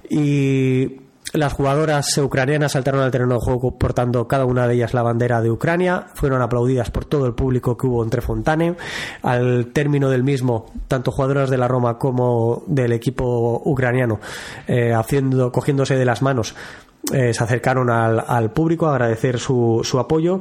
[0.10, 1.03] y
[1.34, 5.42] las jugadoras ucranianas saltaron al terreno de juego portando cada una de ellas la bandera
[5.42, 6.08] de Ucrania.
[6.14, 8.76] Fueron aplaudidas por todo el público que hubo entre Fontane.
[9.24, 14.20] Al término del mismo, tanto jugadoras de la Roma como del equipo ucraniano,
[14.68, 16.56] eh, haciendo, cogiéndose de las manos,
[17.12, 20.40] eh, se acercaron al, al, público a agradecer su, su apoyo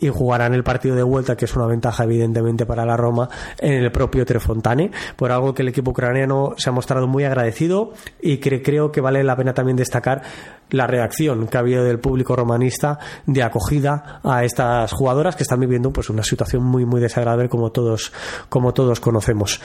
[0.00, 3.72] y jugarán el partido de vuelta, que es una ventaja evidentemente para la Roma, en
[3.74, 8.38] el propio Trefontane, por algo que el equipo ucraniano se ha mostrado muy agradecido y
[8.38, 10.22] que creo que vale la pena también destacar
[10.70, 15.60] la reacción que ha habido del público romanista de acogida a estas jugadoras que están
[15.60, 18.12] viviendo pues una situación muy muy desagradable como todos
[18.48, 19.60] como todos conocemos.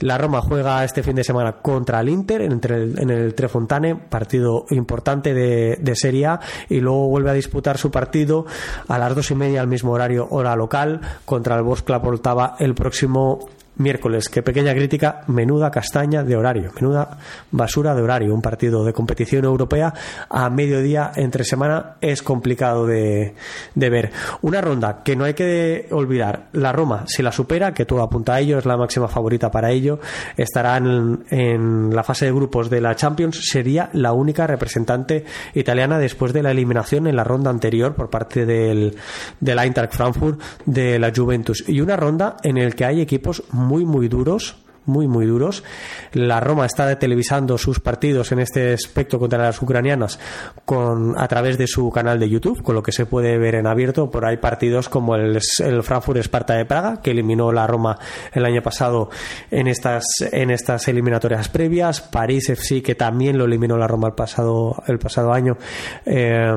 [0.00, 3.96] La Roma juega este fin de semana contra el Inter entre el, en el Trefontane,
[3.96, 8.46] partido importante de, de Serie A y luego vuelve a disputar su partido
[8.88, 12.74] a las dos y media al mismo horario hora local contra el Bosch Poltava el
[12.74, 14.28] próximo miércoles.
[14.28, 17.18] Qué pequeña crítica, menuda castaña de horario, menuda
[17.50, 18.34] basura de horario.
[18.34, 19.92] Un partido de competición europea
[20.28, 23.34] a mediodía entre semana es complicado de,
[23.74, 24.12] de ver.
[24.42, 26.46] Una ronda que no hay que olvidar.
[26.52, 29.70] La Roma, si la supera, que todo apunta a ello, es la máxima favorita para
[29.70, 29.98] ello,
[30.36, 33.40] estará en, en la fase de grupos de la Champions.
[33.42, 35.24] Sería la única representante
[35.54, 38.96] italiana después de la eliminación en la ronda anterior por parte del,
[39.40, 41.64] del Eintracht Frankfurt de la Juventus.
[41.68, 45.64] Y una ronda en el que hay equipos muy duros muy, muy duros.
[46.12, 50.18] La Roma está televisando sus partidos en este aspecto contra las ucranianas
[50.64, 53.66] con, a través de su canal de YouTube, con lo que se puede ver en
[53.66, 54.10] abierto.
[54.10, 57.98] Por ahí partidos como el, el Frankfurt Esparta de Praga, que eliminó la Roma
[58.32, 59.10] el año pasado
[59.50, 62.00] en estas, en estas eliminatorias previas.
[62.00, 65.56] París FC, que también lo eliminó la Roma el pasado, el pasado año.
[66.04, 66.54] Eh,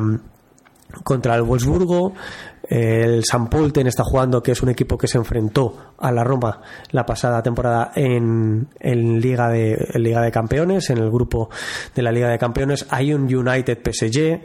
[1.04, 2.14] contra el Wolfsburgo.
[2.70, 6.62] El San Polten está jugando, que es un equipo que se enfrentó a la Roma
[6.92, 11.50] la pasada temporada en, en Liga, de, en Liga de Campeones, en el grupo
[11.96, 12.86] de la Liga de Campeones.
[12.90, 14.42] Hay un United PSG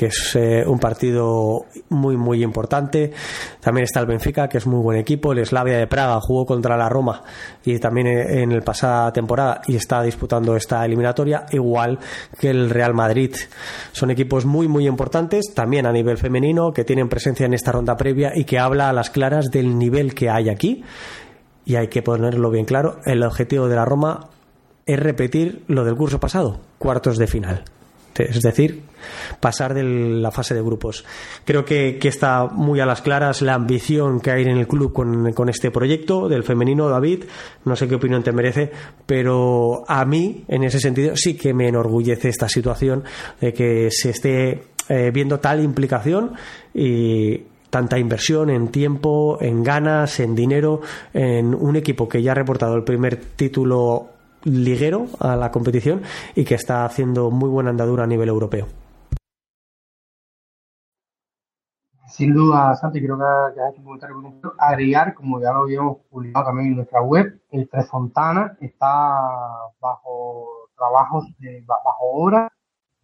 [0.00, 3.12] que es eh, un partido muy muy importante.
[3.60, 5.32] También está el Benfica, que es muy buen equipo.
[5.32, 7.22] El Slavia de Praga jugó contra la Roma
[7.66, 11.98] y también en la pasada temporada y está disputando esta eliminatoria, igual
[12.38, 13.36] que el Real Madrid.
[13.92, 17.98] Son equipos muy muy importantes, también a nivel femenino, que tienen presencia en esta ronda
[17.98, 20.82] previa y que habla a las claras del nivel que hay aquí.
[21.66, 24.30] Y hay que ponerlo bien claro, el objetivo de la Roma
[24.86, 27.64] es repetir lo del curso pasado, cuartos de final
[28.16, 28.82] es decir,
[29.40, 31.04] pasar de la fase de grupos.
[31.44, 35.48] Creo que, está muy a las claras la ambición que hay en el club con,
[35.48, 37.24] este proyecto del femenino, David.
[37.64, 38.70] No sé qué opinión te merece,
[39.06, 43.04] pero a mí, en ese sentido, sí que me enorgullece esta situación
[43.40, 46.32] de que se esté eh, viendo tal implicación
[46.74, 50.80] y tanta inversión en tiempo, en ganas, en dinero,
[51.14, 54.08] en un equipo que ya ha reportado el primer título
[54.44, 56.02] liguero a la competición
[56.34, 58.66] y que está haciendo muy buena andadura a nivel europeo.
[62.10, 64.34] Sin duda, Santi, creo que has hecho un comentario muy.
[64.58, 69.16] Agregar, como ya lo habíamos publicado también en nuestra web, el Tres Fontana está
[69.80, 71.24] bajo trabajos,
[71.66, 72.52] bajo obra.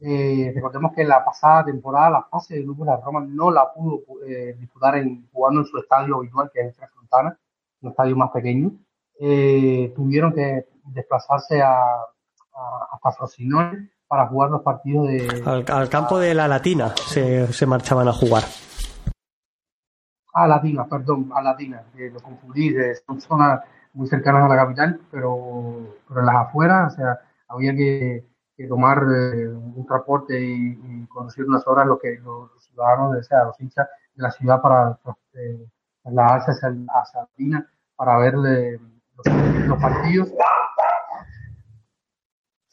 [0.01, 3.73] Eh, recordemos que la pasada temporada, la fase de grupo de la Roma no la
[3.73, 7.39] pudo eh, disputar en, jugando en su estadio habitual, que es el Tres Fontana,
[7.81, 8.73] un estadio más pequeño.
[9.19, 15.65] Eh, tuvieron que desplazarse a, a, hasta Frosinone para jugar los partidos de...
[15.67, 18.45] Al, campo de la Latina se, se, marchaban a jugar.
[20.35, 22.75] A Latina, perdón, a Latina, que lo confundí,
[23.07, 23.61] son zonas
[23.95, 27.19] muy cercanas a la capital, pero, pero en las afueras, o sea,
[27.49, 28.25] había que,
[28.57, 33.23] que tomar eh, un transporte y, y, conducir unas horas lo que los, ciudadanos, o
[33.23, 34.99] sea, los hinchas de la ciudad para
[35.35, 35.67] eh,
[36.03, 38.35] trasladarse hacia, hacia Latina para ver
[39.17, 40.33] los, los partidos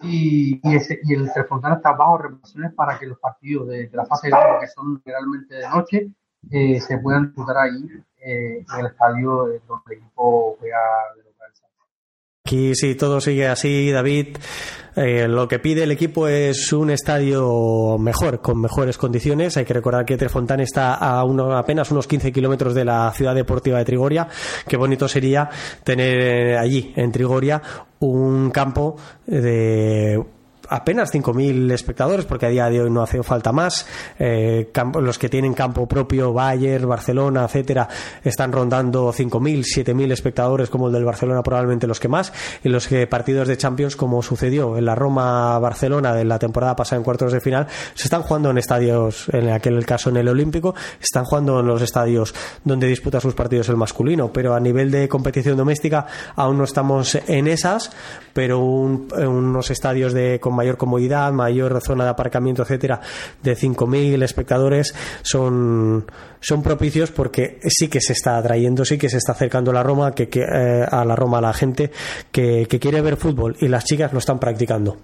[0.04, 4.06] y, y, ese, y el Telefontana está bajo reparaciones para que los partidos de, la
[4.06, 6.12] fase de grupo, que son generalmente de noche,
[6.52, 10.78] eh, se puedan disputar ahí eh, en el estadio donde el equipo juega
[11.16, 11.33] de local.
[12.54, 14.38] Aquí si todo sigue así, David,
[14.96, 19.58] eh, lo que pide el equipo es un estadio mejor, con mejores condiciones.
[19.58, 23.34] Hay que recordar que Trefontán está a uno, apenas unos 15 kilómetros de la ciudad
[23.34, 24.28] deportiva de Trigoria.
[24.68, 25.50] Qué bonito sería
[25.84, 27.60] tener allí, en Trigoria,
[27.98, 30.24] un campo de
[30.74, 33.86] apenas 5.000 espectadores, porque a día de hoy no hace falta más.
[34.18, 37.88] Eh, los que tienen campo propio, Bayern, Barcelona, etcétera,
[38.24, 42.34] están rondando 5.000, 7.000 espectadores, como el del Barcelona, probablemente los que más.
[42.64, 46.98] Y los que partidos de Champions, como sucedió en la Roma-Barcelona de la temporada pasada
[46.98, 50.74] en cuartos de final, se están jugando en estadios, en aquel caso en el Olímpico,
[51.00, 52.34] están jugando en los estadios
[52.64, 57.14] donde disputa sus partidos el masculino, pero a nivel de competición doméstica aún no estamos
[57.28, 57.92] en esas,
[58.34, 63.02] pero unos estadios de con mayor comodidad, mayor zona de aparcamiento, etcétera,
[63.42, 66.06] de 5.000 espectadores son,
[66.40, 69.84] son propicios porque sí que se está atrayendo, sí que se está acercando a la
[69.84, 71.92] Roma, que, eh, a la Roma a la gente
[72.32, 74.98] que, quiere ver fútbol y las chicas lo están practicando.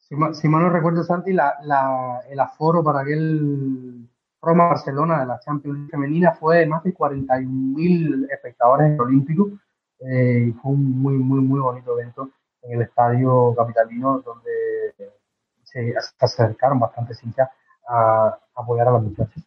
[0.00, 0.14] Si,
[0.48, 4.08] mal no recuerdo, Santi, el aforo para aquel
[4.40, 9.50] Roma-Barcelona de la Champions femenina fue de más de 41.000 espectadores en el Olímpico.
[10.00, 12.30] Eh, fue un muy, muy, muy bonito evento
[12.64, 14.94] en el estadio capitalino donde
[15.62, 17.48] se, acercaron bastantes hinchas
[17.88, 19.42] a, apoyar a las muchachas.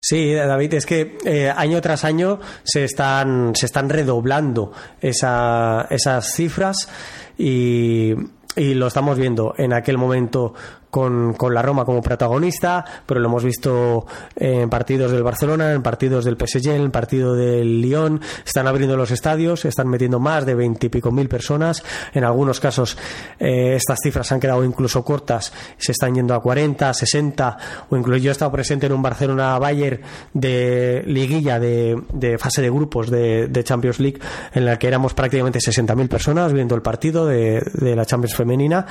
[0.00, 6.32] Sí, David, es que eh, año tras año se están, se están redoblando esa, esas
[6.32, 6.88] cifras
[7.36, 8.14] y
[8.56, 10.54] lo estamos viendo en aquel momento
[10.90, 14.06] con, con, la Roma como protagonista, pero lo hemos visto
[14.36, 18.20] en partidos del Barcelona, en partidos del PSG, en partido del Lyon.
[18.44, 21.82] Están abriendo los estadios, están metiendo más de veintipico mil personas.
[22.12, 22.96] En algunos casos
[23.38, 27.58] eh, estas cifras han quedado incluso cortas, se están yendo a 40, 60,
[27.90, 30.00] o incluso yo he estado presente en un Barcelona-Bayern
[30.32, 34.18] de liguilla de, de, fase de grupos de, de, Champions League,
[34.52, 38.86] en la que éramos prácticamente 60.000 personas viendo el partido de, de la Champions femenina,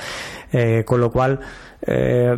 [0.52, 1.40] eh, con lo cual
[1.82, 2.36] eh,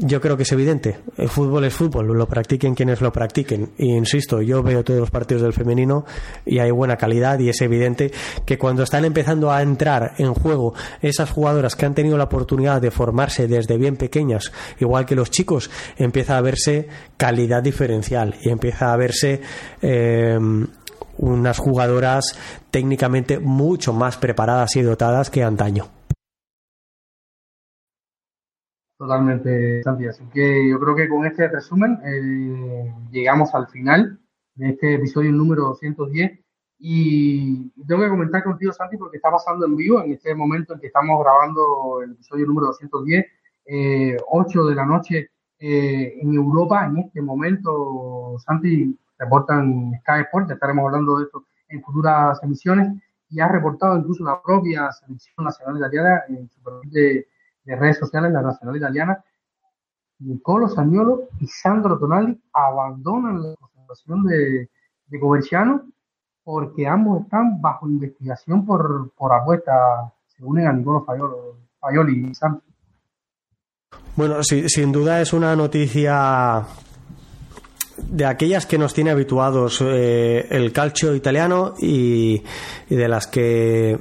[0.00, 0.98] yo creo que es evidente.
[1.16, 3.70] El fútbol es fútbol, lo practiquen quienes lo practiquen.
[3.78, 6.04] Y insisto, yo veo todos los partidos del femenino
[6.46, 8.12] y hay buena calidad y es evidente
[8.44, 12.80] que cuando están empezando a entrar en juego esas jugadoras que han tenido la oportunidad
[12.80, 18.50] de formarse desde bien pequeñas, igual que los chicos, empieza a verse calidad diferencial y
[18.50, 19.40] empieza a verse
[19.82, 20.38] eh,
[21.16, 22.38] unas jugadoras
[22.70, 25.97] técnicamente mucho más preparadas y dotadas que antaño.
[28.98, 30.08] Totalmente, Santi.
[30.08, 34.18] Así que yo creo que con este resumen eh, llegamos al final
[34.56, 36.40] de este episodio número 210.
[36.80, 40.80] Y tengo que comentar contigo, Santi, porque está pasando en vivo en este momento en
[40.80, 43.24] que estamos grabando el episodio número 210,
[43.66, 45.30] eh, 8 de la noche
[45.60, 46.84] eh, en Europa.
[46.86, 52.88] En este momento, Santi, reportan Sky Sports, estaremos hablando de esto en futuras emisiones,
[53.30, 57.26] y ha reportado incluso la propia selección nacional italiana en su perfil de
[57.68, 59.22] de redes sociales, la Nacional Italiana,
[60.20, 64.70] Nicolo Sagnolo y Sandro Tonali abandonan la concentración de,
[65.06, 65.82] de Coverciano
[66.42, 72.62] porque ambos están bajo investigación por, por apuesta, se unen a Nicolo Fayoli y Sandro.
[74.16, 76.64] Bueno, sin duda es una noticia
[77.98, 82.42] de aquellas que nos tiene habituados eh, el calcio italiano y,
[82.88, 83.98] y, de las que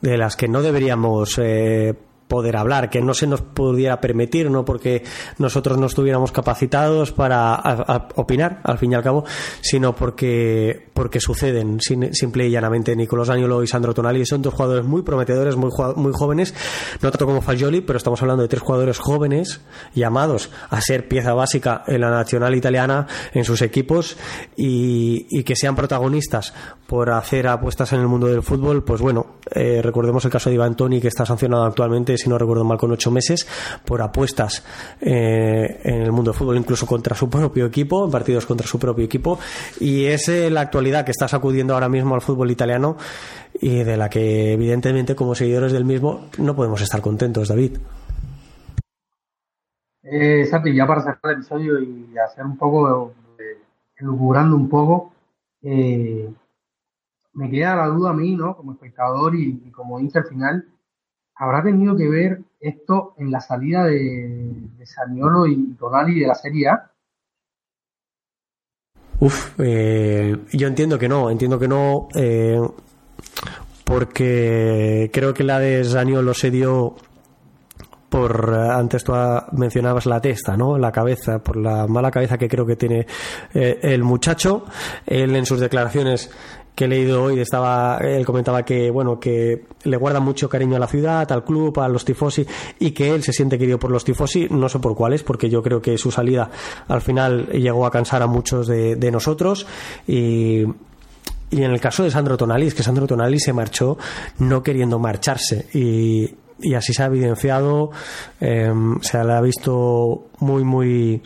[0.00, 1.94] de las que no deberíamos eh,
[2.30, 5.02] poder hablar, que no se nos pudiera permitir, no porque
[5.38, 9.24] nosotros no estuviéramos capacitados para opinar, al fin y al cabo,
[9.60, 12.94] sino porque, porque suceden simple y llanamente.
[12.94, 16.54] Nicolás Añolo y Sandro Tonali son dos jugadores muy prometedores, muy, muy jóvenes,
[17.02, 19.60] no tanto como Fagioli, pero estamos hablando de tres jugadores jóvenes
[19.92, 24.16] llamados a ser pieza básica en la nacional italiana, en sus equipos
[24.56, 26.54] y, y que sean protagonistas
[26.86, 30.54] por hacer apuestas en el mundo del fútbol, pues bueno, eh, recordemos el caso de
[30.54, 33.46] Iván Toni que está sancionado actualmente si no recuerdo mal, con ocho meses
[33.84, 34.64] por apuestas
[35.00, 38.78] eh, en el mundo del fútbol, incluso contra su propio equipo, en partidos contra su
[38.78, 39.38] propio equipo.
[39.80, 42.96] Y es eh, la actualidad que está sacudiendo ahora mismo al fútbol italiano
[43.60, 47.78] y de la que, evidentemente, como seguidores del mismo, no podemos estar contentos, David.
[50.02, 53.58] Eh, Santi, ya para cerrar el episodio y hacer un poco, eh,
[54.00, 55.12] un poco,
[55.62, 56.28] eh,
[57.32, 58.56] me queda la duda a mí, ¿no?
[58.56, 60.66] Como espectador y, como hincha al final,
[61.42, 66.34] ¿Habrá tenido que ver esto en la salida de, de Saniolo y Tonali de la
[66.34, 66.90] Serie A?
[69.20, 72.60] Uf, eh, yo entiendo que no, entiendo que no, eh,
[73.84, 76.96] porque creo que la de Saniolo se dio
[78.10, 79.12] por antes tú
[79.52, 80.76] mencionabas la testa, ¿no?
[80.76, 83.06] La cabeza, por la mala cabeza que creo que tiene
[83.54, 84.64] eh, el muchacho.
[85.06, 86.30] Él en sus declaraciones
[86.80, 90.78] que he leído hoy estaba él comentaba que bueno que le guarda mucho cariño a
[90.78, 92.46] la ciudad al club a los tifosi
[92.78, 94.48] y que él se siente querido por los tifosi.
[94.48, 96.50] No sé por cuáles porque yo creo que su salida
[96.88, 99.66] al final llegó a cansar a muchos de, nosotros.
[100.06, 100.64] Y
[101.52, 103.98] y en el caso de Sandro Tonali, es que Sandro Tonali se marchó
[104.38, 105.66] no queriendo marcharse.
[105.74, 107.90] Y, y así se ha evidenciado,
[108.40, 111.22] eh, se le ha visto muy, muy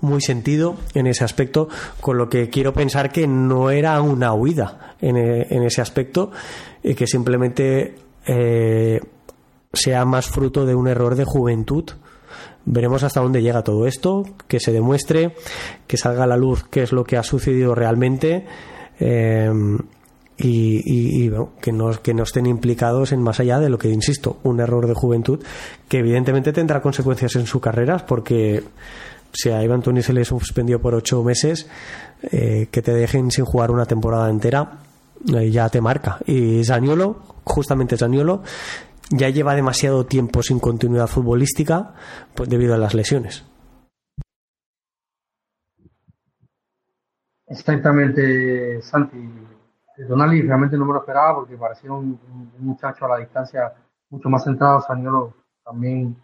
[0.00, 1.68] muy sentido en ese aspecto,
[2.00, 6.30] con lo que quiero pensar que no era una huida en, e, ese aspecto
[6.82, 7.94] y que simplemente
[8.26, 9.00] eh,
[9.72, 11.84] sea más fruto de un error de juventud.
[12.64, 15.36] Veremos hasta dónde llega todo esto, que se demuestre,
[15.86, 18.44] que salga a la luz qué es lo que ha sucedido realmente.
[18.98, 19.50] Eh,
[20.38, 24.60] y, que, no, que no estén implicados en más allá de lo que, insisto, un
[24.60, 25.42] error de juventud
[25.88, 28.62] que evidentemente tendrá consecuencias en su carrera porque
[29.36, 31.68] si a Iván Tony se le suspendió por ocho meses,
[32.22, 34.78] eh, que te dejen sin jugar una temporada entera,
[35.34, 36.18] eh, ya te marca.
[36.24, 38.42] Y Zaniolo, justamente Zaniolo,
[39.10, 41.94] ya lleva demasiado tiempo sin continuidad futbolística
[42.34, 43.44] pues, debido a las lesiones.
[47.46, 49.18] Exactamente, Santi.
[50.08, 52.18] Donali realmente no me lo esperaba porque parecía un,
[52.58, 53.72] un muchacho a la distancia
[54.10, 54.80] mucho más centrado.
[54.80, 55.34] Zaniolo
[55.64, 56.16] también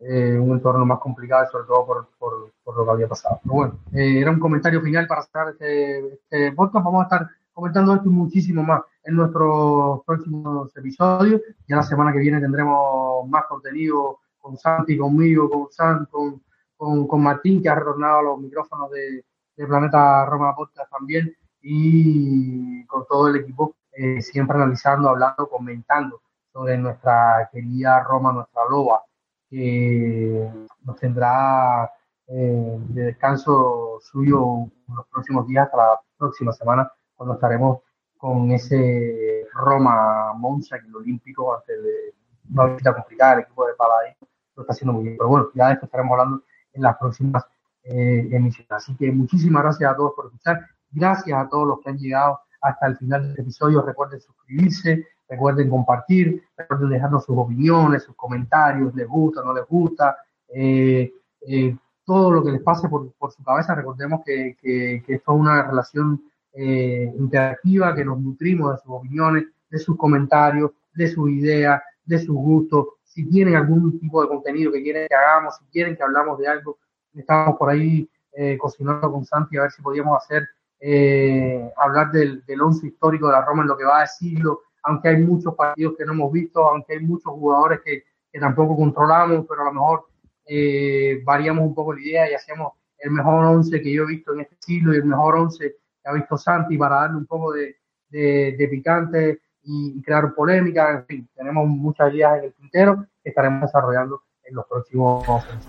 [0.00, 3.40] eh, un entorno más complicado, sobre todo por, por, por, lo que había pasado.
[3.42, 6.84] Pero bueno, eh, era un comentario final para cerrar este, este, podcast.
[6.84, 11.40] Vamos a estar comentando esto muchísimo más en nuestros próximos episodios.
[11.66, 16.40] Ya la semana que viene tendremos más contenido con Santi, conmigo, con San, con,
[16.76, 19.24] con, con Martín, que ha retornado a los micrófonos de,
[19.56, 26.22] de Planeta Roma Podcast también, y con todo el equipo, eh, siempre analizando, hablando, comentando
[26.52, 29.02] sobre nuestra querida Roma, nuestra loba
[29.48, 30.50] que
[30.82, 31.90] nos tendrá
[32.26, 37.78] eh, de descanso suyo los próximos días hasta la próxima semana, cuando estaremos
[38.16, 42.14] con ese Roma Monza en el Olímpico antes de
[42.50, 44.14] una visita complicada, el equipo de Paladín
[44.56, 45.16] lo está haciendo muy bien.
[45.16, 46.42] Pero bueno, ya de esto estaremos hablando
[46.72, 47.44] en las próximas
[47.84, 48.70] eh, emisiones.
[48.72, 50.60] Así que muchísimas gracias a todos por escuchar.
[50.90, 53.82] Gracias a todos los que han llegado hasta el final del episodio.
[53.82, 60.16] Recuerden suscribirse, recuerden compartir, recuerden dejarnos sus opiniones, sus comentarios, les gusta, no les gusta.
[60.48, 61.12] Eh,
[61.46, 61.76] eh,
[62.08, 63.74] todo lo que les pase por, su cabeza.
[63.74, 66.22] Recordemos que, que, esto es una relación
[66.54, 72.18] eh, interactiva, que nos nutrimos de sus opiniones, de sus comentarios, de sus ideas, de
[72.18, 72.86] sus gustos.
[73.04, 76.48] Si tienen algún tipo de contenido que quieren que hagamos, si quieren que hablamos de
[76.48, 76.78] algo,
[77.14, 80.48] estamos por ahí eh, cocinando con Santi a ver si podíamos hacer,
[80.80, 84.62] eh, hablar del, del once histórico de la Roma en lo que va a siglo,
[84.82, 88.04] aunque hay muchos partidos que no hemos visto, aunque hay muchos jugadores que,
[88.38, 90.06] tampoco controlamos, pero a lo mejor
[90.46, 94.32] eh, variamos un poco la idea y hacemos el mejor once que yo he visto
[94.32, 97.52] en este siglo y el mejor once que ha visto Santi para darle un poco
[97.52, 97.76] de,
[98.08, 100.92] de, picante y, crear polémica.
[100.92, 104.22] En fin, tenemos muchas ideas en el tintero que estaremos desarrollando
[104.54, 105.24] los próximos.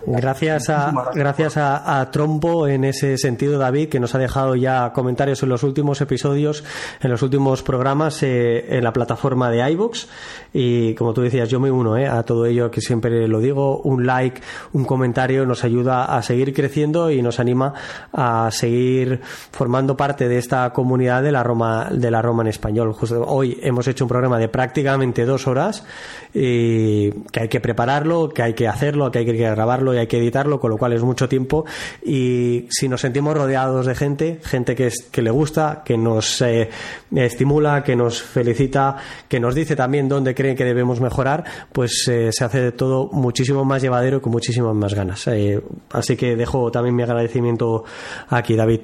[0.06, 5.42] Gracias a, gracias, a, Trompo en ese sentido, David, que nos ha dejado ya comentarios
[5.42, 6.64] en los últimos episodios,
[7.00, 10.08] en los últimos programas eh, en la plataforma de iBooks.
[10.52, 13.80] Y como tú decías, yo me uno eh, a todo ello, que siempre lo digo.
[13.82, 14.40] Un like,
[14.72, 17.74] un comentario nos ayuda a seguir creciendo y nos anima
[18.12, 19.20] a seguir
[19.50, 22.92] formando parte de esta comunidad de la Roma, de la Roma en español.
[22.92, 25.84] Justo hoy hemos hecho un programa de prácticamente dos horas
[26.32, 30.06] y que hay que prepararlo, que hay que hacerlo, que hay que grabarlo y hay
[30.06, 31.64] que editarlo, con lo cual es mucho tiempo.
[32.02, 36.40] Y si nos sentimos rodeados de gente, gente que, es, que le gusta, que nos
[36.42, 36.70] eh,
[37.14, 38.96] estimula, que nos felicita,
[39.28, 43.10] que nos dice también dónde creen que debemos mejorar, pues eh, se hace de todo
[43.12, 45.26] muchísimo más llevadero y con muchísimas más ganas.
[45.28, 47.84] Eh, así que dejo también mi agradecimiento
[48.28, 48.80] aquí, David.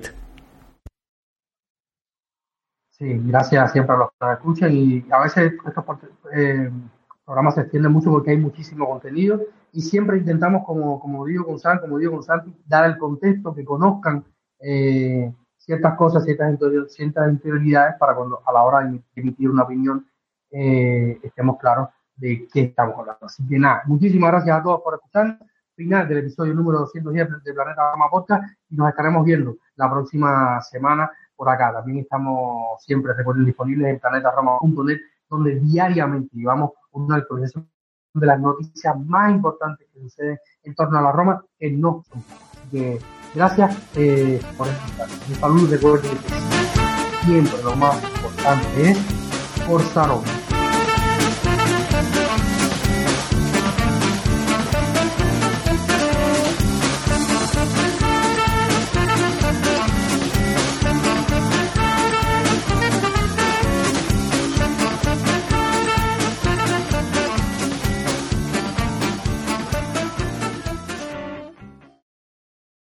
[2.90, 5.84] Sí, gracias siempre a los que nos escuchan y a veces estos
[7.26, 9.40] programa se extiende mucho porque hay muchísimo contenido
[9.77, 14.24] y siempre intentamos, como, como digo Santi, como digo Santi, dar el contexto, que conozcan
[14.59, 16.59] eh, ciertas cosas, ciertas,
[16.89, 20.07] ciertas interioridades para cuando a la hora de emitir una opinión
[20.51, 23.27] eh, estemos claros de qué estamos hablando.
[23.27, 25.39] Así que nada, muchísimas gracias a todos por escuchar.
[25.74, 30.59] Final del episodio número 210 de Planeta Roma Podcast y nos estaremos viendo la próxima
[30.62, 31.70] semana por acá.
[31.74, 33.12] También estamos siempre
[33.44, 37.69] disponibles en planetaroma.net donde diariamente llevamos una actualización
[38.20, 42.05] de las noticias más importantes que suceden en torno a la Roma, que no
[42.70, 42.98] que
[43.34, 45.09] gracias eh, por escuchar.
[45.28, 48.98] Un saludo, recuerden que siempre lo más importante es
[49.66, 50.45] Forza Roma.